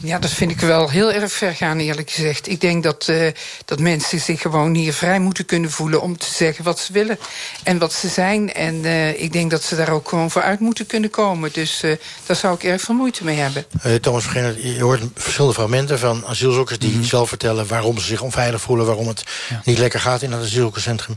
Ja, 0.03 0.19
dat 0.19 0.31
vind 0.31 0.51
ik 0.51 0.61
wel 0.61 0.91
heel 0.91 1.13
erg 1.13 1.33
ver 1.33 1.55
gaan, 1.55 1.79
eerlijk 1.79 2.11
gezegd. 2.11 2.49
Ik 2.49 2.61
denk 2.61 2.83
dat, 2.83 3.07
uh, 3.11 3.31
dat 3.65 3.81
mensen 3.81 4.21
zich 4.21 4.41
gewoon 4.41 4.75
hier 4.75 4.93
vrij 4.93 5.21
moeten 5.21 5.45
kunnen 5.45 5.71
voelen... 5.71 6.03
om 6.03 6.19
te 6.19 6.27
zeggen 6.35 6.65
wat 6.65 6.79
ze 6.79 6.93
willen 6.93 7.19
en 7.63 7.79
wat 7.79 7.93
ze 7.93 8.09
zijn. 8.09 8.53
En 8.53 8.75
uh, 8.75 9.23
ik 9.23 9.33
denk 9.33 9.51
dat 9.51 9.63
ze 9.63 9.77
daar 9.77 9.91
ook 9.91 10.09
gewoon 10.09 10.31
voor 10.31 10.43
uit 10.43 10.61
moeten 10.61 10.87
kunnen 10.87 11.11
komen. 11.11 11.51
Dus 11.53 11.83
uh, 11.85 11.97
daar 12.27 12.37
zou 12.37 12.55
ik 12.55 12.63
erg 12.63 12.81
veel 12.81 12.95
moeite 12.95 13.25
mee 13.25 13.37
hebben. 13.37 13.65
Thomas 14.01 14.23
Vergenen, 14.23 14.75
je 14.75 14.83
hoort 14.83 15.03
verschillende 15.15 15.55
fragmenten 15.55 15.99
van 15.99 16.27
asielzoekers... 16.27 16.79
die 16.79 16.91
mm 16.91 16.95
-hmm. 16.95 17.05
zelf 17.05 17.29
vertellen 17.29 17.67
waarom 17.67 17.99
ze 17.99 18.07
zich 18.07 18.21
onveilig 18.21 18.61
voelen... 18.61 18.87
waarom 18.87 19.09
het 19.09 19.25
ja. 19.49 19.61
niet 19.65 19.79
lekker 19.79 20.01
gaat 20.01 20.23
in 20.23 20.33
het 20.33 20.43
asielzoekerscentrum. 20.43 21.17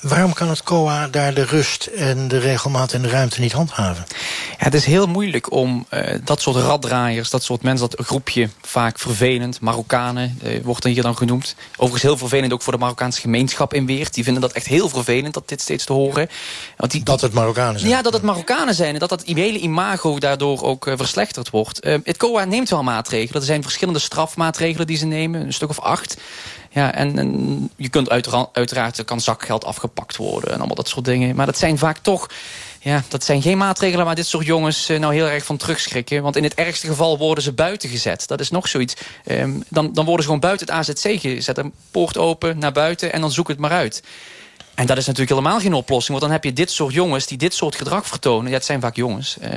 Waarom 0.00 0.32
kan 0.32 0.48
het 0.48 0.62
COA 0.62 1.08
daar 1.08 1.34
de 1.34 1.44
rust 1.44 1.86
en 1.86 2.28
de 2.28 2.38
regelmaat 2.38 2.92
en 2.92 3.02
de 3.02 3.08
ruimte 3.08 3.40
niet 3.40 3.52
handhaven? 3.52 4.04
Ja, 4.50 4.64
het 4.64 4.74
is 4.74 4.84
heel 4.84 5.06
moeilijk 5.06 5.52
om 5.52 5.86
uh, 5.90 6.14
dat 6.24 6.40
soort 6.40 6.56
raddraaiers, 6.56 7.30
dat 7.30 7.42
soort 7.42 7.62
mensen, 7.62 7.90
dat 7.90 8.06
groepje 8.06 8.48
vaak 8.62 8.98
vervelend, 8.98 9.60
Marokkanen 9.60 10.38
uh, 10.42 10.64
wordt 10.64 10.82
dan 10.82 10.92
hier 10.92 11.02
dan 11.02 11.16
genoemd. 11.16 11.54
Overigens 11.72 12.02
heel 12.02 12.16
vervelend 12.16 12.52
ook 12.52 12.62
voor 12.62 12.72
de 12.72 12.78
Marokkaanse 12.78 13.20
gemeenschap 13.20 13.74
in 13.74 13.86
Weert. 13.86 14.14
Die 14.14 14.24
vinden 14.24 14.42
dat 14.42 14.52
echt 14.52 14.66
heel 14.66 14.88
vervelend 14.88 15.34
dat 15.34 15.48
dit 15.48 15.60
steeds 15.60 15.84
te 15.84 15.92
horen. 15.92 16.28
Want 16.76 16.92
die, 16.92 17.02
dat 17.02 17.20
het 17.20 17.32
Marokkanen 17.32 17.80
zijn? 17.80 17.92
Ja, 17.92 18.02
dat 18.02 18.12
het 18.12 18.22
Marokkanen 18.22 18.74
zijn 18.74 18.94
en 18.94 19.00
dat 19.00 19.08
dat 19.08 19.22
hele 19.24 19.58
imago 19.58 20.18
daardoor 20.18 20.62
ook 20.62 20.86
uh, 20.86 20.94
verslechterd 20.96 21.50
wordt. 21.50 21.84
het 21.84 22.16
COA 22.16 22.44
neemt 22.44 22.70
wel 22.70 22.82
maatregelen. 22.82 23.40
Er 23.40 23.46
zijn 23.46 23.62
verschillende 23.62 24.00
strafmaatregelen 24.00 24.86
die 24.86 24.96
ze 24.96 25.06
nemen, 25.06 25.40
een 25.40 25.52
stuk 25.52 25.68
of 25.68 25.80
acht. 25.80 26.16
Ja, 26.70 26.94
en, 26.94 27.70
je 27.76 27.88
kunt 27.88 28.10
uiteraard, 28.52 28.98
er 28.98 29.04
kan 29.04 29.20
zakgeld 29.20 29.64
afgepakt 29.64 30.16
worden 30.16 30.50
en 30.50 30.58
allemaal 30.58 30.76
dat 30.76 30.88
soort 30.88 31.04
dingen. 31.04 31.36
Maar 31.36 31.46
dat 31.46 31.58
zijn 31.58 31.78
vaak 31.78 31.98
toch, 31.98 32.26
ja, 32.80 33.02
dat 33.08 33.24
zijn 33.24 33.42
geen 33.42 33.58
maatregelen 33.58 34.04
waar 34.04 34.14
dit 34.14 34.26
soort 34.26 34.46
jongens 34.46 34.90
uh, 34.90 34.98
nou 34.98 35.14
heel 35.14 35.26
erg 35.28 35.44
van 35.44 35.56
terugschrikken. 35.56 36.22
Want 36.22 36.36
in 36.36 36.42
het 36.42 36.54
ergste 36.54 36.86
geval 36.86 37.18
worden 37.18 37.44
ze 37.44 37.52
buiten 37.52 37.88
gezet. 37.88 38.26
Dat 38.26 38.40
is 38.40 38.50
nog 38.50 38.68
zoiets. 38.68 38.94
Um, 39.24 39.62
dan, 39.68 39.92
dan 39.92 40.04
worden 40.04 40.22
ze 40.24 40.30
gewoon 40.30 40.40
buiten 40.40 40.66
het 40.66 40.76
AZC 40.76 41.20
gezet. 41.20 41.58
Een 41.58 41.72
poort 41.90 42.18
open, 42.18 42.58
naar 42.58 42.72
buiten 42.72 43.12
en 43.12 43.20
dan 43.20 43.32
zoek 43.32 43.48
het 43.48 43.58
maar 43.58 43.70
uit. 43.70 44.02
En 44.78 44.86
dat 44.86 44.96
is 44.96 45.06
natuurlijk 45.06 45.38
helemaal 45.38 45.60
geen 45.60 45.72
oplossing. 45.72 46.18
Want 46.18 46.20
dan 46.20 46.30
heb 46.30 46.44
je 46.44 46.52
dit 46.52 46.70
soort 46.70 46.94
jongens 46.94 47.26
die 47.26 47.38
dit 47.38 47.54
soort 47.54 47.74
gedrag 47.74 48.06
vertonen. 48.06 48.50
Ja, 48.50 48.56
het 48.56 48.64
zijn 48.64 48.80
vaak 48.80 48.96
jongens. 48.96 49.36
Uh, 49.42 49.48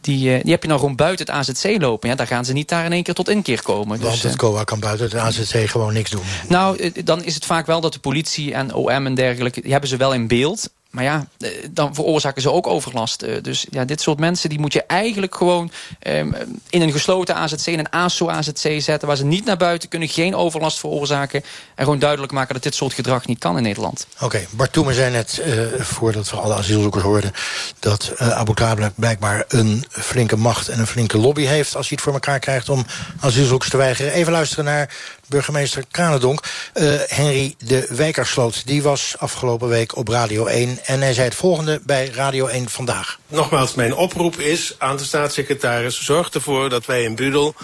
die, 0.00 0.28
uh, 0.28 0.42
die 0.42 0.52
heb 0.52 0.62
je 0.62 0.68
dan 0.68 0.78
gewoon 0.78 0.96
buiten 0.96 1.26
het 1.26 1.34
AZC 1.34 1.80
lopen. 1.80 2.08
Ja, 2.08 2.14
daar 2.14 2.26
gaan 2.26 2.44
ze 2.44 2.52
niet 2.52 2.68
daar 2.68 2.84
in 2.84 2.92
één 2.92 3.02
keer 3.02 3.14
tot 3.14 3.28
inkeer 3.28 3.62
komen. 3.62 4.00
Want 4.00 4.12
dus, 4.12 4.22
het 4.22 4.36
COA 4.36 4.64
kan 4.64 4.80
buiten 4.80 5.06
het 5.06 5.14
AZC 5.14 5.70
gewoon 5.70 5.92
niks 5.92 6.10
doen. 6.10 6.22
Nou, 6.48 6.92
dan 7.04 7.24
is 7.24 7.34
het 7.34 7.46
vaak 7.46 7.66
wel 7.66 7.80
dat 7.80 7.92
de 7.92 7.98
politie 7.98 8.54
en 8.54 8.74
OM 8.74 9.06
en 9.06 9.14
dergelijke... 9.14 9.60
die 9.60 9.70
hebben 9.72 9.90
ze 9.90 9.96
wel 9.96 10.14
in 10.14 10.28
beeld. 10.28 10.70
Maar 10.96 11.04
ja, 11.04 11.26
dan 11.70 11.94
veroorzaken 11.94 12.42
ze 12.42 12.52
ook 12.52 12.66
overlast. 12.66 13.24
Dus 13.44 13.66
ja, 13.70 13.84
dit 13.84 14.00
soort 14.00 14.18
mensen 14.18 14.48
die 14.48 14.58
moet 14.58 14.72
je 14.72 14.82
eigenlijk 14.82 15.34
gewoon 15.34 15.70
um, 16.06 16.34
in 16.70 16.82
een 16.82 16.92
gesloten 16.92 17.34
AZC, 17.34 17.66
in 17.66 17.78
een 17.78 17.90
ASO-AZC 17.90 18.80
zetten... 18.80 19.08
waar 19.08 19.16
ze 19.16 19.24
niet 19.24 19.44
naar 19.44 19.56
buiten 19.56 19.88
kunnen, 19.88 20.08
geen 20.08 20.34
overlast 20.34 20.78
veroorzaken... 20.78 21.42
en 21.74 21.84
gewoon 21.84 21.98
duidelijk 21.98 22.32
maken 22.32 22.54
dat 22.54 22.62
dit 22.62 22.74
soort 22.74 22.92
gedrag 22.92 23.26
niet 23.26 23.38
kan 23.38 23.56
in 23.56 23.62
Nederland. 23.62 24.06
Oké, 24.14 24.24
okay, 24.24 24.46
Bart 24.50 24.72
Toemer 24.72 24.94
zei 24.94 25.10
net, 25.10 25.42
uh, 25.46 25.80
voordat 25.80 26.30
we 26.30 26.36
alle 26.36 26.54
asielzoekers 26.54 27.02
hoorden... 27.02 27.32
dat 27.78 28.12
Abu 28.18 28.54
Dhabi 28.54 28.90
blijkbaar 28.94 29.44
een 29.48 29.84
flinke 29.88 30.36
macht 30.36 30.68
en 30.68 30.78
een 30.78 30.86
flinke 30.86 31.18
lobby 31.18 31.44
heeft... 31.44 31.76
als 31.76 31.88
hij 31.88 31.96
het 31.96 32.00
voor 32.00 32.12
elkaar 32.12 32.38
krijgt 32.38 32.68
om 32.68 32.86
asielzoekers 33.20 33.70
te 33.70 33.76
weigeren. 33.76 34.12
Even 34.12 34.32
luisteren 34.32 34.64
naar 34.64 34.94
burgemeester 35.28 35.84
Kranendonk. 35.90 36.40
Uh, 36.74 36.94
Henry 37.06 37.54
de 37.58 37.86
Wijkersloot, 37.90 38.66
die 38.66 38.82
was 38.82 39.14
afgelopen 39.18 39.68
week 39.68 39.96
op 39.96 40.08
Radio 40.08 40.46
1... 40.46 40.78
en 40.84 41.00
hij 41.00 41.12
zei 41.12 41.26
het 41.26 41.36
volgende 41.36 41.80
bij 41.84 42.10
Radio 42.14 42.46
1 42.46 42.68
Vandaag. 42.68 43.18
Nogmaals, 43.26 43.74
mijn 43.74 43.94
oproep 43.94 44.40
is 44.40 44.74
aan 44.78 44.96
de 44.96 45.04
staatssecretaris... 45.04 46.04
zorg 46.04 46.30
ervoor 46.30 46.68
dat 46.68 46.86
wij 46.86 47.02
in 47.02 47.14
Budel 47.14 47.54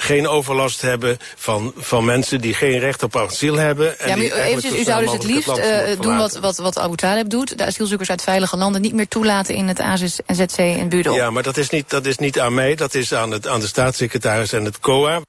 geen 0.00 0.28
overlast 0.28 0.80
hebben 0.80 1.18
van, 1.36 1.72
van 1.76 2.04
mensen 2.04 2.40
die 2.40 2.54
geen 2.54 2.78
recht 2.78 3.02
op 3.02 3.16
asiel 3.16 3.56
hebben. 3.56 3.98
En 3.98 4.08
ja, 4.08 4.16
maar 4.16 4.24
u, 4.24 4.30
eventjes, 4.30 4.74
u 4.74 4.82
zou 4.82 5.04
dus 5.04 5.12
het 5.12 5.24
liefst 5.24 5.58
uh, 5.58 6.00
doen 6.00 6.16
wat, 6.16 6.38
wat, 6.38 6.56
wat 6.56 6.78
Abu 6.78 6.96
Talib 6.96 7.28
doet. 7.28 7.58
De 7.58 7.66
asielzoekers 7.66 8.10
uit 8.10 8.22
veilige 8.22 8.56
landen 8.56 8.80
niet 8.80 8.94
meer 8.94 9.08
toelaten 9.08 9.54
in 9.54 9.68
het 9.68 9.80
AZC 9.80 10.58
in 10.58 10.88
Budel. 10.88 11.14
Ja, 11.14 11.30
maar 11.30 11.42
dat 11.42 11.56
is 11.56 11.70
niet, 11.70 11.90
dat 11.90 12.06
is 12.06 12.18
niet 12.18 12.40
aan 12.40 12.54
mij, 12.54 12.74
dat 12.74 12.94
is 12.94 13.14
aan, 13.14 13.30
het, 13.30 13.48
aan 13.48 13.60
de 13.60 13.66
staatssecretaris 13.66 14.52
en 14.52 14.64
het 14.64 14.78
COA. 14.78 15.20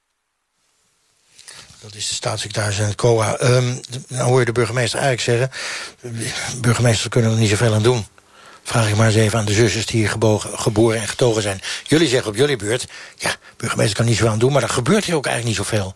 Dat 1.81 1.95
is 1.95 2.07
de 2.07 2.13
staatssecretaris 2.13 2.79
en 2.79 2.85
het 2.85 2.95
COA. 2.95 3.41
Um, 3.41 3.79
nou 4.07 4.29
hoor 4.29 4.39
je 4.39 4.45
de 4.45 4.51
burgemeester 4.51 4.99
eigenlijk 4.99 5.51
zeggen... 6.01 6.61
burgemeesters 6.61 7.09
kunnen 7.09 7.31
er 7.31 7.37
niet 7.37 7.49
zoveel 7.49 7.73
aan 7.73 7.83
doen. 7.83 8.05
Vraag 8.63 8.89
ik 8.89 8.95
maar 8.95 9.07
eens 9.07 9.15
even 9.15 9.39
aan 9.39 9.45
de 9.45 9.53
zusjes 9.53 9.85
die 9.85 9.99
hier 9.99 10.39
geboren 10.55 11.01
en 11.01 11.07
getogen 11.07 11.41
zijn. 11.41 11.61
Jullie 11.83 12.07
zeggen 12.07 12.29
op 12.29 12.35
jullie 12.37 12.55
beurt... 12.55 12.87
ja, 13.17 13.35
burgemeester 13.57 13.95
kan 13.95 14.05
niet 14.05 14.15
zoveel 14.15 14.31
aan 14.31 14.39
doen... 14.39 14.51
maar 14.51 14.63
er 14.63 14.69
gebeurt 14.69 15.05
hier 15.05 15.15
ook 15.15 15.25
eigenlijk 15.25 15.57
niet 15.57 15.67
zoveel. 15.67 15.93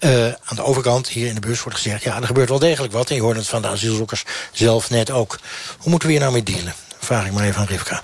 Uh, 0.00 0.26
aan 0.26 0.56
de 0.56 0.62
overkant, 0.62 1.08
hier 1.08 1.26
in 1.26 1.34
de 1.34 1.40
bus, 1.40 1.62
wordt 1.62 1.78
gezegd... 1.78 2.02
ja, 2.02 2.20
er 2.20 2.26
gebeurt 2.26 2.48
wel 2.48 2.58
degelijk 2.58 2.92
wat. 2.92 3.10
En 3.10 3.16
je 3.16 3.22
hoort 3.22 3.36
het 3.36 3.48
van 3.48 3.62
de 3.62 3.68
asielzoekers 3.68 4.24
zelf 4.52 4.90
net 4.90 5.10
ook. 5.10 5.38
Hoe 5.78 5.90
moeten 5.90 6.08
we 6.08 6.14
hier 6.14 6.22
nou 6.22 6.34
mee 6.34 6.42
dealen? 6.42 6.74
Vraag 6.98 7.26
ik 7.26 7.32
maar 7.32 7.44
even 7.44 7.60
aan 7.60 7.66
Rivka. 7.66 8.02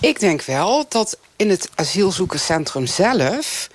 Ik 0.00 0.20
denk 0.20 0.42
wel 0.42 0.86
dat 0.88 1.18
in 1.36 1.50
het 1.50 1.68
asielzoekerscentrum 1.74 2.86
zelf 2.86 3.68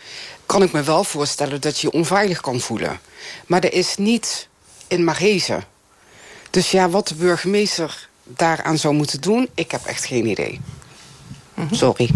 kan 0.49 0.63
ik 0.63 0.71
me 0.71 0.83
wel 0.83 1.03
voorstellen 1.03 1.61
dat 1.61 1.79
je 1.79 1.87
je 1.87 1.93
onveilig 1.93 2.41
kan 2.41 2.59
voelen. 2.59 2.99
Maar 3.47 3.63
er 3.63 3.73
is 3.73 3.97
niet 3.97 4.47
in 4.87 5.03
Marezen. 5.03 5.63
Dus 6.49 6.71
ja, 6.71 6.89
wat 6.89 7.07
de 7.07 7.15
burgemeester 7.15 8.09
daaraan 8.23 8.77
zou 8.77 8.93
moeten 8.93 9.21
doen... 9.21 9.49
ik 9.53 9.71
heb 9.71 9.85
echt 9.85 10.05
geen 10.05 10.25
idee. 10.25 10.61
Sorry. 11.71 12.09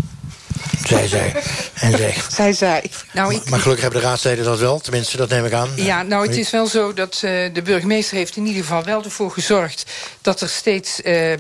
Zij, 0.86 1.08
zij. 1.08 1.34
En 1.74 1.98
zij. 1.98 2.16
zij, 2.30 2.54
zij. 2.54 2.84
Nou, 3.14 3.34
ik, 3.34 3.50
maar 3.50 3.60
gelukkig 3.60 3.84
hebben 3.84 4.02
de 4.02 4.08
raadsleden 4.08 4.46
dat 4.46 4.60
wel. 4.60 4.80
Tenminste, 4.80 5.18
dat 5.18 5.30
neem 5.30 5.46
ik 5.46 5.54
aan. 5.54 5.70
Ja, 5.76 6.02
nou, 6.02 6.28
het 6.28 6.38
is 6.38 6.50
wel 6.50 6.68
zo 6.68 6.94
dat 6.94 7.22
uh, 7.26 7.54
de 7.54 7.62
burgemeester 7.64 8.18
heeft 8.18 8.36
in 8.36 8.46
ieder 8.46 8.62
geval 8.62 8.84
wel 8.84 9.04
ervoor 9.04 9.32
gezorgd... 9.32 9.86
dat 10.22 10.42
er 10.42 10.50
steeds, 10.50 11.02
uh, 11.04 11.32
uh, 11.32 11.38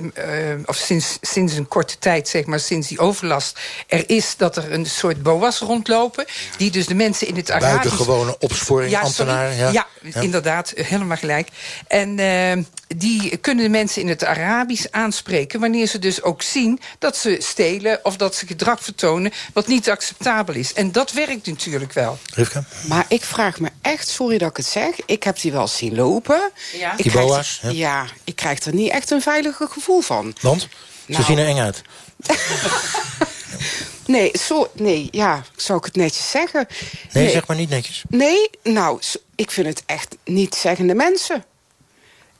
of 0.65 0.76
sinds, 0.76 1.17
sinds 1.21 1.53
een 1.53 1.67
korte 1.67 1.95
tijd, 1.99 2.28
zeg 2.28 2.45
maar, 2.45 2.59
sinds 2.59 2.88
die 2.88 2.99
overlast... 2.99 3.59
er 3.88 4.09
is 4.09 4.38
dat 4.38 4.57
er 4.57 4.71
een 4.71 4.86
soort 4.86 5.24
boas 5.24 5.59
rondlopen... 5.59 6.26
die 6.57 6.71
dus 6.71 6.86
de 6.86 6.95
mensen 6.95 7.28
in 7.28 7.36
het 7.36 7.51
Arabisch... 7.51 7.82
Buitengewone 7.82 8.36
opsporing, 8.39 8.91
ja, 8.91 9.01
ambtenaren. 9.01 9.55
Ja, 9.55 9.71
ja, 9.71 9.88
ja, 10.01 10.21
inderdaad, 10.21 10.74
helemaal 10.76 11.17
gelijk. 11.17 11.47
En 11.88 12.15
die 12.95 13.37
kunnen 13.37 13.63
de 13.63 13.69
mensen 13.69 14.01
in 14.01 14.07
het 14.07 14.23
Arabisch 14.23 14.85
aanspreken... 14.91 15.59
wanneer 15.59 15.87
ze 15.87 15.99
dus 15.99 16.21
ook 16.21 16.41
zien 16.41 16.79
dat 16.99 17.17
ze 17.17 17.37
stelen 17.39 17.99
of 18.03 18.17
dat 18.17 18.35
ze 18.35 18.45
gedrag 18.45 18.83
vertonen... 18.83 19.31
wat 19.53 19.67
niet 19.67 19.89
acceptabel 19.89 20.55
is. 20.55 20.73
En 20.73 20.91
dat 20.91 21.11
werkt 21.11 21.45
natuurlijk 21.47 21.93
wel. 21.93 22.17
Rivka? 22.33 22.63
Maar 22.87 23.05
ik 23.07 23.23
vraag 23.23 23.59
me 23.59 23.69
echt, 23.81 24.07
sorry 24.07 24.37
dat 24.37 24.49
ik 24.49 24.57
het 24.57 24.65
zeg... 24.65 24.95
ik 25.05 25.23
heb 25.23 25.41
die 25.41 25.51
wel 25.51 25.67
zien 25.67 25.95
lopen. 25.95 26.51
Ja. 26.77 26.93
Ik 26.97 27.11
boa's? 27.11 27.59
er, 27.63 27.71
ja. 27.73 28.05
ik 28.23 28.35
krijg 28.35 28.59
er 28.59 28.73
niet 28.73 28.91
echt 28.91 29.11
een 29.11 29.21
veilige 29.21 29.67
gevoel 29.71 30.01
van. 30.01 30.35
Want? 30.41 30.61
Ze 30.61 30.67
Nou. 31.05 31.23
zien 31.23 31.37
er 31.37 31.47
eng 31.47 31.59
uit. 31.59 31.81
Nee, 34.05 34.31
zo, 34.39 34.71
nee, 34.73 35.07
ja, 35.11 35.43
zou 35.55 35.77
ik 35.79 35.85
het 35.85 35.95
netjes 35.95 36.29
zeggen? 36.29 36.67
Nee, 37.11 37.29
zeg 37.29 37.47
maar 37.47 37.57
niet 37.57 37.69
netjes. 37.69 38.03
Nee, 38.09 38.49
nou, 38.63 39.01
ik 39.35 39.51
vind 39.51 39.67
het 39.67 39.83
echt 39.85 40.15
niet 40.25 40.55
zeggende 40.55 40.93
mensen. 40.95 41.43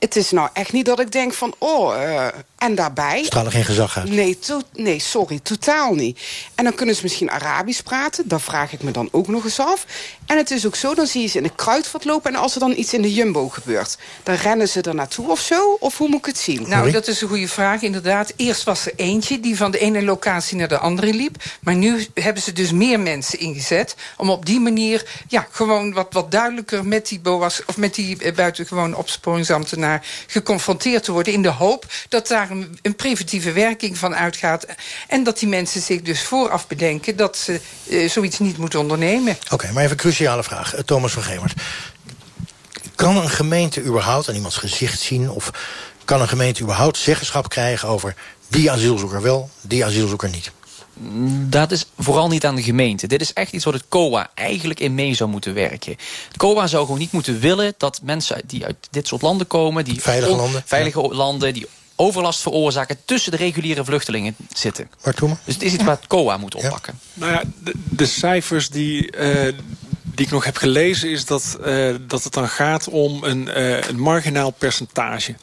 Het 0.04 0.16
is 0.16 0.30
nou 0.30 0.48
echt 0.52 0.72
niet 0.72 0.86
dat 0.86 1.00
ik 1.00 1.12
denk 1.12 1.32
van, 1.32 1.54
oh, 1.58 2.02
eh, 2.02 2.26
en 2.58 2.74
daarbij... 2.74 3.24
Stralen 3.24 3.52
geen 3.52 3.64
gezag 3.64 3.98
uit. 3.98 4.10
Nee, 4.10 4.38
to- 4.38 4.62
nee, 4.72 4.98
sorry, 4.98 5.40
totaal 5.42 5.94
niet. 5.94 6.20
En 6.54 6.64
dan 6.64 6.74
kunnen 6.74 6.94
ze 6.94 7.02
misschien 7.02 7.30
Arabisch 7.30 7.80
praten. 7.80 8.28
Dat 8.28 8.42
vraag 8.42 8.72
ik 8.72 8.82
me 8.82 8.90
dan 8.90 9.08
ook 9.12 9.28
nog 9.28 9.44
eens 9.44 9.60
af. 9.60 9.86
En 10.26 10.36
het 10.36 10.50
is 10.50 10.66
ook 10.66 10.76
zo, 10.76 10.94
dan 10.94 11.06
zie 11.06 11.22
je 11.22 11.28
ze 11.28 11.36
in 11.36 11.42
de 11.42 11.54
kruidvat 11.54 12.04
lopen... 12.04 12.34
en 12.34 12.40
als 12.40 12.54
er 12.54 12.60
dan 12.60 12.74
iets 12.76 12.94
in 12.94 13.02
de 13.02 13.14
Jumbo 13.14 13.48
gebeurt... 13.48 13.98
dan 14.22 14.34
rennen 14.34 14.68
ze 14.68 14.80
er 14.80 14.94
naartoe 14.94 15.30
of 15.30 15.40
zo? 15.40 15.76
Of 15.80 15.98
hoe 15.98 16.08
moet 16.08 16.18
ik 16.18 16.26
het 16.26 16.38
zien? 16.38 16.68
Nou, 16.68 16.90
dat 16.90 17.08
is 17.08 17.20
een 17.20 17.28
goede 17.28 17.48
vraag, 17.48 17.82
inderdaad. 17.82 18.32
Eerst 18.36 18.64
was 18.64 18.86
er 18.86 18.92
eentje 18.96 19.40
die 19.40 19.56
van 19.56 19.70
de 19.70 19.78
ene 19.78 20.02
locatie 20.02 20.56
naar 20.56 20.68
de 20.68 20.78
andere 20.78 21.14
liep. 21.14 21.36
Maar 21.60 21.74
nu 21.74 22.06
hebben 22.14 22.42
ze 22.42 22.52
dus 22.52 22.72
meer 22.72 23.00
mensen 23.00 23.38
ingezet... 23.38 23.94
om 24.16 24.30
op 24.30 24.46
die 24.46 24.60
manier 24.60 25.24
ja, 25.28 25.46
gewoon 25.50 25.92
wat, 25.92 26.08
wat 26.10 26.30
duidelijker 26.30 26.86
met 26.86 27.08
die, 27.08 27.20
BOA's, 27.20 27.62
of 27.66 27.76
met 27.76 27.94
die 27.94 28.18
eh, 28.18 28.34
buitengewoon 28.34 28.96
geconfronteerd 30.26 31.04
te 31.04 31.12
worden... 31.12 31.32
in 31.32 31.42
de 31.42 31.48
hoop 31.48 31.86
dat 32.08 32.28
daar 32.28 32.50
een, 32.50 32.78
een 32.82 32.96
preventieve 32.96 33.52
werking 33.52 33.98
van 33.98 34.14
uitgaat... 34.14 34.66
en 35.08 35.24
dat 35.24 35.38
die 35.38 35.48
mensen 35.48 35.80
zich 35.80 36.02
dus 36.02 36.22
vooraf 36.22 36.66
bedenken... 36.66 37.16
dat 37.16 37.36
ze 37.36 37.60
eh, 37.88 38.10
zoiets 38.10 38.38
niet 38.38 38.58
moeten 38.58 38.80
ondernemen. 38.80 39.38
Oké, 39.50 39.72
maar 39.72 39.82
even 39.82 39.90
een 39.90 40.02
cruciale 40.02 40.42
vraag. 40.42 40.74
Eh, 40.74 40.82
Thomas 40.82 41.12
van 41.12 41.22
Gemert. 41.22 41.52
Kan 42.94 43.16
een 43.16 43.30
gemeente 43.30 43.82
überhaupt 43.82 44.28
aan 44.28 44.34
iemands 44.34 44.56
gezicht 44.56 45.00
zien... 45.00 45.30
of 45.30 45.50
kan 46.04 46.20
een 46.20 46.28
gemeente 46.28 46.62
überhaupt 46.62 46.96
zeggenschap 46.96 47.48
krijgen 47.48 47.88
over... 47.88 48.14
die 48.48 48.70
asielzoeker 48.70 49.22
wel, 49.22 49.50
die 49.60 49.84
asielzoeker 49.84 50.28
niet? 50.28 50.50
Dat 51.48 51.70
is 51.70 51.86
vooral 51.98 52.28
niet 52.28 52.46
aan 52.46 52.54
de 52.54 52.62
gemeente. 52.62 53.06
Dit 53.06 53.20
is 53.20 53.32
echt 53.32 53.52
iets 53.52 53.64
wat 53.64 53.74
het 53.74 53.84
COA 53.88 54.30
eigenlijk 54.34 54.80
in 54.80 54.94
mee 54.94 55.14
zou 55.14 55.30
moeten 55.30 55.54
werken. 55.54 55.96
Het 56.28 56.36
COA 56.36 56.66
zou 56.66 56.84
gewoon 56.84 56.98
niet 56.98 57.12
moeten 57.12 57.40
willen 57.40 57.74
dat 57.76 58.00
mensen 58.02 58.42
die 58.46 58.64
uit 58.64 58.76
dit 58.90 59.06
soort 59.06 59.22
landen 59.22 59.46
komen... 59.46 59.84
Die 59.84 60.00
Veilige 60.00 60.36
landen, 60.36 60.62
Veilige 60.66 61.00
landen, 61.00 61.54
die 61.54 61.66
overlast 61.96 62.40
veroorzaken... 62.40 62.96
tussen 63.04 63.30
de 63.30 63.38
reguliere 63.38 63.84
vluchtelingen 63.84 64.36
zitten. 64.54 64.90
Waartoe? 65.02 65.36
Dus 65.44 65.54
het 65.54 65.62
is 65.62 65.72
iets 65.72 65.84
waar 65.84 65.96
het 65.96 66.06
COA 66.06 66.36
moet 66.36 66.54
oppakken. 66.54 66.98
Nou 67.14 67.32
ja, 67.32 67.42
de, 67.62 67.72
de 67.90 68.06
cijfers 68.06 68.68
die, 68.68 69.10
eh, 69.10 69.52
die 70.02 70.26
ik 70.26 70.32
nog 70.32 70.44
heb 70.44 70.56
gelezen... 70.56 71.10
is 71.10 71.24
dat, 71.24 71.58
eh, 71.64 71.94
dat 72.06 72.24
het 72.24 72.32
dan 72.32 72.48
gaat 72.48 72.88
om 72.88 73.24
een, 73.24 73.48
eh, 73.48 73.88
een 73.88 74.00
marginaal 74.00 74.50
percentage. 74.50 75.34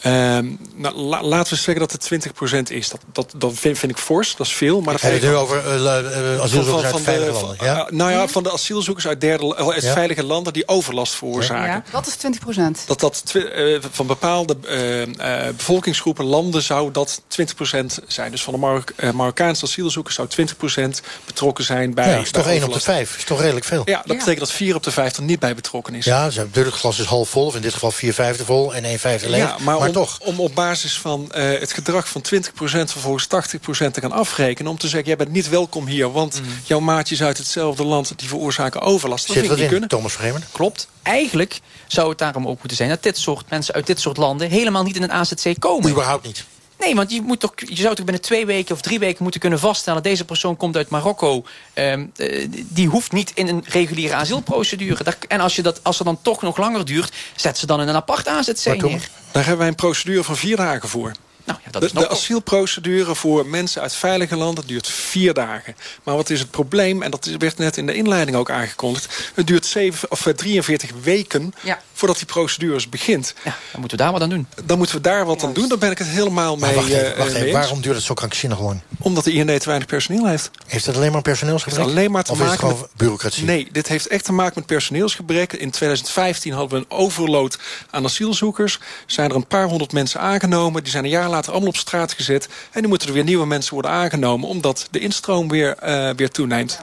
Ehm, 0.00 0.46
nou, 0.74 0.94
la- 0.96 1.22
laten 1.22 1.52
we 1.54 1.58
zeggen 1.60 1.88
dat 1.88 1.92
het 1.92 2.02
20% 2.02 2.70
is. 2.70 2.88
Dat, 2.88 3.00
dat, 3.12 3.32
dat 3.36 3.52
vind, 3.54 3.78
vind 3.78 3.92
ik 3.92 3.98
fors, 3.98 4.36
dat 4.36 4.46
is 4.46 4.52
veel. 4.52 4.80
Maar 4.80 4.92
dat 4.92 5.02
Heb 5.02 5.12
je 5.12 5.18
het 5.18 5.28
nu 5.28 5.34
over 5.36 5.58
eh, 5.66 5.98
eh, 6.34 6.40
asielzoekers 6.40 6.84
uit 6.84 6.94
de- 6.96 7.00
veilige 7.02 7.32
van- 7.32 7.42
landen? 7.42 7.66
Ja? 7.66 7.86
eh, 7.86 7.92
nou 7.92 8.10
ja, 8.10 8.28
van 8.28 8.42
de 8.42 8.52
asielzoekers 8.52 9.06
uit, 9.06 9.20
derde, 9.20 9.56
uit 9.56 9.82
Ja. 9.82 9.92
veilige 9.92 10.24
landen 10.24 10.52
die 10.52 10.68
overlast 10.68 11.14
veroorzaken. 11.14 11.84
Wat 11.92 12.06
is 12.06 12.14
20 12.14 12.40
procent? 12.40 12.82
Dat 12.86 13.00
dat 13.00 13.22
twi- 13.26 13.80
van 13.90 14.06
bepaalde 14.06 14.56
eh, 14.66 15.02
eh, 15.02 15.54
bevolkingsgroepen, 15.56 16.24
landen, 16.24 16.62
zou 16.62 16.90
dat 16.90 17.22
20% 17.28 18.00
zijn. 18.06 18.30
Dus 18.30 18.42
van 18.42 18.52
de 18.52 18.58
Marok 18.58 18.92
Marokkaanse 19.14 19.64
asielzoekers 19.64 20.14
zou 20.14 20.28
20% 20.28 21.00
betrokken 21.26 21.64
zijn 21.64 21.94
bij. 21.94 22.08
ja, 22.10 22.16
is 22.18 22.30
toch 22.30 22.44
bij 22.44 22.52
1 22.54 22.62
op 22.64 22.68
de 22.70 22.76
overlast. 22.76 22.84
5. 23.08 23.16
Is 23.16 23.24
toch 23.24 23.40
redelijk 23.40 23.66
veel? 23.66 23.82
Ja, 23.84 24.02
dat 24.06 24.16
betekent 24.16 24.38
dat 24.38 24.52
4 24.52 24.74
op 24.74 24.82
de 24.82 24.90
5 24.90 25.16
er 25.16 25.22
niet 25.22 25.38
bij 25.38 25.54
betrokken 25.54 25.94
is. 25.94 26.04
Ja, 26.04 26.30
ze- 26.30 26.46
het 26.52 26.68
glas 26.72 26.98
is 26.98 27.04
half 27.06 27.28
vol, 27.28 27.46
of 27.46 27.54
in 27.54 27.62
dit 27.62 27.72
geval 27.72 27.90
4 27.90 28.14
vijfde 28.14 28.44
vol 28.44 28.74
en 28.74 28.84
1 28.84 28.98
vijfde 28.98 29.28
leeg. 29.30 29.40
Ja, 29.40 29.56
maar, 29.60 29.78
om, 29.96 30.04
toch. 30.04 30.18
om 30.20 30.40
op 30.40 30.54
basis 30.54 30.98
van 30.98 31.32
eh, 31.32 31.60
het 31.60 31.72
gedrag 31.72 32.08
van 32.08 32.22
20% 32.34 32.40
vervolgens 32.60 33.24
80% 33.24 33.28
te 33.68 34.00
gaan 34.00 34.12
afrekenen... 34.12 34.70
om 34.70 34.78
te 34.78 34.88
zeggen, 34.88 35.08
jij 35.08 35.16
bent 35.16 35.30
niet 35.30 35.48
welkom 35.48 35.86
hier... 35.86 36.12
want 36.12 36.40
jouw 36.64 36.80
maatjes 36.80 37.22
uit 37.22 37.38
hetzelfde 37.38 37.84
land 37.84 38.12
die 38.16 38.28
veroorzaken 38.28 38.80
overlast. 38.80 39.26
Dat 39.26 39.36
Zit 39.36 39.50
niet 39.50 39.58
in, 39.58 39.68
kunnen. 39.68 39.88
Thomas 39.88 40.12
Vreeman? 40.12 40.42
Klopt. 40.52 40.88
Eigenlijk 41.02 41.60
zou 41.86 42.08
het 42.08 42.18
daarom 42.18 42.46
ook 42.46 42.58
moeten 42.58 42.76
zijn... 42.76 42.88
dat 42.88 43.02
dit 43.02 43.18
soort 43.18 43.50
mensen 43.50 43.74
uit 43.74 43.86
dit 43.86 44.00
soort 44.00 44.16
landen... 44.16 44.50
helemaal 44.50 44.82
niet 44.82 44.96
in 44.96 45.02
een 45.02 45.12
AZC 45.12 45.54
komen. 45.58 45.90
Überhaupt 45.90 46.26
niet. 46.26 46.44
Nee, 46.80 46.94
want 46.94 47.10
je, 47.12 47.22
moet 47.22 47.40
toch, 47.40 47.52
je 47.56 47.76
zou 47.76 47.94
toch 47.94 48.04
binnen 48.04 48.22
twee 48.22 48.46
weken 48.46 48.74
of 48.74 48.80
drie 48.80 48.98
weken 48.98 49.22
moeten 49.22 49.40
kunnen 49.40 49.58
vaststellen... 49.58 50.02
deze 50.02 50.24
persoon 50.24 50.56
komt 50.56 50.76
uit 50.76 50.88
Marokko. 50.88 51.44
Ehm, 51.72 52.06
eh, 52.16 52.46
die 52.50 52.88
hoeft 52.88 53.12
niet 53.12 53.32
in 53.34 53.48
een 53.48 53.64
reguliere 53.66 54.14
asielprocedure. 54.14 55.04
En 55.28 55.40
als, 55.40 55.56
je 55.56 55.62
dat, 55.62 55.80
als 55.84 55.98
het 55.98 56.06
dan 56.06 56.22
toch 56.22 56.42
nog 56.42 56.56
langer 56.56 56.84
duurt... 56.84 57.12
zet 57.36 57.58
ze 57.58 57.66
dan 57.66 57.80
in 57.80 57.88
een 57.88 57.94
apart 57.94 58.28
AZC 58.28 58.64
neer. 58.82 59.08
Daar 59.32 59.42
hebben 59.42 59.58
wij 59.58 59.68
een 59.68 59.74
procedure 59.74 60.24
van 60.24 60.36
vier 60.36 60.56
dagen 60.56 60.88
voor. 60.88 61.12
Nou, 61.44 61.58
ja, 61.64 61.70
dat 61.70 61.80
de, 61.80 61.86
is 61.86 61.92
nog 61.92 62.02
de 62.02 62.10
asielprocedure 62.10 63.14
voor 63.14 63.46
mensen 63.46 63.82
uit 63.82 63.94
veilige 63.94 64.36
landen 64.36 64.66
duurt 64.66 64.88
vier 64.88 65.34
dagen. 65.34 65.76
Maar 66.02 66.16
wat 66.16 66.30
is 66.30 66.40
het 66.40 66.50
probleem? 66.50 67.02
En 67.02 67.10
dat 67.10 67.26
is- 67.26 67.36
werd 67.38 67.58
net 67.58 67.76
in 67.76 67.86
de 67.86 67.94
inleiding 67.94 68.36
ook 68.36 68.50
aangekondigd. 68.50 69.30
Het 69.34 69.46
duurt 69.46 69.66
zeven, 69.66 70.10
of, 70.10 70.26
eh, 70.26 70.34
43 70.34 70.90
weken 71.02 71.54
voordat 72.00 72.18
die 72.18 72.26
procedures 72.26 72.88
begint. 72.88 73.34
Ja, 73.44 73.56
dan 73.72 73.80
moeten 73.80 73.98
we 73.98 74.04
daar 74.04 74.12
wat 74.12 74.22
aan 74.22 74.28
doen. 74.28 74.46
Dan 74.64 74.78
moeten 74.78 74.96
we 74.96 75.02
daar 75.02 75.26
wat 75.26 75.44
aan 75.44 75.52
doen. 75.52 75.68
Daar 75.68 75.78
ben 75.78 75.90
ik 75.90 75.98
het 75.98 76.06
helemaal 76.06 76.56
Maar 76.56 76.68
mee, 76.68 76.76
wacht 76.76 76.88
even, 76.88 77.12
eh, 77.12 77.18
wacht 77.18 77.18
mee 77.18 77.28
even. 77.28 77.46
eens. 77.46 77.52
waarom 77.58 77.80
duurt 77.80 77.96
het 77.96 78.04
zo 78.04 78.14
krankzinnig 78.14 78.60
lang? 78.60 78.80
Omdat 78.98 79.24
de 79.24 79.32
IND 79.32 79.60
te 79.60 79.66
weinig 79.66 79.88
personeel 79.88 80.26
heeft. 80.26 80.50
Heeft 80.66 80.86
het 80.86 80.96
alleen 80.96 81.12
maar 81.12 81.22
personeelsgebrek? 81.22 81.84
Heeft 81.84 81.96
alleen 81.96 82.10
maar 82.10 82.22
te 82.22 82.32
of 82.32 82.36
is 82.36 82.42
het 82.42 82.50
maken 82.52 82.68
gewoon 82.68 82.80
met 82.82 82.96
bureaucratie? 82.96 83.44
Nee, 83.44 83.68
dit 83.72 83.88
heeft 83.88 84.06
echt 84.06 84.24
te 84.24 84.32
maken 84.32 84.52
met 84.54 84.66
personeelsgebrek. 84.66 85.52
In 85.52 85.70
2015 85.70 86.52
hadden 86.52 86.70
we 86.70 86.76
een 86.76 86.98
overload 86.98 87.58
aan 87.90 88.04
asielzoekers. 88.04 88.78
Zijn 89.06 89.30
er 89.30 89.36
een 89.36 89.46
paar 89.46 89.66
honderd 89.66 89.92
mensen 89.92 90.20
aangenomen. 90.20 90.82
Die 90.82 90.92
zijn 90.92 91.04
een 91.04 91.10
jaar 91.10 91.28
later 91.28 91.52
allemaal 91.52 91.68
op 91.68 91.76
straat 91.76 92.12
gezet. 92.12 92.48
En 92.70 92.82
nu 92.82 92.88
moeten 92.88 93.08
er 93.08 93.14
weer 93.14 93.24
nieuwe 93.24 93.46
mensen 93.46 93.72
worden 93.74 93.90
aangenomen... 93.90 94.48
omdat 94.48 94.88
de 94.90 94.98
instroom 94.98 95.48
weer, 95.48 95.76
eh, 95.76 96.10
weer 96.16 96.30
toeneemt. 96.30 96.82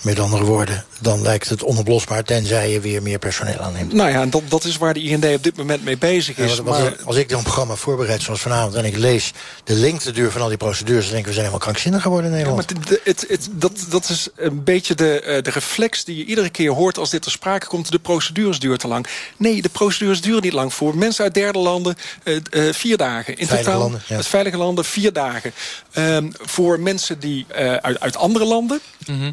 Met 0.00 0.18
andere 0.18 0.44
woorden, 0.44 0.84
dan 1.00 1.22
lijkt 1.22 1.48
het 1.48 1.62
onoplosbaar... 1.62 2.24
tenzij 2.24 2.70
je 2.70 2.80
weer 2.80 3.02
meer 3.02 3.18
personeel 3.18 3.58
aanneemt. 3.58 3.92
Nou 3.92 4.10
ja, 4.10 4.20
en 4.20 4.30
dat, 4.30 4.42
dat 4.48 4.64
is 4.64 4.76
waar 4.76 4.94
de 4.94 5.02
IND 5.02 5.24
op 5.24 5.42
dit 5.42 5.56
moment 5.56 5.84
mee 5.84 5.98
bezig 5.98 6.36
Ja, 6.36 6.44
is. 6.44 6.62
maar 6.62 6.96
Als 7.04 7.16
ik 7.16 7.30
een 7.30 7.42
programma 7.42 7.74
voorbereid 7.74 8.22
zoals 8.22 8.40
vanavond... 8.40 8.74
en 8.74 8.84
ik 8.84 8.96
lees 8.96 9.32
de 9.64 9.74
lengteduur 9.74 10.30
van 10.30 10.40
al 10.40 10.48
die 10.48 10.56
procedures... 10.56 11.02
dan 11.04 11.12
denk 11.12 11.20
ik, 11.20 11.26
we 11.26 11.32
zijn 11.32 11.44
helemaal 11.46 11.66
krankzinnig 11.66 12.02
geworden 12.02 12.30
in 12.32 12.38
Ja, 12.38 12.42
Nederland. 12.44 12.74
maar 12.74 12.86
het, 12.88 13.00
het, 13.04 13.24
het, 13.28 13.48
dat, 13.52 13.86
dat 13.88 14.08
is 14.08 14.28
een 14.36 14.64
beetje 14.64 14.94
de, 14.94 15.20
eh, 15.20 15.42
de 15.42 15.50
reflex 15.50 16.04
die 16.04 16.16
je 16.16 16.24
iedere 16.24 16.50
keer 16.50 16.70
hoort 16.70 16.98
als 16.98 17.10
dit 17.10 17.22
ter 17.22 17.30
sprake 17.30 17.66
komt. 17.66 17.90
De 17.90 17.98
procedures 17.98 18.58
duren 18.58 18.78
te 18.78 18.88
lang. 18.88 19.06
Nee, 19.36 19.62
de 19.62 19.68
procedures 19.68 20.20
duren 20.20 20.42
niet 20.42 20.52
lang. 20.52 20.74
Voor 20.74 20.96
mensen 20.96 21.24
uit 21.24 21.34
derde 21.34 21.58
landen 21.58 21.96
eh, 22.22 22.36
eh, 22.50 22.74
vier 22.74 22.96
dagen. 22.96 23.36
In 23.36 23.46
Veilige 23.46 23.64
totaal, 23.64 23.80
landen, 23.80 24.02
ja. 24.06 24.16
uit 24.16 24.26
veilige 24.26 24.56
landen 24.56 24.84
vier 24.84 25.12
dagen. 25.12 25.52
Ehm, 25.92 26.28
voor 26.40 26.80
mensen 26.80 27.18
die 27.20 27.44
eh, 27.48 27.74
uit, 27.74 28.00
uit 28.00 28.16
andere 28.16 28.44
landen 28.44 28.80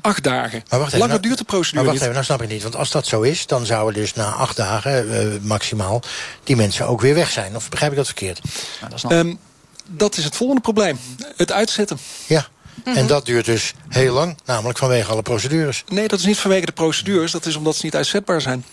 acht 0.02 0.24
dagen. 0.24 0.57
Maar 0.70 0.80
wacht 0.80 0.94
even, 0.94 1.00
Langer 1.00 1.08
nou- 1.14 1.28
duurt 1.28 1.38
de 1.38 1.44
procedure 1.44 1.76
Maar 1.76 1.86
wacht 1.86 1.94
niet. 1.94 2.02
even, 2.02 2.14
nou 2.14 2.26
snap 2.26 2.42
ik 2.42 2.50
niet. 2.50 2.64
Want 2.64 2.76
als 2.76 2.92
dat 2.92 3.08
zo 3.08 3.22
is, 3.22 3.46
dan 3.46 3.66
zouden 3.66 4.02
dus 4.02 4.14
na 4.14 4.32
acht 4.32 4.56
dagen 4.56 5.20
eh, 5.20 5.42
maximaal... 5.42 6.02
die 6.44 6.56
mensen 6.56 6.88
ook 6.88 7.02
weer 7.02 7.16
weg 7.16 7.30
zijn. 7.32 7.56
Of 7.56 7.70
begrijp 7.70 7.92
ik 7.92 7.98
dat 7.98 8.06
verkeerd? 8.06 8.42
Ehm, 9.10 9.34
dat 9.86 10.18
is 10.18 10.24
het 10.24 10.36
volgende 10.36 10.62
probleem. 10.62 11.00
Het 11.36 11.52
uitzetten. 11.52 11.98
Ja, 12.28 12.48
en 12.84 13.08
dat 13.08 13.26
duurt 13.26 13.46
dus 13.46 13.74
heel 13.90 14.14
lang. 14.14 14.38
Namelijk 14.46 14.78
vanwege 14.78 15.12
alle 15.12 15.22
procedures. 15.22 15.84
Nee, 15.88 16.08
dat 16.08 16.20
is 16.20 16.26
niet 16.26 16.38
vanwege 16.38 16.66
de 16.66 16.72
procedures. 16.72 17.32
Dat 17.32 17.46
is 17.46 17.56
omdat 17.56 17.76
ze 17.76 17.86
niet 17.86 17.96
uitzetbaar 17.96 18.42
zijn. 18.42 18.66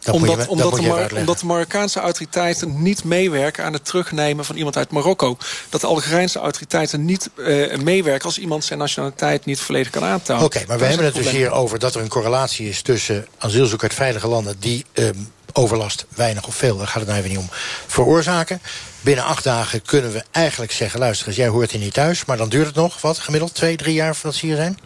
Je 0.00 0.12
omdat, 0.12 0.46
de 0.74 0.82
Mar- 0.82 1.16
omdat 1.16 1.42
Marokkaanse 1.42 2.00
autoriteiten 2.00 2.82
niet 2.82 3.04
meewerken 3.04 3.64
aan 3.64 3.72
het 3.72 3.84
terugnemen 3.84 4.44
van 4.44 4.56
iemand 4.56 4.76
uit 4.76 4.90
Marokko. 4.90 5.36
Dat 5.68 5.80
de 5.80 5.86
Algerijnse 5.86 6.38
autoriteiten 6.38 7.04
niet 7.04 7.30
eh, 7.36 7.78
meewerken 7.78 8.24
als 8.24 8.38
iemand 8.38 8.64
zijn 8.64 8.78
nationaliteit 8.78 9.44
niet 9.44 9.60
volledig 9.60 9.90
kan 9.90 10.04
aantonen. 10.04 10.44
Oké, 10.44 10.64
maar 10.66 10.78
we 10.78 10.84
hebben 10.84 11.06
het 11.06 11.14
dus 11.14 11.30
hier 11.30 11.50
over 11.50 11.78
dat 11.78 11.94
er 11.94 12.00
een 12.00 12.08
correlatie 12.08 12.68
is... 12.68 12.82
tussen 12.82 13.26
asielzoekers 13.38 13.90
uit 13.90 13.98
veilige 13.98 14.28
landen 14.28 14.56
die 14.58 14.84
ehm, 14.92 15.14
overlast, 15.52 16.06
weinig 16.14 16.46
of 16.46 16.54
veel... 16.54 16.76
daar 16.76 16.86
gaat 16.86 17.02
het 17.02 17.06
nou 17.06 17.18
even 17.18 17.30
niet 17.30 17.38
om, 17.38 17.48
veroorzaken. 17.86 18.60
Binnen 19.00 19.24
acht 19.24 19.44
dagen 19.44 19.82
kunnen 19.82 20.12
we 20.12 20.24
eigenlijk 20.30 20.72
zeggen... 20.72 21.00
luister 21.00 21.26
eens, 21.26 21.36
jij 21.36 21.48
hoort 21.48 21.70
hier 21.70 21.80
niet 21.80 21.94
thuis... 21.94 22.24
maar 22.24 22.36
dan 22.36 22.48
duurt 22.48 22.66
het 22.66 22.74
nog, 22.74 23.00
wat, 23.00 23.18
gemiddeld 23.18 23.54
twee, 23.54 23.76
drie 23.76 23.94
jaar 23.94 24.14
voordat 24.14 24.34
ze 24.34 24.46
hier 24.46 24.56
zijn? 24.56 24.78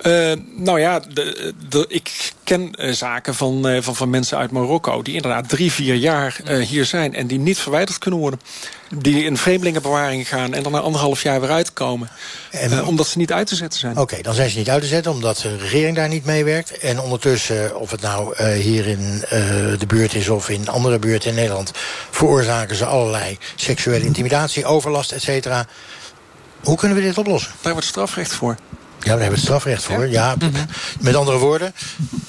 Eh, 0.00 0.32
nou 0.56 0.80
ja, 0.80 1.00
de, 1.00 1.54
de, 1.68 1.84
ik 1.88 2.32
ken 2.44 2.74
eh, 2.74 2.92
zaken 2.92 3.34
van, 3.34 3.68
eh, 3.68 3.82
van, 3.82 3.96
van 3.96 4.10
mensen 4.10 4.38
uit 4.38 4.50
Marokko... 4.50 5.02
die 5.02 5.14
inderdaad 5.14 5.48
drie, 5.48 5.72
vier 5.72 5.94
jaar 5.94 6.40
hier 6.68 6.84
zijn... 6.84 7.14
en 7.14 7.26
die 7.26 7.38
niet 7.38 7.58
verwijderd 7.58 7.98
kunnen 7.98 8.20
worden. 8.20 8.40
Die 8.94 9.24
in 9.24 9.36
vreemdelingenbewaring 9.36 10.28
gaan... 10.28 10.54
en 10.54 10.62
dan 10.62 10.72
na 10.72 10.80
anderhalf 10.80 11.22
jaar 11.22 11.40
weer 11.40 11.50
uitkomen. 11.50 12.10
Omdat 12.84 13.06
ze 13.06 13.18
niet 13.18 13.32
uit 13.32 13.46
te 13.46 13.54
zetten 13.54 13.78
zijn. 13.78 13.96
Oké, 13.98 14.22
dan 14.22 14.34
zijn 14.34 14.50
ze 14.50 14.58
niet 14.58 14.70
uit 14.70 14.82
te 14.82 14.88
zetten 14.88 15.12
omdat 15.12 15.38
de 15.38 15.56
regering 15.56 15.96
daar 15.96 16.08
niet 16.08 16.24
meewerkt. 16.24 16.78
En 16.78 17.00
ondertussen, 17.00 17.80
of 17.80 17.90
het 17.90 18.00
nou 18.00 18.44
hier 18.44 18.86
in 18.86 19.24
de 19.78 19.86
buurt 19.86 20.14
is 20.14 20.28
of 20.28 20.48
in 20.48 20.68
andere 20.68 20.98
buurten 20.98 21.30
in 21.30 21.36
Nederland... 21.36 21.72
veroorzaken 22.10 22.76
ze 22.76 22.84
allerlei 22.84 23.38
seksuele 23.54 24.04
intimidatie, 24.04 24.64
overlast, 24.64 25.12
et 25.12 25.22
cetera. 25.22 25.66
Hoe 26.62 26.76
kunnen 26.76 26.96
we 26.96 27.02
dit 27.02 27.18
oplossen? 27.18 27.52
Daar 27.60 27.72
wordt 27.72 27.88
strafrecht 27.88 28.32
voor. 28.32 28.56
Ja, 29.00 29.06
daar 29.06 29.20
hebben 29.20 29.28
we 29.28 29.34
het 29.34 29.44
strafrecht 29.44 29.84
voor. 29.84 30.08
Ja, 30.08 30.36
Met 31.00 31.14
andere 31.14 31.38
woorden, 31.38 31.74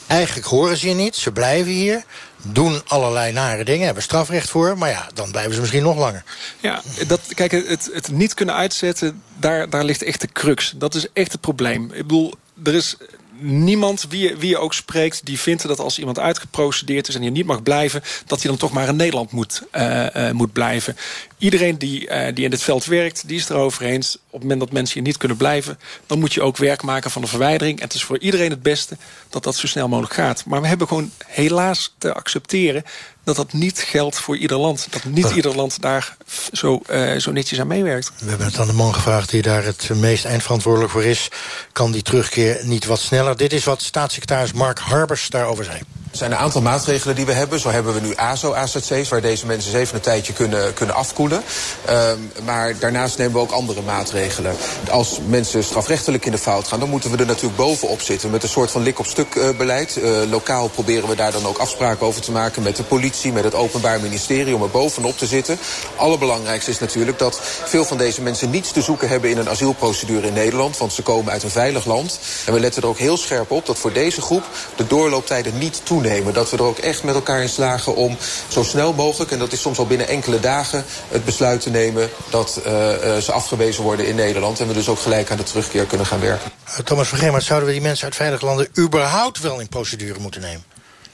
eigenlijk 0.07 0.47
horen 0.47 0.77
ze 0.77 0.85
hier 0.85 0.95
niet. 0.95 1.15
Ze 1.15 1.31
blijven 1.31 1.71
hier, 1.71 2.03
doen 2.41 2.81
allerlei 2.87 3.31
nare 3.31 3.63
dingen, 3.63 3.85
hebben 3.85 4.03
strafrecht 4.03 4.49
voor. 4.49 4.77
Maar 4.77 4.89
ja, 4.89 5.09
dan 5.13 5.31
blijven 5.31 5.53
ze 5.53 5.59
misschien 5.59 5.83
nog 5.83 5.97
langer. 5.97 6.23
Ja, 6.59 6.81
dat, 7.07 7.21
kijk, 7.33 7.51
het, 7.51 7.89
het 7.93 8.11
niet 8.11 8.33
kunnen 8.33 8.55
uitzetten, 8.55 9.21
daar, 9.37 9.69
daar 9.69 9.83
ligt 9.83 10.03
echt 10.03 10.21
de 10.21 10.31
crux. 10.31 10.73
Dat 10.75 10.95
is 10.95 11.07
echt 11.13 11.31
het 11.31 11.41
probleem. 11.41 11.83
Ik 11.83 12.01
bedoel, 12.01 12.33
er 12.63 12.73
is 12.73 12.97
niemand, 13.41 14.05
wie 14.09 14.29
je, 14.29 14.37
wie 14.37 14.49
je 14.49 14.57
ook 14.57 14.73
spreekt... 14.73 15.25
die 15.25 15.39
vindt 15.39 15.67
dat 15.67 15.79
als 15.79 15.99
iemand 15.99 16.19
uitgeprocedeerd 16.19 17.07
is 17.07 17.15
en 17.15 17.21
hier 17.21 17.31
niet 17.31 17.45
mag 17.45 17.63
blijven... 17.63 18.01
dat 18.25 18.41
hij 18.41 18.49
dan 18.49 18.59
toch 18.59 18.71
maar 18.71 18.87
in 18.87 18.95
Nederland 18.95 19.31
moet, 19.31 19.61
eh, 19.71 20.29
eh, 20.29 20.35
moet 20.35 20.53
blijven. 20.53 20.95
Iedereen 21.41 21.77
die, 21.77 22.07
eh, 22.07 22.35
die 22.35 22.43
in 22.43 22.49
dit 22.49 22.63
veld 22.63 22.85
werkt, 22.85 23.27
die 23.27 23.37
is 23.37 23.49
erover 23.49 23.85
eens... 23.85 24.15
op 24.15 24.31
het 24.31 24.41
moment 24.41 24.59
dat 24.59 24.71
mensen 24.71 24.93
hier 24.93 25.03
niet 25.03 25.17
kunnen 25.17 25.37
blijven... 25.37 25.79
dan 26.07 26.19
moet 26.19 26.33
je 26.33 26.41
ook 26.41 26.57
werk 26.57 26.81
maken 26.81 27.11
van 27.11 27.21
de 27.21 27.27
verwijdering. 27.27 27.77
En 27.77 27.83
het 27.83 27.93
is 27.93 28.03
voor 28.03 28.19
iedereen 28.19 28.49
het 28.49 28.61
beste 28.61 28.97
dat 29.29 29.43
dat 29.43 29.55
zo 29.55 29.67
snel 29.67 29.87
mogelijk 29.87 30.13
gaat. 30.13 30.45
Maar 30.45 30.61
we 30.61 30.67
hebben 30.67 30.87
gewoon 30.87 31.11
helaas 31.25 31.95
te 31.97 32.13
accepteren 32.13 32.83
dat 33.23 33.35
dat 33.35 33.53
niet 33.53 33.79
geldt 33.79 34.19
voor 34.19 34.37
ieder 34.37 34.57
land. 34.57 34.87
Dat 34.89 35.03
niet 35.03 35.29
ieder 35.29 35.55
land 35.55 35.81
daar 35.81 36.17
zo, 36.51 36.81
eh, 36.87 37.17
zo 37.17 37.31
netjes 37.31 37.59
aan 37.59 37.67
meewerkt. 37.67 38.11
We 38.19 38.29
hebben 38.29 38.47
het 38.47 38.59
aan 38.59 38.67
de 38.67 38.73
man 38.73 38.93
gevraagd 38.93 39.29
die 39.29 39.41
daar 39.41 39.63
het 39.63 39.89
meest 39.93 40.25
eindverantwoordelijk 40.25 40.91
voor 40.91 41.03
is. 41.03 41.27
Kan 41.71 41.91
die 41.91 42.01
terugkeer 42.01 42.59
niet 42.63 42.85
wat 42.85 42.99
sneller? 42.99 43.37
Dit 43.37 43.53
is 43.53 43.63
wat 43.63 43.81
staatssecretaris 43.81 44.53
Mark 44.53 44.79
Harbers 44.79 45.29
daarover 45.29 45.63
zei. 45.63 45.79
Er 46.11 46.17
zijn 46.17 46.31
een 46.31 46.37
aantal 46.37 46.61
maatregelen 46.61 47.15
die 47.15 47.25
we 47.25 47.31
hebben. 47.31 47.59
Zo 47.59 47.69
hebben 47.69 47.93
we 47.93 47.99
nu 47.99 48.15
ASO-AZC's, 48.15 49.09
waar 49.09 49.21
deze 49.21 49.45
mensen 49.45 49.71
eens 49.71 49.81
even 49.81 49.95
een 49.95 50.01
tijdje 50.01 50.33
kunnen, 50.33 50.73
kunnen 50.73 50.95
afkoelen. 50.95 51.43
Ehm, 51.85 52.17
maar 52.43 52.79
daarnaast 52.79 53.17
nemen 53.17 53.33
we 53.33 53.39
ook 53.39 53.51
andere 53.51 53.81
maatregelen. 53.81 54.55
Als 54.89 55.19
mensen 55.27 55.63
strafrechtelijk 55.63 56.25
in 56.25 56.31
de 56.31 56.37
fout 56.37 56.67
gaan, 56.67 56.79
dan 56.79 56.89
moeten 56.89 57.11
we 57.11 57.17
er 57.17 57.25
natuurlijk 57.25 57.55
bovenop 57.55 58.01
zitten. 58.01 58.29
Met 58.29 58.43
een 58.43 58.49
soort 58.49 58.71
van 58.71 58.83
lik-op-stuk 58.83 59.35
eh, 59.35 59.49
beleid. 59.57 59.97
Eh, 59.97 60.11
lokaal 60.29 60.67
proberen 60.67 61.09
we 61.09 61.15
daar 61.15 61.31
dan 61.31 61.47
ook 61.47 61.57
afspraken 61.57 62.07
over 62.07 62.21
te 62.21 62.31
maken 62.31 62.63
met 62.63 62.75
de 62.75 62.83
politie, 62.83 63.31
met 63.31 63.43
het 63.43 63.55
Openbaar 63.55 64.01
Ministerie, 64.01 64.55
om 64.55 64.61
er 64.61 64.69
bovenop 64.69 65.17
te 65.17 65.25
zitten. 65.25 65.57
Allerbelangrijkste 65.95 66.71
is 66.71 66.79
natuurlijk 66.79 67.19
dat 67.19 67.39
veel 67.65 67.85
van 67.85 67.97
deze 67.97 68.21
mensen 68.21 68.49
niets 68.49 68.71
te 68.71 68.81
zoeken 68.81 69.07
hebben 69.07 69.29
in 69.29 69.37
een 69.37 69.49
asielprocedure 69.49 70.27
in 70.27 70.33
Nederland. 70.33 70.77
Want 70.77 70.93
ze 70.93 71.01
komen 71.01 71.31
uit 71.31 71.43
een 71.43 71.49
veilig 71.49 71.85
land. 71.85 72.19
En 72.45 72.53
we 72.53 72.59
letten 72.59 72.81
er 72.81 72.87
ook 72.87 72.97
heel 72.97 73.17
scherp 73.17 73.51
op 73.51 73.65
dat 73.65 73.77
voor 73.77 73.93
deze 73.93 74.21
groep 74.21 74.43
de 74.75 74.87
doorlooptijden 74.87 75.57
niet 75.57 75.81
toenemen. 75.83 76.00
Dat 76.33 76.49
we 76.49 76.57
er 76.57 76.63
ook 76.63 76.77
echt 76.77 77.03
met 77.03 77.15
elkaar 77.15 77.41
in 77.41 77.49
slagen 77.49 77.95
om 77.95 78.17
zo 78.47 78.63
snel 78.63 78.93
mogelijk, 78.93 79.31
en 79.31 79.39
dat 79.39 79.51
is 79.51 79.61
soms 79.61 79.77
al 79.77 79.85
binnen 79.85 80.07
enkele 80.07 80.39
dagen, 80.39 80.85
het 81.09 81.25
besluit 81.25 81.61
te 81.61 81.69
nemen 81.69 82.09
dat 82.29 82.61
eh, 82.65 83.15
eh, 83.15 83.21
ze 83.21 83.31
afgewezen 83.31 83.83
worden 83.83 84.07
in 84.07 84.15
Nederland. 84.15 84.59
En 84.59 84.67
we 84.67 84.73
dus 84.73 84.89
ook 84.89 84.99
gelijk 84.99 85.31
aan 85.31 85.37
de 85.37 85.43
terugkeer 85.43 85.85
kunnen 85.85 86.05
gaan 86.05 86.19
werken. 86.19 86.51
Uh, 86.69 86.75
Thomas 86.75 87.07
van 87.07 87.41
zouden 87.41 87.67
we 87.67 87.73
die 87.73 87.83
mensen 87.83 88.05
uit 88.05 88.15
veilige 88.15 88.45
landen... 88.45 88.67
überhaupt 88.77 89.39
wel 89.39 89.59
in 89.59 89.69
procedure 89.69 90.19
moeten 90.19 90.41
nemen? 90.41 90.63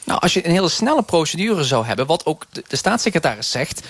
Nou, 0.04 0.20
als 0.20 0.34
je 0.34 0.46
een 0.46 0.52
hele 0.52 0.70
snelle 0.70 1.04
procedure 1.04 1.64
zou 1.64 1.86
hebben, 1.86 2.06
wat 2.06 2.26
ook 2.26 2.46
de, 2.52 2.64
de 2.68 2.76
staatssecretaris 2.76 3.52
zegt. 3.52 3.82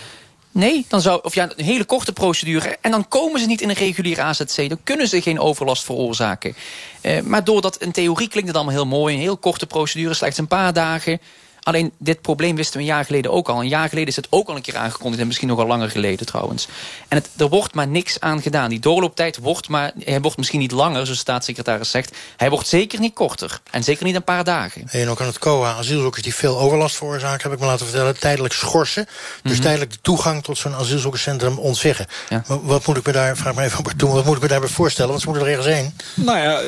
Nee, 0.57 0.85
dan 0.87 1.01
zou, 1.01 1.19
of 1.23 1.35
ja, 1.35 1.49
een 1.55 1.65
hele 1.65 1.85
korte 1.85 2.13
procedure. 2.13 2.77
En 2.81 2.91
dan 2.91 3.07
komen 3.07 3.39
ze 3.39 3.47
niet 3.47 3.61
in 3.61 3.69
een 3.69 3.75
reguliere 3.75 4.21
AZC. 4.21 4.69
Dan 4.69 4.79
kunnen 4.83 5.07
ze 5.07 5.21
geen 5.21 5.39
overlast 5.39 5.83
veroorzaken. 5.83 6.55
Eh, 7.01 7.21
maar 7.21 7.43
doordat 7.43 7.81
in 7.81 7.91
theorie 7.91 8.27
klinkt 8.27 8.47
het 8.47 8.57
allemaal 8.57 8.75
heel 8.75 8.85
mooi. 8.85 9.15
Een 9.15 9.21
heel 9.21 9.37
korte 9.37 9.65
procedure, 9.65 10.13
slechts 10.13 10.37
een 10.37 10.47
paar 10.47 10.73
dagen. 10.73 11.19
Alleen 11.67 11.91
dit 11.97 12.21
probleem 12.21 12.55
wisten 12.55 12.73
we 12.73 12.79
een 12.79 12.93
jaar 12.93 13.05
geleden 13.05 13.31
ook 13.31 13.49
al. 13.49 13.59
Een 13.59 13.67
jaar 13.67 13.89
geleden 13.89 14.09
is 14.09 14.15
het 14.15 14.27
ook 14.29 14.47
al 14.47 14.55
een 14.55 14.61
keer 14.61 14.77
aangekondigd. 14.77 15.21
En 15.21 15.27
misschien 15.27 15.47
nog 15.47 15.59
al 15.59 15.67
langer 15.67 15.89
geleden 15.89 16.25
trouwens. 16.25 16.67
En 17.07 17.17
het, 17.17 17.29
er 17.37 17.49
wordt 17.49 17.73
maar 17.73 17.87
niks 17.87 18.19
aan 18.19 18.41
gedaan. 18.41 18.69
Die 18.69 18.79
doorlooptijd 18.79 19.37
wordt, 19.37 19.67
maar, 19.69 19.91
hij 19.99 20.21
wordt 20.21 20.37
misschien 20.37 20.59
niet 20.59 20.71
langer, 20.71 20.93
zoals 20.93 21.09
de 21.09 21.15
staatssecretaris 21.15 21.91
zegt. 21.91 22.15
Hij 22.37 22.49
wordt 22.49 22.67
zeker 22.67 22.99
niet 22.99 23.13
korter. 23.13 23.61
En 23.71 23.83
zeker 23.83 24.05
niet 24.05 24.15
een 24.15 24.23
paar 24.23 24.43
dagen. 24.43 24.87
En 24.89 25.09
ook 25.09 25.21
aan 25.21 25.27
het 25.27 25.39
COA, 25.39 25.73
asielzoekers 25.73 26.23
die 26.23 26.33
veel 26.35 26.59
overlast 26.59 26.95
veroorzaken... 26.95 27.41
heb 27.41 27.51
ik 27.53 27.59
me 27.59 27.65
laten 27.65 27.85
vertellen, 27.85 28.19
tijdelijk 28.19 28.53
schorsen. 28.53 29.07
Dus 29.43 29.51
Mhm. 29.51 29.61
tijdelijk 29.61 29.91
de 29.91 30.01
toegang 30.01 30.43
tot 30.43 30.57
zo'n 30.57 30.75
asielzoekerscentrum 30.75 31.57
ontzeggen. 31.57 32.07
Wat, 32.47 32.59
wat 32.63 32.85
moet 32.87 32.97
ik 32.97 33.05
me 33.05 33.11
daar, 33.11 33.37
vraag 33.37 33.55
me 33.55 33.63
even 33.63 33.83
wat 33.83 34.25
moet 34.25 34.35
ik 34.35 34.41
me 34.41 34.47
daarbij 34.47 34.69
voorstellen? 34.69 35.09
Want 35.09 35.21
ze 35.21 35.27
moeten 35.29 35.47
er 35.47 35.53
ergens 35.53 35.73
heen. 35.75 35.93
Nou 36.13 36.37
ja, 36.37 36.61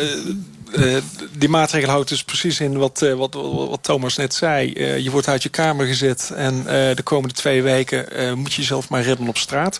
eh, 0.73 0.95
die 1.31 1.49
maatregel 1.49 1.89
houdt 1.89 2.09
dus 2.09 2.23
precies 2.23 2.59
in 2.59 2.77
wat, 2.77 2.99
wat, 2.99 3.33
wat, 3.33 3.83
Thomas 3.83 4.15
net 4.15 4.33
zei. 4.33 4.73
je 5.03 5.11
wordt 5.11 5.27
uit 5.27 5.43
je 5.43 5.49
kamer 5.49 5.85
gezet 5.85 6.31
en 6.35 6.63
de 6.95 7.01
komende 7.03 7.35
twee 7.35 7.61
weken 7.61 8.37
moet 8.37 8.53
je 8.53 8.61
jezelf 8.61 8.89
maar 8.89 9.01
redden 9.01 9.27
op 9.27 9.37
straat. 9.37 9.79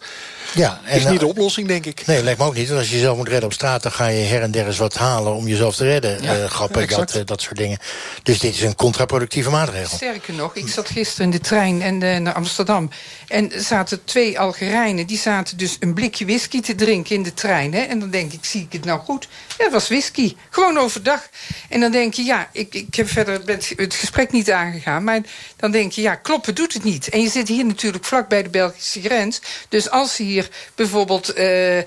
Ja, 0.54 0.80
en, 0.86 0.98
is 0.98 1.06
niet 1.06 1.20
de 1.20 1.28
oplossing, 1.28 1.68
denk 1.68 1.86
ik. 1.86 2.06
Nee, 2.06 2.24
lijkt 2.24 2.40
me 2.40 2.46
ook 2.46 2.56
niet. 2.56 2.68
Want 2.68 2.80
als 2.80 2.90
je 2.90 2.96
jezelf 2.96 3.18
moet 3.18 3.28
redden 3.28 3.46
op 3.46 3.54
straat... 3.54 3.84
dan 3.84 3.92
ga 3.92 4.08
je 4.08 4.24
her 4.24 4.42
en 4.42 4.52
der 4.52 4.66
eens 4.66 4.78
wat 4.78 4.96
halen 4.96 5.34
om 5.34 5.48
jezelf 5.48 5.76
te 5.76 5.84
redden. 5.84 6.22
Ja, 6.22 6.38
uh, 6.38 6.46
grappen, 6.46 6.88
dat, 6.88 7.22
dat 7.26 7.42
soort 7.42 7.58
dingen. 7.58 7.78
Dus 8.24 8.40
dit 8.40 8.54
is 8.54 8.62
een 8.62 8.76
contraproductieve 8.76 9.50
maatregel. 9.50 9.96
Sterker 9.96 10.34
nog, 10.34 10.56
ik 10.56 10.68
zat 10.68 10.90
gisteren 10.90 11.26
in 11.26 11.32
de 11.32 11.40
trein 11.40 11.82
en, 11.82 12.24
naar 12.24 12.34
Amsterdam... 12.34 12.90
en 13.30 13.52
zaten 13.56 14.04
twee 14.04 14.40
Algerijnen... 14.40 15.08
die 15.08 15.18
zaten 15.18 15.58
dus 15.58 15.78
een 15.80 15.94
blikje 15.94 16.26
whisky 16.26 16.62
te 16.62 16.76
drinken 16.76 17.16
in 17.16 17.24
de 17.24 17.34
trein. 17.34 17.74
Hè? 17.74 17.82
En 17.82 18.00
dan 18.00 18.10
denk 18.10 18.34
ik, 18.34 18.46
zie 18.46 18.62
ik 18.62 18.74
het 18.74 18.86
nou 18.86 19.00
goed? 19.00 19.28
Ja, 19.58 19.64
het 19.64 19.74
was 19.74 19.88
whisky. 19.88 20.36
Gewoon 20.50 20.78
overdag. 20.78 21.30
En 21.70 21.80
dan 21.80 21.92
denk 21.92 22.14
je, 22.14 22.24
ja, 22.24 22.50
ik, 22.52 22.74
ik 22.74 22.96
heb 22.96 23.10
verder 23.10 23.42
het 23.76 23.94
gesprek 23.94 24.32
niet 24.32 24.52
aangegaan... 24.52 25.04
maar 25.04 25.22
dan 25.56 25.72
denk 25.72 25.92
je, 25.92 26.02
ja, 26.02 26.16
kloppen 26.16 26.56
doet 26.56 26.74
het 26.74 26.84
niet. 26.84 27.10
En 27.10 27.22
je 27.22 27.30
zit 27.30 27.48
hier 27.48 27.66
natuurlijk 27.66 28.06
vlak 28.06 28.28
bij 28.28 28.44
de 28.44 28.50
Belgische 28.50 29.02
grens. 29.02 29.42
Dus 29.70 29.90
als 29.90 30.16
ze 30.16 30.24
hier 30.24 30.50
bijvoorbeeld 30.76 31.38
uh, 31.38 31.82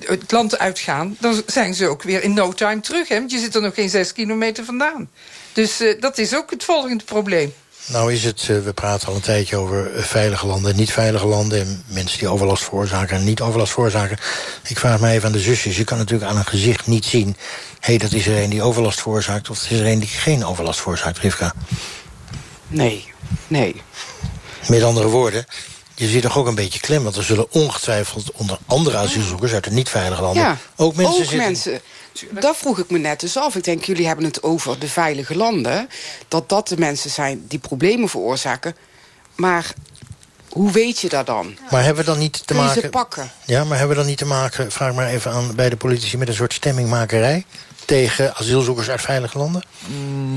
het 0.00 0.32
land 0.32 0.58
uitgaan... 0.58 1.16
dan 1.20 1.42
zijn 1.46 1.74
ze 1.74 1.88
ook 1.88 2.02
weer 2.02 2.22
in 2.22 2.34
no 2.34 2.52
time 2.52 2.80
terug. 2.80 3.08
Hè? 3.08 3.18
Want 3.18 3.30
je 3.30 3.38
zit 3.38 3.54
er 3.54 3.62
nog 3.62 3.74
geen 3.74 3.90
zes 3.90 4.12
kilometer 4.12 4.64
vandaan. 4.64 5.10
Dus 5.52 5.80
uh, 5.80 6.00
dat 6.00 6.18
is 6.18 6.34
ook 6.34 6.50
het 6.50 6.64
volgende 6.64 7.04
probleem. 7.04 7.52
Nou 7.88 8.12
is 8.12 8.24
het, 8.24 8.46
we 8.46 8.72
praten 8.74 9.08
al 9.08 9.14
een 9.14 9.20
tijdje 9.20 9.56
over 9.56 9.90
veilige 9.94 10.46
landen 10.46 10.70
en 10.70 10.76
niet 10.76 10.92
veilige 10.92 11.26
landen... 11.26 11.60
en 11.60 11.84
mensen 11.86 12.18
die 12.18 12.28
overlast 12.28 12.64
veroorzaken 12.64 13.16
en 13.16 13.24
niet 13.24 13.40
overlast 13.40 13.72
veroorzaken. 13.72 14.18
Ik 14.66 14.78
vraag 14.78 15.00
me 15.00 15.10
even 15.10 15.26
aan 15.26 15.32
de 15.32 15.40
zusjes. 15.40 15.76
Je 15.76 15.84
kan 15.84 15.98
natuurlijk 15.98 16.30
aan 16.30 16.36
een 16.36 16.44
gezicht 16.44 16.86
niet 16.86 17.04
zien... 17.04 17.26
hé, 17.28 17.34
hey, 17.80 17.98
dat 17.98 18.12
is 18.12 18.26
er 18.26 18.42
een 18.42 18.50
die 18.50 18.62
overlast 18.62 19.00
veroorzaakt... 19.00 19.50
of 19.50 19.58
dat 19.58 19.70
is 19.70 19.78
er 19.78 19.86
een 19.86 19.98
die 19.98 20.08
geen 20.08 20.44
overlast 20.44 20.80
veroorzaakt, 20.80 21.18
Rivka. 21.18 21.54
Nee, 22.66 23.12
nee. 23.46 23.82
Met 24.68 24.82
andere 24.82 25.08
woorden, 25.08 25.44
je 25.94 26.08
ziet 26.08 26.22
toch 26.22 26.38
ook 26.38 26.46
een 26.46 26.54
beetje 26.54 26.80
klem. 26.80 27.02
Want 27.02 27.16
er 27.16 27.24
zullen 27.24 27.52
ongetwijfeld 27.52 28.32
onder 28.32 28.58
andere 28.66 28.96
asielzoekers 28.96 29.52
uit 29.52 29.64
de 29.64 29.70
niet-veilige 29.70 30.22
landen... 30.22 30.42
Ja, 30.42 30.56
ook 30.76 30.94
mensen 30.94 31.14
ook 31.14 31.20
zitten... 31.20 31.38
mensen. 31.38 31.80
Dat 32.30 32.56
vroeg 32.56 32.78
ik 32.78 32.90
me 32.90 32.98
net 32.98 33.20
dus 33.20 33.36
af. 33.36 33.56
Ik 33.56 33.64
denk, 33.64 33.84
jullie 33.84 34.06
hebben 34.06 34.24
het 34.24 34.42
over 34.42 34.78
de 34.78 34.88
veilige 34.88 35.36
landen. 35.36 35.88
Dat 36.28 36.48
dat 36.48 36.68
de 36.68 36.78
mensen 36.78 37.10
zijn 37.10 37.44
die 37.48 37.58
problemen 37.58 38.08
veroorzaken. 38.08 38.76
Maar 39.34 39.72
hoe 40.48 40.72
weet 40.72 40.98
je 40.98 41.08
dat 41.08 41.26
dan? 41.26 41.58
Maar 41.70 41.84
hebben 41.84 42.04
we 42.04 42.10
dan 42.10 42.18
niet 42.18 42.46
te 42.46 42.54
maken... 42.54 42.80
ze 42.80 42.88
pakken? 42.88 43.30
Ja, 43.44 43.64
maar 43.64 43.78
hebben 43.78 43.96
we 43.96 44.02
dan 44.02 44.10
niet 44.10 44.18
te 44.18 44.26
maken, 44.26 44.72
vraag 44.72 44.94
maar 44.94 45.08
even 45.08 45.32
aan 45.32 45.54
bij 45.54 45.68
de 45.68 45.76
politici... 45.76 46.16
met 46.16 46.28
een 46.28 46.34
soort 46.34 46.52
stemmingmakerij? 46.52 47.44
tegen 47.88 48.34
asielzoekers 48.34 48.90
uit 48.90 49.00
veilige 49.00 49.38
landen? 49.38 49.62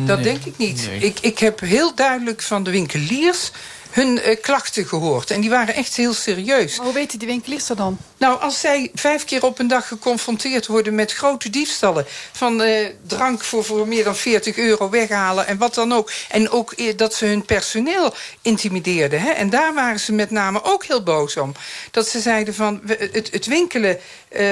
Dat 0.06 0.24
denk 0.24 0.46
ik 0.46 0.58
niet. 0.58 0.90
Ik, 1.00 1.20
ik 1.20 1.40
heb 1.40 1.60
heel 1.60 1.96
duidelijk 1.96 2.42
van 2.42 2.64
de 2.64 2.72
winkeliers 2.72 3.52
hun 3.92 4.20
uh, 4.28 4.36
klachten 4.42 4.86
gehoord. 4.86 5.32
En 5.32 5.42
die 5.42 5.50
waren 5.50 5.74
echt 5.74 5.96
heel 5.96 6.14
serieus. 6.14 6.76
Maar 6.78 6.86
hoe 6.86 6.96
weten 6.96 7.20
die 7.20 7.28
winkeliers 7.28 7.70
er 7.70 7.76
dan? 7.76 7.98
Nou, 8.18 8.42
als 8.42 8.60
zij 8.60 8.92
vijf 8.94 9.26
keer 9.26 9.46
op 9.46 9.60
een 9.60 9.68
dag 9.68 9.88
geconfronteerd 9.88 10.68
worden 10.68 10.96
met 10.96 11.14
grote 11.14 11.50
diefstallen... 11.50 12.06
van 12.32 12.62
uh, 12.62 12.88
drank 13.08 13.44
voor, 13.44 13.64
voor 13.64 13.88
meer 13.88 14.04
dan 14.04 14.16
40 14.16 14.58
euro 14.58 14.90
weghalen 14.90 15.48
en 15.48 15.58
wat 15.58 15.74
dan 15.74 15.94
ook. 15.94 16.12
En 16.30 16.50
ook 16.50 16.74
uh, 16.76 16.98
dat 16.98 17.14
ze 17.14 17.26
hun 17.26 17.46
personeel 17.46 18.14
intimideerden. 18.42 19.22
Hè? 19.22 19.30
En 19.30 19.50
daar 19.50 19.74
waren 19.74 20.00
ze 20.00 20.14
met 20.14 20.32
name 20.32 20.64
ook 20.64 20.86
heel 20.86 21.04
boos 21.04 21.38
om. 21.38 21.54
Dat 21.92 22.08
ze 22.08 22.20
zeiden 22.20 22.54
van, 22.54 22.82
het, 22.86 23.30
het 23.32 23.46
winkelen 23.46 24.00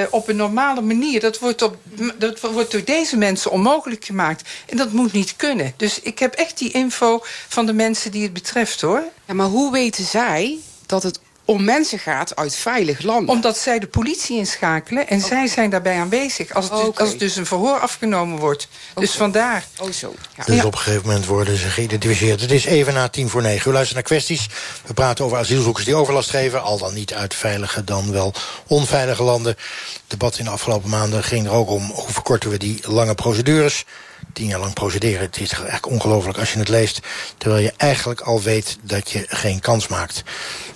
op 0.10 0.28
een 0.28 0.36
normale 0.36 0.82
manier... 0.82 1.20
Dat 1.20 1.40
wordt, 1.40 1.62
op, 1.62 1.76
dat 2.18 2.40
wordt 2.40 2.72
door 2.72 2.84
deze 2.84 3.18
mensen 3.18 3.52
onmogelijk 3.52 4.06
gemaakt. 4.06 4.50
En 4.66 4.78
dat 4.78 4.92
moet 4.92 5.14
niet 5.14 5.36
kunnen. 5.36 5.74
Dus 5.78 6.00
ik 6.00 6.20
heb 6.20 6.34
echt 6.34 6.58
die 6.58 6.72
info 6.72 7.20
van 7.48 7.66
de 7.66 7.74
mensen 7.74 8.12
die 8.12 8.24
het 8.24 8.34
betreft, 8.34 8.82
hoor. 8.82 9.04
Ja, 9.26 9.34
maar 9.34 9.48
hoe 9.48 9.72
weten 9.72 10.04
zij 10.04 10.58
dat 10.86 11.04
het 11.04 11.20
om 11.50 11.64
mensen 11.64 12.00
gaat 12.00 12.36
uit 12.36 12.56
veilig 12.56 13.02
landen. 13.02 13.36
Omdat 13.36 13.58
zij 13.58 13.80
de 13.80 13.88
politie 13.88 14.38
inschakelen 14.38 15.08
en 15.08 15.22
zij 15.22 15.48
zijn 15.48 15.70
daarbij 15.70 16.00
aanwezig... 16.00 16.54
als, 16.54 16.70
het, 16.70 16.86
dus, 16.86 16.98
als 16.98 17.18
dus 17.18 17.36
een 17.36 17.46
verhoor 17.46 17.80
afgenomen 17.80 18.40
wordt. 18.40 18.68
Dus 18.96 19.12
vandaar. 19.12 19.66
Oh 19.80 19.92
zo. 19.92 20.14
Ja. 20.38 20.44
Dus 20.44 20.64
op 20.64 20.74
een 20.74 20.80
gegeven 20.80 21.08
moment 21.08 21.26
worden 21.26 21.58
ze 21.58 21.68
geïdentificeerd. 21.68 22.42
Het 22.42 22.52
is 22.52 22.66
even 22.66 22.94
na 22.94 23.08
tien 23.08 23.30
voor 23.30 23.42
negen. 23.42 23.70
U 23.72 23.74
luistert 23.74 23.96
naar 23.96 24.08
kwesties. 24.08 24.48
We 24.86 24.94
praten 24.94 25.26
over 25.26 25.38
asielzoekers 25.38 25.86
die 25.86 25.96
overlast 25.96 26.30
geven. 26.30 26.62
Al 26.62 26.78
dan 26.78 26.94
niet 26.94 27.14
uit 27.14 27.34
veilige, 27.34 27.84
dan 27.84 28.12
wel 28.12 28.34
onveilige 28.68 29.24
landen. 29.24 29.52
Het 29.52 30.02
debat 30.08 30.38
in 30.38 30.46
de 30.46 30.52
afgelopen 30.52 30.90
maanden 30.90 31.24
ging 31.24 31.46
er 31.46 31.54
ook 31.54 31.70
om... 31.70 31.92
hoe 31.94 32.12
verkorten 32.12 32.50
we 32.50 32.58
die 32.58 32.80
lange 32.82 33.16
procedures 33.16 33.86
tien 34.34 34.48
jaar 34.48 34.60
lang 34.60 34.74
procederen. 34.74 35.22
Het 35.22 35.40
is 35.40 35.52
eigenlijk 35.52 35.88
ongelooflijk 35.88 36.38
als 36.38 36.54
je 36.54 36.60
het 36.60 36.70
leest... 36.70 37.00
terwijl 37.38 37.64
je 37.64 37.74
eigenlijk 37.78 38.22
al 38.22 38.42
weet 38.42 38.78
dat 38.82 39.12
je 39.12 39.26
geen 39.28 39.60
kans 39.60 39.88
maakt. 39.88 40.24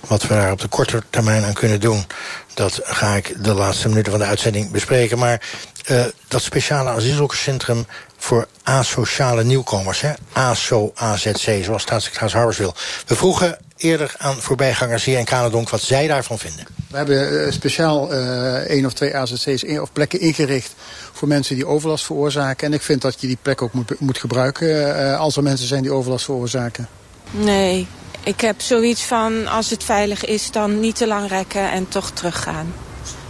Wat 0.07 0.21
we 0.21 0.27
daar 0.27 0.51
op 0.51 0.61
de 0.61 0.67
korte 0.67 1.03
termijn 1.09 1.43
aan 1.43 1.53
kunnen 1.53 1.79
doen... 1.79 2.05
dat 2.53 2.79
ga 2.83 3.15
ik 3.15 3.43
de 3.43 3.53
laatste 3.53 3.87
minuten 3.87 4.11
van 4.11 4.21
de 4.21 4.27
uitzending 4.27 4.71
bespreken. 4.71 5.17
Maar 5.17 5.41
uh, 5.91 6.05
dat 6.27 6.41
speciale 6.41 6.89
asielzoekerscentrum 6.89 7.85
voor 8.17 8.47
asociale 8.63 9.43
nieuwkomers... 9.43 10.01
Hè? 10.01 10.11
ASO, 10.33 10.91
AZC, 10.95 11.63
zoals 11.63 11.81
staatssecretaris 11.81 12.33
Harbers 12.33 12.57
wil. 12.57 12.75
We 13.05 13.15
vroegen 13.15 13.57
eerder 13.77 14.15
aan 14.17 14.35
voorbijgangers 14.35 15.03
hier 15.03 15.19
in 15.19 15.25
Kanadonk 15.25 15.69
wat 15.69 15.81
zij 15.81 16.07
daarvan 16.07 16.39
vinden. 16.39 16.65
We 16.89 16.97
hebben 16.97 17.33
uh, 17.33 17.51
speciaal 17.51 18.13
uh, 18.13 18.55
één 18.55 18.85
of 18.85 18.93
twee 18.93 19.15
AZC's 19.15 19.63
of 19.63 19.91
plekken 19.91 20.19
ingericht 20.19 20.73
voor 21.11 21.27
mensen 21.27 21.55
die 21.55 21.67
overlast 21.67 22.05
veroorzaken. 22.05 22.67
En 22.67 22.73
ik 22.73 22.81
vind 22.81 23.01
dat 23.01 23.21
je 23.21 23.27
die 23.27 23.37
plek 23.41 23.61
ook 23.61 23.73
moet, 23.73 23.99
moet 23.99 24.17
gebruiken 24.17 24.67
uh, 24.67 25.19
als 25.19 25.35
er 25.37 25.43
mensen 25.43 25.67
zijn 25.67 25.81
die 25.81 25.91
overlast 25.91 26.25
veroorzaken. 26.25 26.87
Nee, 27.31 27.87
ik 28.23 28.41
heb 28.41 28.61
zoiets 28.61 29.03
van 29.03 29.47
als 29.47 29.69
het 29.69 29.83
veilig 29.83 30.25
is 30.25 30.51
dan 30.51 30.79
niet 30.79 30.95
te 30.95 31.07
lang 31.07 31.29
rekken 31.29 31.71
en 31.71 31.87
toch 31.87 32.09
teruggaan. 32.09 32.73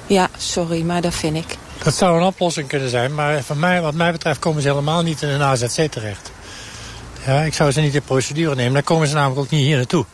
Ja, 0.07 0.29
sorry, 0.37 0.81
maar 0.81 1.01
dat 1.01 1.15
vind 1.15 1.35
ik. 1.35 1.57
Dat 1.83 1.95
zou 1.95 2.17
een 2.17 2.25
oplossing 2.25 2.67
kunnen 2.67 2.89
zijn, 2.89 3.15
maar 3.15 3.43
van 3.43 3.59
mij, 3.59 3.81
wat 3.81 3.93
mij 3.93 4.11
betreft 4.11 4.39
komen 4.39 4.61
ze 4.61 4.67
helemaal 4.67 5.01
niet 5.01 5.21
in 5.21 5.29
een 5.29 5.41
AZC 5.41 5.91
terecht. 5.91 6.31
Ja, 7.25 7.41
ik 7.41 7.53
zou 7.53 7.71
ze 7.71 7.81
niet 7.81 7.95
in 7.95 8.01
procedure 8.01 8.55
nemen. 8.55 8.73
Dan 8.73 8.83
komen 8.83 9.07
ze 9.07 9.13
namelijk 9.13 9.39
ook 9.39 9.49
niet 9.49 9.65
hier 9.65 9.75
naartoe. 9.75 10.05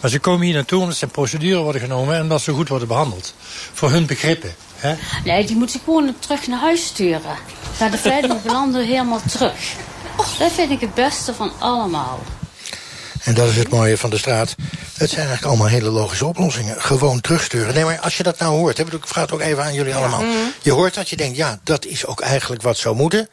Maar 0.00 0.10
ze 0.10 0.18
komen 0.18 0.46
hier 0.46 0.54
naartoe 0.54 0.80
omdat 0.80 0.96
ze 0.96 1.04
in 1.04 1.10
procedure 1.10 1.62
worden 1.62 1.80
genomen... 1.80 2.14
en 2.14 2.22
omdat 2.22 2.40
ze 2.40 2.52
goed 2.52 2.68
worden 2.68 2.88
behandeld. 2.88 3.34
Voor 3.72 3.90
hun 3.90 4.06
begrippen. 4.06 4.54
Hè? 4.76 4.94
Nee, 5.24 5.46
die 5.46 5.56
moeten 5.56 5.80
gewoon 5.84 6.14
terug 6.18 6.46
naar 6.46 6.60
huis 6.60 6.86
sturen. 6.86 7.36
Naar 7.78 7.90
de 7.90 7.98
veilige 7.98 8.38
landen 8.44 8.86
helemaal 8.86 9.20
terug. 9.30 9.74
Dat 10.38 10.52
vind 10.52 10.70
ik 10.70 10.80
het 10.80 10.94
beste 10.94 11.34
van 11.34 11.52
allemaal. 11.58 12.20
En 13.28 13.34
dat 13.34 13.48
is 13.48 13.56
het 13.56 13.68
mooie 13.68 13.98
van 13.98 14.10
de 14.10 14.18
straat. 14.18 14.54
Het 14.94 15.08
zijn 15.08 15.26
eigenlijk 15.26 15.44
allemaal 15.44 15.66
hele 15.66 15.90
logische 15.90 16.26
oplossingen. 16.26 16.82
Gewoon 16.82 17.20
terugsturen. 17.20 17.74
Nee, 17.74 17.84
maar 17.84 17.98
als 18.00 18.16
je 18.16 18.22
dat 18.22 18.38
nou 18.38 18.56
hoort... 18.56 18.78
ik 18.78 18.86
vraag 19.00 19.24
het 19.24 19.32
ook 19.32 19.40
even 19.40 19.62
aan 19.62 19.74
jullie 19.74 19.94
allemaal. 19.94 20.24
Je 20.62 20.72
hoort 20.72 20.94
dat 20.94 21.08
je 21.08 21.16
denkt, 21.16 21.36
ja, 21.36 21.58
dat 21.64 21.84
is 21.84 22.06
ook 22.06 22.20
eigenlijk 22.20 22.62
wat 22.62 22.76
zou 22.76 22.96
moeten... 22.96 23.28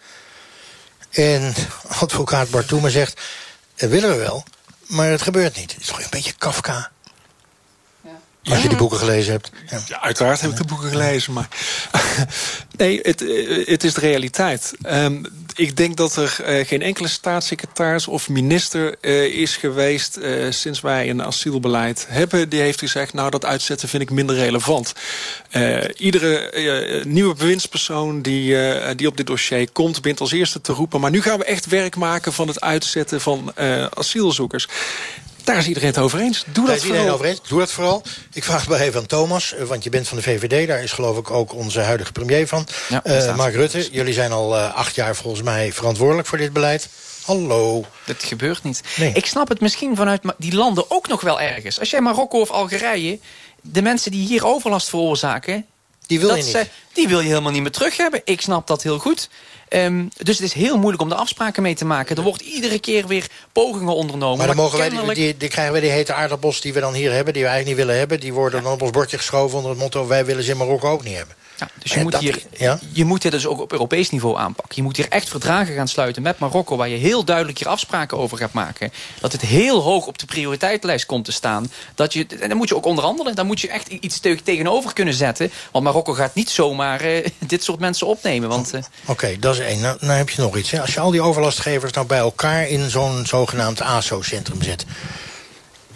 En 1.12 1.54
advocaat 1.88 2.50
Bartoeme 2.50 2.90
zegt, 2.90 3.22
dat 3.76 3.90
willen 3.90 4.10
we 4.10 4.16
wel, 4.16 4.44
maar 4.86 5.10
het 5.10 5.22
gebeurt 5.22 5.56
niet. 5.56 5.72
Het 5.72 5.82
is 5.82 5.88
toch 5.88 6.00
een 6.00 6.08
beetje 6.10 6.34
Kafka. 6.38 6.92
Als 8.50 8.62
je 8.62 8.70
de 8.70 8.76
boeken 8.76 8.98
gelezen 8.98 9.32
hebt. 9.32 9.52
Ja, 9.70 9.80
ja 9.88 10.02
uiteraard 10.02 10.42
heb 10.42 10.52
ik 10.52 10.58
de 10.58 10.66
boeken 10.66 10.90
gelezen. 10.90 11.34
Maar 11.34 11.48
nee, 12.78 13.00
het, 13.02 13.20
het 13.66 13.84
is 13.84 13.94
de 13.94 14.00
realiteit. 14.00 14.74
Um, 14.88 15.26
ik 15.56 15.78
denk 15.78 15.98
dat 15.98 16.16
er 16.16 16.38
uh, 16.40 16.66
geen 16.68 16.82
enkele 16.82 17.08
staatssecretaris 17.08 18.08
of 18.08 18.30
minister 18.30 18.96
uh, 19.02 19.24
is 19.24 19.58
geweest... 19.58 20.20
Sinds 20.50 20.82
wij 20.82 21.10
een 21.10 21.24
asielbeleid 21.24 22.06
hebben. 22.10 22.50
Die 22.50 22.60
heeft 22.60 22.80
gezegd, 22.80 23.14
nou 23.14 23.30
dat 23.30 23.46
uitzetten 23.46 23.90
vind 23.90 24.04
ik 24.04 24.10
minder 24.10 24.36
relevant. 24.36 24.94
iedere 25.98 27.04
nieuwe 27.06 27.36
bewindspersoon 27.36 28.22
die, 28.22 28.58
die 28.96 29.08
op 29.08 29.18
dit 29.18 29.28
dossier 29.28 29.72
komt... 29.72 30.02
begint 30.02 30.20
als 30.20 30.32
eerste 30.32 30.62
te 30.62 30.74
roepen... 30.74 31.00
maar 31.00 31.12
nu 31.12 31.22
gaan 31.22 31.40
we 31.40 31.46
echt 31.46 31.66
werk 31.66 31.96
maken 31.96 32.34
van 32.34 32.48
het 32.48 32.62
uitzetten 32.62 33.22
van 33.22 33.54
asielzoekers. 33.94 34.68
Daar 35.46 35.58
is 35.58 35.68
iedereen 35.68 35.90
het 35.90 35.98
over 35.98 36.20
eens. 36.20 36.44
Doe 36.48 36.68
dat 36.68 36.84
vooral. 36.84 37.10
Over 37.10 37.26
eens. 37.26 37.42
Doe 37.48 37.60
dat 37.60 37.72
vooral. 37.72 38.04
Ik 38.34 38.44
vraag 38.44 38.60
het 38.60 38.70
maar 38.70 38.80
even 38.80 39.00
aan 39.00 39.06
Thomas, 39.06 39.54
eh, 39.54 39.64
want 39.64 39.84
je 39.84 39.90
bent 39.90 40.08
van 40.08 40.18
de 40.18 40.24
VVD. 40.24 40.68
Daar 40.68 40.84
is 40.84 40.92
geloof 40.92 41.18
ik 41.18 41.32
ook 41.32 41.54
onze 41.54 41.80
huidige 41.80 42.12
premier 42.12 42.48
van. 42.48 42.68
Ja, 42.90 43.02
uh, 43.06 43.36
Mark 43.36 43.54
Rutte, 43.54 43.88
jullie 43.92 44.14
zijn 44.14 44.32
al 44.32 44.56
uh, 44.56 44.76
acht 44.76 44.96
jaar 44.96 45.16
volgens 45.16 45.44
mij 45.44 45.74
verantwoordelijk 45.74 46.28
voor 46.28 46.38
dit 46.38 46.54
beleid. 46.54 46.90
Hallo. 47.26 47.86
Dat 48.06 48.24
gebeurt 48.24 48.64
niet. 48.64 48.82
Nee. 48.98 49.12
Ik 49.14 49.26
snap 49.26 49.48
het 49.50 49.60
misschien 49.60 49.96
vanuit 49.96 50.22
die 50.38 50.56
landen 50.56 50.92
ook 50.92 51.08
nog 51.08 51.22
wel 51.22 51.42
ergens. 51.42 51.80
Als 51.80 51.90
jij 51.90 52.02
Marokko 52.02 52.40
of 52.40 52.52
Algerije... 52.52 53.20
de 53.62 53.82
mensen 53.82 54.12
die 54.12 54.28
hier 54.28 54.46
overlast 54.46 54.90
veroorzaken... 54.90 55.66
Die 56.08 56.20
wil 56.20 56.36
je 56.36 56.44
niet. 56.44 56.70
die 56.94 57.08
wil 57.08 57.20
je 57.20 57.28
helemaal 57.28 57.52
niet 57.52 57.62
meer 57.62 57.72
terug 57.72 57.98
hebben. 57.98 58.22
Ik 58.24 58.42
snap 58.42 58.68
dat 58.68 58.84
heel 58.84 59.00
goed. 59.00 59.30
Um, 59.70 60.10
dus 60.18 60.38
het 60.38 60.48
is 60.48 60.54
heel 60.54 60.78
moeilijk 60.78 61.02
om 61.02 61.10
de 61.10 61.16
afspraken 61.16 61.64
mee 61.64 61.76
te 61.76 61.86
maken. 61.86 62.16
Er 62.16 62.24
wordt 62.24 62.42
iedere 62.42 62.80
keer 62.80 63.08
weer 63.08 63.28
pogingen 63.52 63.96
ondernomen. 63.96 64.38
Maar 64.38 64.48
dan 64.48 64.56
mogen 64.56 64.78
wij, 64.78 65.14
die, 65.14 65.38
die, 65.38 65.50
krijgen 65.50 65.74
we 65.74 65.80
die 65.80 65.90
hete 65.90 66.14
aardappels 66.14 66.62
die 66.62 66.74
we 66.74 66.80
dan 66.80 66.94
hier 66.94 67.12
hebben... 67.12 67.34
die 67.34 67.44
we 67.44 67.50
eigenlijk 67.50 67.78
niet 67.78 67.86
willen 67.88 68.00
hebben. 68.00 68.20
Die 68.20 68.34
worden 68.34 68.64
dan 68.64 68.74
op 68.74 68.82
ons 68.82 68.92
bordje 68.92 69.18
geschoven 69.18 69.58
onder 69.58 69.72
het 69.72 69.80
motto... 69.80 70.08
wij 70.08 70.26
willen 70.26 70.44
ze 70.44 70.52
in 70.52 70.58
Marokko 70.58 70.90
ook 70.90 71.04
niet 71.04 71.16
hebben. 71.16 71.36
Ja, 71.58 71.70
dus 71.80 71.94
je 71.94 72.00
moet, 72.00 72.18
hier, 72.18 72.42
je 72.94 73.06
moet 73.06 73.22
dit 73.22 73.32
dus 73.32 73.48
ook 73.48 73.60
op 73.60 73.72
Europees 73.72 74.10
niveau 74.10 74.38
aanpakken. 74.38 74.76
Je 74.76 74.84
moet 74.84 74.98
hier 74.98 75.10
echt 75.10 75.30
verdragen 75.30 75.76
gaan 75.76 75.88
sluiten 75.88 76.22
met 76.22 76.40
Marokko... 76.40 76.76
waar 76.78 76.90
je 76.90 76.98
heel 76.98 77.24
duidelijk 77.24 77.58
hier 77.58 77.68
afspraken 77.68 78.18
over 78.18 78.38
gaat 78.38 78.54
maken. 78.54 78.92
Dat 79.20 79.32
het 79.32 79.42
heel 79.42 79.82
hoog 79.82 80.08
op 80.08 80.18
de 80.18 80.26
prioriteitenlijst 80.26 81.06
komt 81.06 81.26
te 81.26 81.32
staan. 81.32 81.72
Dat 81.96 82.14
je, 82.14 82.26
en 82.40 82.50
dan 82.50 82.58
moet 82.58 82.70
je 82.70 82.76
ook 82.76 82.86
onderhandelen. 82.86 83.36
Dan 83.36 83.46
moet 83.46 83.62
je 83.62 83.70
echt 83.70 83.88
iets 83.88 84.20
tegenover 84.44 84.94
kunnen 84.94 85.14
zetten. 85.14 85.52
Want 85.72 85.84
Marokko 85.84 86.14
gaat 86.14 86.36
niet 86.36 86.50
zomaar 86.50 87.06
uh, 87.06 87.26
dit 87.40 87.64
soort 87.64 87.80
mensen 87.80 88.08
opnemen. 88.08 88.50
Want, 88.50 88.74
uh... 88.74 88.82
Oké, 89.06 89.40
dat 89.40 89.54
is 89.54 89.60
één. 89.60 89.82
Nou, 89.82 89.98
nou, 90.00 90.18
heb 90.18 90.30
je 90.30 90.42
nog 90.42 90.58
iets. 90.58 90.72
Hè? 90.72 90.82
Als 90.82 90.94
je 90.94 91.00
al 91.00 91.12
die 91.12 91.22
overlastgevers 91.22 91.92
nou 91.92 92.08
bij 92.08 92.18
elkaar... 92.18 92.68
in 92.68 92.90
zo'n 92.90 93.26
zogenaamd 93.26 93.82
ASO-centrum 93.82 94.62
zet... 94.62 94.86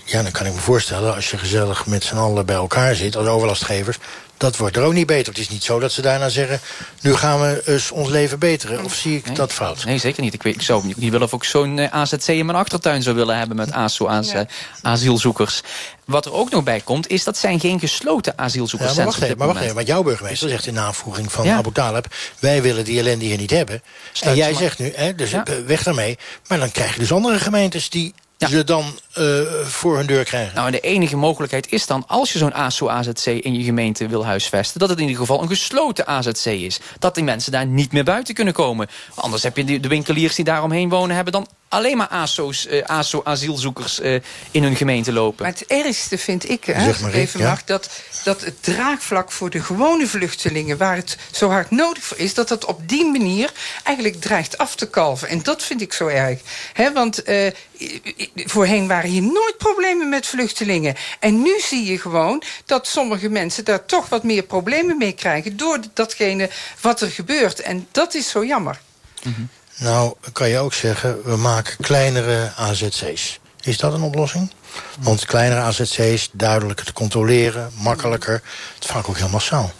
Ja, 0.04 0.24
dan 0.24 0.32
kan 0.32 0.46
ik 0.46 0.54
me 0.54 0.60
voorstellen, 0.60 1.16
als 1.16 1.32
je 1.32 1.38
gezellig 1.38 1.86
met 1.86 2.04
z'n 2.04 2.16
allen 2.16 2.46
bij 2.46 2.56
elkaar 2.56 2.96
zit... 2.96 3.16
als 3.16 3.28
overlastgevers, 3.28 3.98
dat 4.40 4.58
wordt 4.58 4.76
er 4.76 4.84
ook 4.84 4.94
niet 4.94 5.06
beter. 5.06 5.34
Het 5.34 5.42
is 5.42 5.50
niet 5.50 5.64
zo 5.64 5.80
dat 5.80 5.92
ze 5.92 6.02
daarna 6.02 6.30
zeggen... 6.30 6.60
nu 7.02 7.16
gaan 7.16 7.42
we 7.42 7.62
eens 7.66 7.92
ons 7.92 8.10
leven 8.10 8.40
beteren. 8.40 8.84
Of 8.84 8.94
zie 8.94 9.16
ik 9.16 9.36
dat 9.36 9.54
fout? 9.54 9.86
Nee, 9.86 9.98
zeker 9.98 10.24
niet. 10.24 10.34
Ik, 10.34 10.44
weet, 10.44 10.56
ik 10.56 10.62
zou 10.62 10.86
niet 10.86 10.98
willen 10.98 11.22
of 11.22 11.34
ik 11.34 11.44
zo'n 11.44 11.80
eh, 11.80 11.94
AZC 11.94 12.28
in 12.28 12.46
mijn 12.46 12.58
achtertuin 12.58 13.04
zou 13.04 13.16
willen 13.16 13.38
hebben... 13.38 13.58
met 13.58 13.72
ASO, 13.72 14.12
ja. 14.12 14.46
asielzoekers. 14.82 15.62
Wat 16.06 16.26
er 16.26 16.34
ook 16.34 16.50
nog 16.50 16.64
bij 16.64 16.80
komt, 16.80 17.08
is 17.08 17.24
dat 17.24 17.38
zijn 17.38 17.60
geen 17.60 17.80
gesloten 17.80 18.38
asielzoekers. 18.38 18.90
Ja, 18.90 18.96
maar 18.96 19.06
wacht 19.06 19.22
even, 19.22 19.38
maar 19.38 19.48
wacht 19.48 19.62
even, 19.62 19.76
want 19.76 19.88
jouw 19.88 20.04
burgemeester 20.04 20.50
zegt 20.50 20.66
in 20.66 20.74
navoeging 20.74 21.32
van 21.32 21.50
Abu 21.50 21.72
Talib... 21.72 22.06
wij 22.40 22.62
willen 22.62 22.84
die 22.84 23.00
ellende 23.00 23.26
hier 23.26 23.38
niet 23.38 23.52
hebben. 23.52 23.82
en 24.20 24.36
jij 24.36 24.54
zegt 24.54 24.80
nu, 24.80 24.92
hè, 24.96 25.16
dus 25.16 25.32
weg 25.66 25.84
daarmee. 25.84 26.18
Maar 26.48 26.60
dan 26.60 26.72
krijg 26.72 26.94
je 26.94 27.00
dus 27.00 27.12
andere 27.12 27.40
gemeentes 27.40 27.90
die 27.90 28.14
ze 28.48 28.64
dan 28.64 29.00
uh, 29.18 29.42
voor 29.64 29.98
hun 29.98 30.06
deur 30.06 30.24
krijgen? 30.24 30.56
Nou, 30.56 30.72
de 30.72 30.80
enige 30.80 31.18
mogelijkheid 31.18 31.72
is 31.72 31.86
dan, 31.86 32.04
als 32.08 32.34
je 32.34 32.40
zo'n 32.40 32.54
ASO-AZC 32.54 33.26
in 33.26 33.56
je 33.56 33.64
gemeente 33.64 34.08
wil 34.08 34.26
huisvesten... 34.26 34.80
dat 34.80 34.90
het 34.90 34.98
in 34.98 35.08
ieder 35.08 35.22
geval 35.22 35.42
een 35.42 35.48
gesloten 35.48 36.08
AZC 36.08 36.46
is. 36.46 36.80
Dat 37.00 37.16
die 37.16 37.24
mensen 37.24 37.52
daar 37.52 37.66
niet 37.66 37.92
meer 37.92 38.04
buiten 38.04 38.34
kunnen 38.34 38.54
komen. 38.54 38.88
Anders 39.16 39.44
heb 39.44 39.58
je 39.58 39.80
de 39.80 39.88
winkeliers 39.88 40.36
die 40.36 40.46
daaromheen 40.46 40.90
wonen... 40.90 41.16
hebben 41.16 41.34
dan 41.34 41.48
alleen 41.70 41.98
maar 41.98 42.08
ASO's, 42.08 42.66
uh, 42.66 42.84
ASO-asielzoekers 42.84 44.00
uh, 44.00 44.20
in 44.52 44.64
hun 44.64 44.76
gemeente 44.76 45.14
lopen. 45.14 45.44
Maar 45.44 45.54
het 45.54 45.66
ergste 45.66 46.18
vind 46.18 46.50
ik, 46.50 46.64
hè, 46.64 46.94
maar, 47.02 47.14
even 47.14 47.42
mag, 47.44 47.64
dat, 47.64 47.90
dat 48.24 48.42
het 48.42 48.64
draagvlak 48.64 49.32
voor 49.32 49.50
de 49.50 49.62
gewone 49.62 50.08
vluchtelingen... 50.08 50.78
waar 50.78 50.96
het 50.96 51.18
zo 51.32 51.50
hard 51.50 51.72
nodig 51.72 52.04
voor 52.04 52.18
is, 52.18 52.34
dat 52.34 52.48
dat 52.48 52.66
op 52.66 52.90
die 52.90 53.06
manier 53.06 53.52
eigenlijk 53.84 54.22
dreigt 54.22 54.58
af 54.58 54.76
te 54.76 54.90
kalven. 54.90 55.28
En 55.28 55.44
dat 55.44 55.64
vind 55.64 55.82
ik 55.82 55.94
zo 55.94 56.08
erg. 56.08 56.40
Hè, 56.74 56.94
want 56.94 57.30
uh, 57.30 57.52
voorheen 58.36 58.88
waren 58.88 59.10
hier 59.10 59.22
nooit 59.22 59.58
problemen 59.58 60.10
met 60.10 60.28
vluchtelingen. 60.28 60.96
En 61.20 61.42
nu 61.42 61.60
zie 61.60 61.86
je 61.86 62.00
gewoon 62.00 62.44
dat 62.66 62.88
sommige 62.88 63.30
mensen 63.30 63.66
daar 63.66 63.86
toch 63.86 64.10
wat 64.10 64.24
meer 64.24 64.44
problemen 64.44 64.98
mee 64.98 65.14
krijgen... 65.14 65.58
door 65.58 65.80
datgene 65.94 66.50
wat 66.82 67.02
er 67.02 67.10
gebeurt. 67.10 67.60
En 67.60 67.88
dat 67.92 68.14
is 68.14 68.30
zo 68.30 68.46
jammer. 68.46 68.80
Mm 69.24 69.34
-hmm. 69.34 69.50
Nou, 69.80 70.14
kan 70.32 70.50
je 70.50 70.58
ook 70.58 70.74
zeggen, 70.74 71.24
we 71.24 71.36
maken 71.36 71.78
kleinere 71.78 72.52
AZC's. 72.56 73.40
Is 73.62 73.78
dat 73.78 73.94
een 73.94 74.02
oplossing? 74.02 74.52
Want 75.00 75.26
kleinere 75.26 75.62
AZC's, 75.62 76.30
duidelijker 76.32 76.86
te 76.86 76.94
controleren, 76.94 77.72
makkelijker. 77.74 78.42
Het 78.76 78.86
vaak 78.86 79.10
ook 79.10 79.18
heel 79.18 79.30
massaal. 79.30 79.72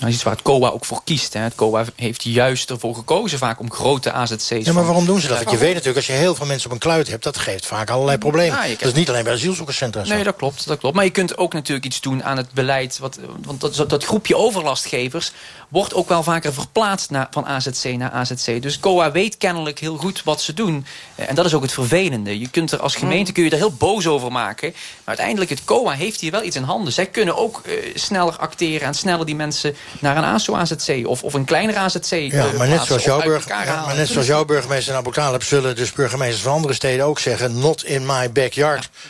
Nou, 0.00 0.12
is 0.12 0.22
waar 0.22 0.32
het 0.32 0.42
COA 0.42 0.68
ook 0.68 0.84
voor 0.84 1.00
kiest. 1.04 1.32
Hè. 1.32 1.40
Het 1.40 1.54
COA 1.54 1.84
heeft 1.96 2.22
juist 2.22 2.70
ervoor 2.70 2.94
gekozen 2.94 3.38
vaak 3.38 3.60
om 3.60 3.70
grote 3.70 4.12
AZC's... 4.12 4.48
Ja, 4.48 4.72
maar 4.72 4.84
waarom 4.84 5.06
doen 5.06 5.20
ze 5.20 5.28
dat? 5.28 5.36
Want 5.36 5.50
je 5.50 5.56
weet 5.56 5.68
natuurlijk, 5.68 5.96
als 5.96 6.06
je 6.06 6.12
heel 6.12 6.34
veel 6.34 6.46
mensen 6.46 6.66
op 6.66 6.72
een 6.72 6.80
kluit 6.80 7.08
hebt... 7.08 7.24
dat 7.24 7.38
geeft 7.38 7.66
vaak 7.66 7.90
allerlei 7.90 8.18
problemen. 8.18 8.58
dat 8.78 8.88
is 8.88 8.92
niet 8.92 9.08
alleen 9.08 9.24
bij 9.24 9.32
asielzoekerscentra. 9.32 10.02
Nee, 10.04 10.24
dat 10.24 10.36
klopt, 10.36 10.66
dat 10.66 10.78
klopt. 10.78 10.94
Maar 10.94 11.04
je 11.04 11.10
kunt 11.10 11.38
ook 11.38 11.52
natuurlijk 11.52 11.86
iets 11.86 12.00
doen 12.00 12.24
aan 12.24 12.36
het 12.36 12.52
beleid. 12.52 12.98
Wat, 12.98 13.18
want 13.44 13.60
dat, 13.60 13.90
dat 13.90 14.04
groepje 14.04 14.36
overlastgevers 14.36 15.32
wordt 15.68 15.94
ook 15.94 16.08
wel 16.08 16.22
vaker 16.22 16.52
verplaatst 16.52 17.10
naar, 17.10 17.26
van 17.30 17.46
AZC 17.46 17.84
naar 17.84 18.10
AZC. 18.10 18.62
Dus 18.62 18.80
COA 18.80 19.12
weet 19.12 19.36
kennelijk 19.36 19.78
heel 19.78 19.96
goed 19.96 20.22
wat 20.24 20.40
ze 20.40 20.54
doen. 20.54 20.86
Eh, 21.14 21.28
en 21.28 21.34
dat 21.34 21.46
is 21.46 21.54
ook 21.54 21.62
het 21.62 21.72
vervelende. 21.72 22.38
Je 22.38 22.48
kunt 22.48 22.72
er 22.72 22.80
als 22.80 22.96
gemeente 22.96 23.32
kun 23.32 23.44
je 23.44 23.50
er 23.50 23.56
heel 23.56 23.72
boos 23.72 24.06
over 24.06 24.32
maken. 24.32 24.70
Maar 24.70 25.04
uiteindelijk, 25.04 25.50
het 25.50 25.64
COA 25.64 25.92
heeft 25.92 26.20
hier 26.20 26.30
wel 26.30 26.42
iets 26.42 26.56
in 26.56 26.62
handen. 26.62 26.92
Zij 26.92 27.06
kunnen 27.06 27.36
ook 27.36 27.62
uh, 27.66 27.72
sneller 27.94 28.36
acteren 28.36 28.86
en 28.86 28.94
sneller 28.94 29.26
die 29.26 29.34
mensen 29.34 29.76
naar 29.98 30.16
een 30.16 30.24
ASO-AZC 30.24 31.06
of, 31.06 31.22
of 31.22 31.34
een 31.34 31.44
kleinere 31.44 31.78
AZC 31.78 32.10
ja, 32.10 32.46
uh, 32.46 32.52
maar 32.52 32.68
net 32.68 32.84
zoals 32.84 33.04
jouw 33.04 33.22
ja, 33.46 33.84
maar 33.86 33.96
net 33.96 34.08
zoals 34.08 34.26
jouw 34.26 34.44
burgemeester 34.44 34.92
in 34.92 34.98
Abu 34.98 35.12
Talib... 35.12 35.42
zullen 35.42 35.76
dus 35.76 35.92
burgemeesters 35.92 36.42
van 36.42 36.52
andere 36.52 36.74
steden 36.74 37.04
ook 37.04 37.18
zeggen... 37.18 37.58
not 37.58 37.84
in 37.84 38.06
my 38.06 38.32
backyard. 38.32 38.88
Ja. 38.92 39.08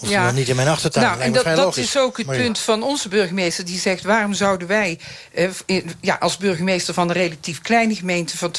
Of 0.00 0.08
ja. 0.08 0.30
niet 0.30 0.48
in 0.48 0.56
mijn 0.56 0.68
achtertuin. 0.68 1.06
Nou, 1.06 1.20
en 1.20 1.32
dat, 1.32 1.44
dat 1.44 1.76
is 1.76 1.98
ook 1.98 2.16
het 2.16 2.26
punt 2.26 2.58
van 2.58 2.82
onze 2.82 3.08
burgemeester. 3.08 3.64
Die 3.64 3.78
zegt, 3.78 4.02
waarom 4.02 4.34
zouden 4.34 4.68
wij 4.68 4.98
eh, 5.32 5.48
ja, 6.00 6.16
als 6.20 6.36
burgemeester 6.36 6.94
van 6.94 7.08
een 7.08 7.14
relatief 7.14 7.60
kleine 7.60 7.94
gemeente... 7.94 8.36
van 8.36 8.54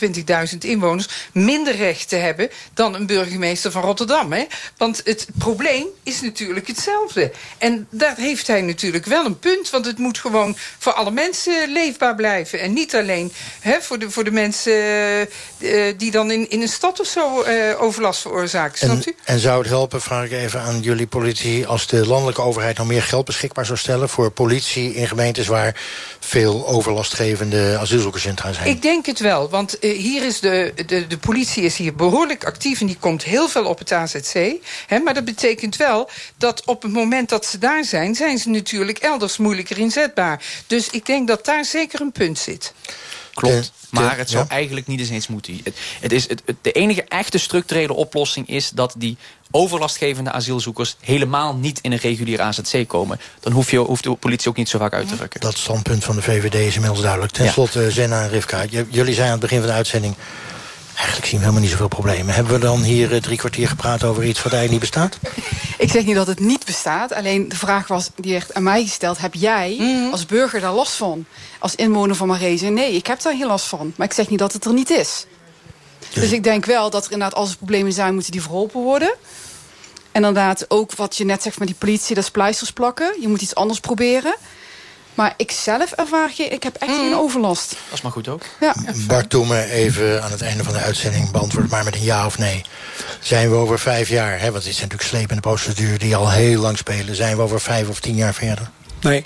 20.000 0.52 0.58
inwoners 0.60 1.08
minder 1.34 1.76
rechten 1.76 2.22
hebben... 2.22 2.50
dan 2.74 2.96
een 2.96 3.06
burgemeester 3.06 3.72
van 3.72 3.82
Rotterdam? 3.82 4.32
Hè? 4.32 4.46
Want 4.78 5.02
het 5.04 5.28
probleem 5.38 5.86
is 6.04 6.22
natuurlijk 6.22 6.68
hetzelfde. 6.68 7.32
En 7.58 7.88
daar 7.90 8.16
heeft 8.18 8.48
hij 8.48 8.62
natuurlijk 8.62 9.06
wel 9.06 9.26
een 9.26 9.40
punt. 9.40 9.70
Want 9.70 9.86
het 9.86 9.98
moet 9.98 10.18
gewoon 10.18 10.58
voor 10.78 10.94
alle 10.94 11.12
mensen 11.12 11.72
leefbaar 11.72 12.16
blijven. 12.16 12.60
En 12.60 12.74
niet 12.74 12.96
alleen 12.96 13.34
hè, 13.60 13.82
voor, 13.82 14.00
de, 14.00 14.10
voor 14.10 14.24
de 14.24 14.32
mensen 14.32 14.74
uh, 15.58 15.94
die 15.98 16.12
dan 16.12 16.32
in, 16.32 16.50
in 16.50 16.62
een 16.62 16.68
stad 16.68 17.00
of 17.00 17.08
zo 17.08 17.44
uh, 17.44 17.82
overlast 17.82 18.22
veroorzaken. 18.22 18.78
Snapt 18.78 19.08
u? 19.08 19.16
En 19.24 19.40
zou 19.40 19.60
het 19.60 19.70
helpen, 19.70 20.02
vraag 20.02 20.26
ik 20.26 20.32
even 20.32 20.62
aan 20.62 20.80
jullie 20.82 21.08
politie 21.08 21.30
als 21.68 21.88
de 21.88 22.08
landelijke 22.08 22.42
overheid 22.42 22.78
nog 22.78 22.88
meer 22.88 23.04
geld 23.04 23.26
beschikbaar 23.26 23.66
zou 23.66 23.78
stellen... 23.78 24.10
voor 24.10 24.32
politie 24.32 24.94
in 24.94 25.08
gemeentes 25.08 25.48
waar 25.48 25.82
veel 26.20 26.68
overlastgevende 26.68 27.78
asielzoekerscentra 27.80 28.54
zijn? 28.54 28.68
Ik 28.68 28.82
denk 28.82 29.06
het 29.06 29.20
wel, 29.20 29.50
want 29.50 29.78
uh, 29.82 29.98
hier 29.98 30.24
is 30.24 30.40
de, 30.40 30.74
de, 30.86 31.08
de 31.08 31.18
politie 31.18 31.64
is 31.64 31.78
hier 31.78 31.96
behoorlijk 31.96 32.46
actief... 32.46 32.80
en 32.82 32.88
die 32.88 32.98
komt 33.00 33.24
heel 33.24 33.48
veel 33.48 33.66
op 33.66 33.80
het 33.80 33.92
AZC. 33.92 34.54
Hè, 34.88 35.00
maar 35.00 35.14
dat 35.14 35.26
betekent 35.26 35.76
wel 35.76 36.10
dat 36.38 36.66
op 36.66 36.82
het 36.82 36.92
moment 36.92 37.30
dat 37.30 37.46
ze 37.46 37.58
daar 37.58 37.84
zijn... 37.84 38.16
zijn 38.16 38.38
ze 38.38 38.50
natuurlijk 38.50 38.98
elders 38.98 39.38
moeilijker 39.38 39.78
inzetbaar. 39.78 40.44
Dus 40.68 40.90
ik 40.90 41.06
denk 41.06 41.28
dat 41.28 41.46
daar 41.46 41.66
zeker 41.66 42.02
een 42.02 42.12
punt 42.12 42.40
zit. 42.40 42.74
Klopt. 43.34 43.72
Maar 43.90 44.18
het 44.18 44.30
zou 44.30 44.46
eigenlijk 44.48 44.88
niet 44.88 45.00
eens 45.00 45.10
eens 45.10 45.28
moeten. 45.28 45.60
Het, 45.64 45.78
het 46.00 46.12
is, 46.12 46.30
het, 46.30 46.44
de 46.62 46.72
enige 46.72 47.04
echte 47.04 47.38
structurele 47.38 47.94
oplossing 47.94 48.48
is 48.48 48.70
dat 48.70 48.94
die 48.98 49.18
overlastgevende 49.52 50.32
asielzoekers 50.32 50.96
helemaal 51.00 51.56
niet 51.56 51.80
in 51.82 51.92
een 51.92 51.98
regulier 51.98 52.42
AZC 52.42 52.88
komen. 52.88 53.20
Dan 53.40 53.52
hoef 53.52 53.72
je, 53.72 53.78
hoeft 53.78 54.04
de 54.04 54.14
politie 54.14 54.50
ook 54.50 54.58
niet 54.58 54.70
zo 54.70 54.78
vaak 54.78 54.94
uit 54.94 55.08
te 55.08 55.16
drukken. 55.16 55.40
Dat 55.40 55.58
standpunt 55.58 56.04
van 56.04 56.16
de 56.16 56.22
VVD 56.22 56.56
is 56.56 56.74
inmiddels 56.74 57.02
duidelijk. 57.02 57.34
Ten 57.34 57.52
slotte. 57.52 57.92
Zena 57.92 58.22
en 58.24 58.30
Rivka, 58.30 58.66
jullie 58.90 59.14
zijn 59.14 59.26
aan 59.26 59.32
het 59.32 59.42
begin 59.42 59.60
van 59.60 59.68
de 59.68 59.74
uitzending... 59.74 60.16
Eigenlijk 61.02 61.30
zien 61.30 61.40
we 61.40 61.46
helemaal 61.46 61.62
niet 61.62 61.72
zoveel 61.72 61.88
problemen. 61.88 62.36
Hebben 62.36 62.54
we 62.54 62.60
dan 62.60 62.82
hier 62.82 63.14
eh, 63.14 63.22
drie 63.22 63.38
kwartier 63.38 63.68
gepraat 63.68 64.04
over 64.04 64.24
iets 64.24 64.44
wat 64.44 64.54
eigenlijk 64.54 64.72
niet 64.72 64.92
bestaat? 64.92 65.18
Ik 65.86 65.92
zeg 65.92 66.06
niet 66.06 66.16
dat 66.16 66.28
het 66.28 66.40
niet 66.40 66.66
bestaat. 66.66 67.14
Alleen 67.14 67.50
de 67.50 67.56
vraag 67.56 67.88
was, 67.88 68.10
die 68.16 68.34
werd 68.34 68.54
aan 68.54 68.64
mij 68.64 68.84
gesteld... 68.84 69.18
heb 69.18 69.34
jij 69.34 69.76
mhm. 69.80 70.12
als 70.12 70.26
burger 70.26 70.60
daar 70.60 70.74
last 70.74 70.94
van? 70.94 71.26
Als 71.60 71.76
inwoner 71.76 72.16
van 72.16 72.28
Marezen? 72.28 72.74
Nee, 72.74 72.94
ik 72.94 73.08
heb 73.08 73.22
daar 73.22 73.36
geen 73.36 73.48
last 73.48 73.66
van. 73.66 73.94
Maar 73.96 74.08
ik 74.08 74.14
zeg 74.14 74.30
niet 74.30 74.40
dat 74.40 74.54
het 74.54 74.66
er 74.66 74.74
niet 74.74 74.90
is. 74.90 75.26
Dus, 76.00 76.14
dus 76.14 76.32
ik 76.32 76.44
denk 76.44 76.66
wel 76.66 76.90
dat 76.90 77.06
er 77.06 77.12
inderdaad, 77.12 77.38
als 77.38 77.50
er 77.50 77.58
problemen 77.58 77.94
zijn... 77.94 78.14
moeten 78.14 78.32
die 78.32 78.42
verholpen 78.42 78.82
worden. 78.82 79.10
En 80.12 80.24
inderdaad 80.24 80.66
ook 80.68 80.96
wat 80.96 81.18
je 81.18 81.26
net 81.26 81.42
zegt 81.42 81.60
met 81.60 81.68
die 81.68 81.78
politie... 81.78 82.16
dat 82.16 82.24
is 82.24 82.32
pleisters 82.32 82.72
plakken. 82.72 83.22
Je 83.22 83.28
moet 83.28 83.42
iets 83.42 83.56
anders 83.56 83.80
proberen. 83.80 84.36
Maar 85.14 85.34
ik 85.38 85.52
zelf 85.52 85.92
ervaar 85.92 86.32
je, 86.36 86.44
ik 86.44 86.64
heb 86.64 86.76
echt 86.76 86.92
geen 86.92 87.08
mm. 87.08 87.14
overlast. 87.14 87.70
Dat 87.70 87.94
is 87.94 88.02
maar 88.02 88.12
goed 88.12 88.28
ook. 88.28 88.42
Ja. 88.60 88.76
Bart, 89.08 89.32
doe 89.32 89.46
me 89.48 89.64
even 89.72 90.24
aan 90.24 90.32
het 90.32 90.42
einde 90.42 90.64
van 90.64 90.74
de 90.74 90.80
uitzending... 90.80 91.32
beantwoord 91.32 91.70
maar 91.70 91.84
met 91.84 91.96
een 91.96 92.04
ja 92.04 92.26
of 92.26 92.38
nee. 92.38 92.62
Zijn 93.20 93.50
we 93.50 93.56
over 93.56 93.80
vijf 93.80 94.10
jaar, 94.10 94.40
hè, 94.40 94.52
want 94.52 94.64
dit 94.64 94.76
zijn 94.76 94.88
natuurlijk 94.88 95.10
slepende 95.10 95.42
procedure... 95.42 95.98
die 95.98 96.16
al 96.16 96.32
heel 96.32 96.62
lang 96.62 96.78
spelen. 96.78 97.16
Zijn 97.16 97.36
we 97.36 97.42
over 97.42 97.62
vijf 97.62 97.90
of 97.90 98.00
tien 98.00 98.16
jaar 98.16 98.34
verder? 98.34 98.70
Nee. 99.02 99.26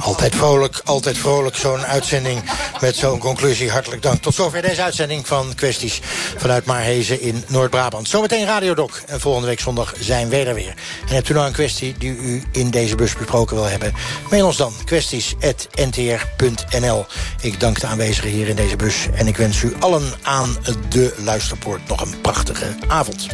Altijd 0.00 0.34
vrolijk, 0.34 0.80
altijd 0.84 1.18
vrolijk. 1.18 1.56
Zo'n 1.56 1.86
uitzending 1.86 2.42
met 2.80 2.96
zo'n 2.96 3.18
conclusie. 3.18 3.70
Hartelijk 3.70 4.02
dank. 4.02 4.22
Tot 4.22 4.34
zover 4.34 4.62
deze 4.62 4.82
uitzending 4.82 5.26
van 5.26 5.54
Kwesties 5.54 6.00
vanuit 6.36 6.64
Maarhezen 6.64 7.20
in 7.20 7.44
Noord-Brabant. 7.48 8.08
Zometeen 8.08 8.46
Radiodoc. 8.46 9.02
En 9.06 9.20
volgende 9.20 9.46
week 9.46 9.60
zondag 9.60 9.94
zijn 9.98 10.28
we 10.28 10.36
er 10.36 10.54
weer. 10.54 10.74
En 11.08 11.14
hebt 11.14 11.28
u 11.28 11.34
nou 11.34 11.46
een 11.46 11.52
kwestie 11.52 11.94
die 11.98 12.16
u 12.16 12.42
in 12.52 12.70
deze 12.70 12.94
bus 12.94 13.16
besproken 13.16 13.56
wil 13.56 13.64
hebben? 13.64 13.94
Mail 14.30 14.46
ons 14.46 14.56
dan 14.56 14.72
kwesties.ntr.nl. 14.84 17.06
Ik 17.40 17.60
dank 17.60 17.80
de 17.80 17.86
aanwezigen 17.86 18.30
hier 18.30 18.48
in 18.48 18.56
deze 18.56 18.76
bus. 18.76 19.06
En 19.14 19.26
ik 19.26 19.36
wens 19.36 19.62
u 19.62 19.74
allen 19.78 20.12
aan 20.22 20.56
de 20.88 21.14
luisterpoort 21.24 21.88
nog 21.88 22.00
een 22.00 22.20
prachtige 22.20 22.76
avond. 22.88 23.26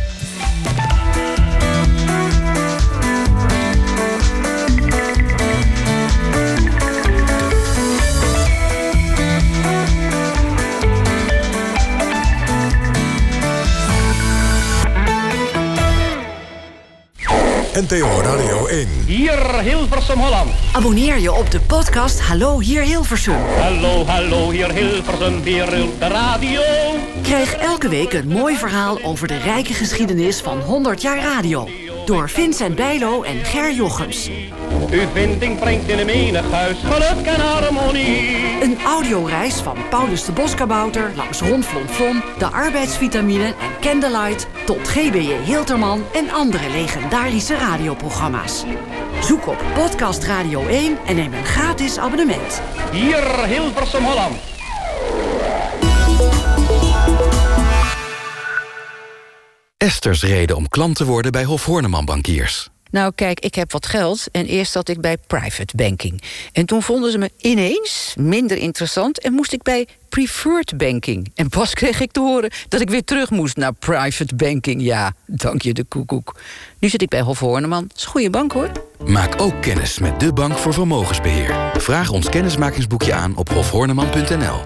NTO 17.76 18.20
Radio 18.22 18.66
1. 18.66 18.88
Hier 19.06 19.60
Hilversum 19.60 20.18
Holland. 20.18 20.50
Abonneer 20.72 21.18
je 21.18 21.32
op 21.32 21.50
de 21.50 21.60
podcast 21.60 22.20
Hallo 22.20 22.60
Hier 22.60 22.82
Hilversum. 22.82 23.36
Hallo, 23.60 24.04
hallo, 24.06 24.50
hier 24.50 24.72
Hilversum, 24.72 25.42
weer 25.42 25.70
de 25.98 26.06
radio. 26.06 26.60
Krijg 27.22 27.54
elke 27.54 27.88
week 27.88 28.12
een 28.12 28.28
mooi 28.28 28.56
verhaal 28.56 29.02
over 29.02 29.28
de 29.28 29.36
rijke 29.36 29.74
geschiedenis 29.74 30.40
van 30.40 30.60
100 30.60 31.02
jaar 31.02 31.18
radio. 31.18 31.68
Door 32.06 32.30
Vincent 32.30 32.74
Bijlo 32.74 33.22
en 33.22 33.44
Ger 33.44 33.74
Jochems. 33.74 34.30
Uw 34.90 35.08
vinding 35.12 35.58
brengt 35.58 35.88
in 35.88 35.98
een 35.98 36.06
menig 36.06 36.50
huis 36.50 36.76
geluk 36.84 37.26
en 37.26 37.40
harmonie. 37.40 38.35
Een 38.76 38.84
audioreis 38.84 39.54
van 39.54 39.76
Paulus 39.90 40.24
de 40.24 40.32
Boskabouter 40.32 41.12
langs 41.14 41.40
Ron 41.40 41.62
Flon 41.62 41.88
Flon, 41.88 42.22
de 42.38 42.46
arbeidsvitamine 42.46 43.44
en 43.44 43.80
Candlelight 43.80 44.46
tot 44.66 44.88
GBJ 44.88 45.36
Hilterman 45.44 46.04
en 46.12 46.30
andere 46.30 46.70
legendarische 46.70 47.56
radioprogramma's. 47.56 48.64
Zoek 49.20 49.46
op 49.46 49.64
Podcast 49.74 50.24
Radio 50.24 50.66
1 50.66 50.98
en 51.06 51.16
neem 51.16 51.32
een 51.32 51.44
gratis 51.44 51.98
abonnement. 51.98 52.62
Hier 52.92 53.44
Hilversum 53.46 54.04
Holland. 54.04 54.36
Esther's 59.76 60.22
reden 60.22 60.56
om 60.56 60.68
klant 60.68 60.96
te 60.96 61.04
worden 61.04 61.32
bij 61.32 61.44
Hof 61.44 61.64
Horneman 61.64 62.04
Bankiers. 62.04 62.70
Nou, 62.96 63.12
kijk, 63.14 63.40
ik 63.40 63.54
heb 63.54 63.72
wat 63.72 63.86
geld 63.86 64.30
en 64.30 64.46
eerst 64.46 64.72
zat 64.72 64.88
ik 64.88 65.00
bij 65.00 65.16
private 65.26 65.76
banking. 65.76 66.22
En 66.52 66.66
toen 66.66 66.82
vonden 66.82 67.10
ze 67.10 67.18
me 67.18 67.30
ineens 67.36 68.14
minder 68.18 68.56
interessant 68.56 69.20
en 69.20 69.32
moest 69.32 69.52
ik 69.52 69.62
bij 69.62 69.88
preferred 70.08 70.76
banking. 70.76 71.30
En 71.34 71.48
pas 71.48 71.74
kreeg 71.74 72.00
ik 72.00 72.12
te 72.12 72.20
horen 72.20 72.50
dat 72.68 72.80
ik 72.80 72.90
weer 72.90 73.04
terug 73.04 73.30
moest 73.30 73.56
naar 73.56 73.72
private 73.72 74.34
banking. 74.34 74.82
Ja, 74.82 75.12
dank 75.26 75.62
je 75.62 75.74
de 75.74 75.84
koekoek. 75.84 76.40
Nu 76.78 76.88
zit 76.88 77.02
ik 77.02 77.08
bij 77.08 77.20
Hof 77.20 77.38
Horneman. 77.38 77.84
Dat 77.86 77.96
is 77.96 78.02
een 78.02 78.10
goede 78.10 78.30
bank, 78.30 78.52
hoor. 78.52 78.70
Maak 79.06 79.40
ook 79.40 79.62
kennis 79.62 79.98
met 79.98 80.20
de 80.20 80.32
Bank 80.32 80.58
voor 80.58 80.74
Vermogensbeheer. 80.74 81.70
Vraag 81.78 82.10
ons 82.10 82.28
kennismakingsboekje 82.28 83.12
aan 83.12 83.36
op 83.36 83.48
hofhorneman.nl. 83.48 84.60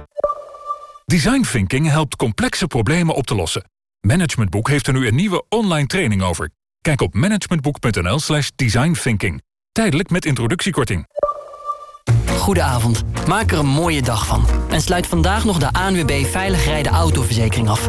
Design 1.06 1.42
thinking 1.52 1.88
helpt 1.88 2.16
complexe 2.16 2.66
problemen 2.66 3.14
op 3.14 3.26
te 3.26 3.34
lossen. 3.34 3.64
Managementboek 4.00 4.68
heeft 4.68 4.86
er 4.86 4.92
nu 4.92 5.06
een 5.06 5.14
nieuwe 5.14 5.44
online 5.48 5.86
training 5.86 6.22
over. 6.22 6.50
Kijk 6.82 7.00
op 7.00 7.14
managementboek.nl 7.14 8.18
slash 8.18 8.48
designthinking. 8.56 9.42
Tijdelijk 9.72 10.10
met 10.10 10.24
introductiekorting. 10.24 11.06
Goedenavond. 12.26 13.02
Maak 13.26 13.52
er 13.52 13.58
een 13.58 13.66
mooie 13.66 14.02
dag 14.02 14.26
van. 14.26 14.46
En 14.70 14.80
sluit 14.80 15.06
vandaag 15.06 15.44
nog 15.44 15.58
de 15.58 15.72
ANWB 15.72 16.24
Veilig 16.24 16.64
Rijden 16.64 16.92
Autoverzekering 16.92 17.68
af. 17.68 17.88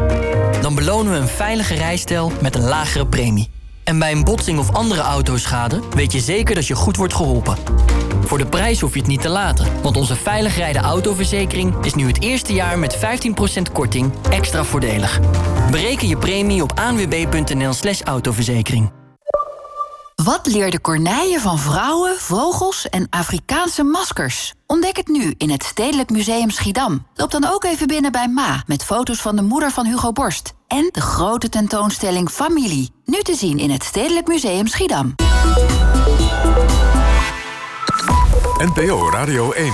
Dan 0.60 0.74
belonen 0.74 1.12
we 1.12 1.18
een 1.18 1.28
veilige 1.28 1.74
rijstijl 1.74 2.32
met 2.42 2.54
een 2.54 2.64
lagere 2.64 3.06
premie. 3.06 3.50
En 3.84 3.98
bij 3.98 4.12
een 4.12 4.24
botsing 4.24 4.58
of 4.58 4.72
andere 4.72 5.00
autoschade 5.00 5.80
weet 5.94 6.12
je 6.12 6.20
zeker 6.20 6.54
dat 6.54 6.66
je 6.66 6.74
goed 6.74 6.96
wordt 6.96 7.14
geholpen. 7.14 7.56
Voor 8.24 8.38
de 8.38 8.46
prijs 8.46 8.80
hoef 8.80 8.92
je 8.92 8.98
het 8.98 9.08
niet 9.08 9.20
te 9.20 9.28
laten, 9.28 9.82
want 9.82 9.96
onze 9.96 10.16
veilig 10.16 10.56
rijden 10.56 10.82
autoverzekering 10.82 11.84
is 11.84 11.94
nu 11.94 12.06
het 12.06 12.22
eerste 12.22 12.52
jaar 12.52 12.78
met 12.78 12.96
15% 12.96 13.72
korting 13.72 14.12
extra 14.30 14.64
voordelig. 14.64 15.20
Bereken 15.70 16.08
je 16.08 16.16
premie 16.16 16.62
op 16.62 16.72
aanwb.nl/slash 16.74 18.00
autoverzekering. 18.00 19.01
Wat 20.24 20.46
leerde 20.46 20.80
Corneille 20.80 21.40
van 21.40 21.58
vrouwen, 21.58 22.16
vogels 22.18 22.88
en 22.88 23.06
Afrikaanse 23.10 23.82
maskers? 23.82 24.54
Ontdek 24.66 24.96
het 24.96 25.08
nu 25.08 25.34
in 25.36 25.50
het 25.50 25.62
Stedelijk 25.62 26.10
Museum 26.10 26.50
Schiedam. 26.50 27.06
Loop 27.14 27.30
dan 27.30 27.44
ook 27.44 27.64
even 27.64 27.86
binnen 27.86 28.12
bij 28.12 28.28
Ma 28.28 28.62
met 28.66 28.84
foto's 28.84 29.20
van 29.20 29.36
de 29.36 29.42
moeder 29.42 29.70
van 29.70 29.86
Hugo 29.86 30.12
Borst. 30.12 30.52
En 30.66 30.88
de 30.92 31.00
grote 31.00 31.48
tentoonstelling 31.48 32.30
Familie. 32.30 32.90
Nu 33.04 33.22
te 33.22 33.34
zien 33.34 33.58
in 33.58 33.70
het 33.70 33.84
Stedelijk 33.84 34.26
Museum 34.26 34.66
Schiedam. 34.66 35.14
NPO 38.58 39.10
Radio 39.10 39.52
1. 39.52 39.72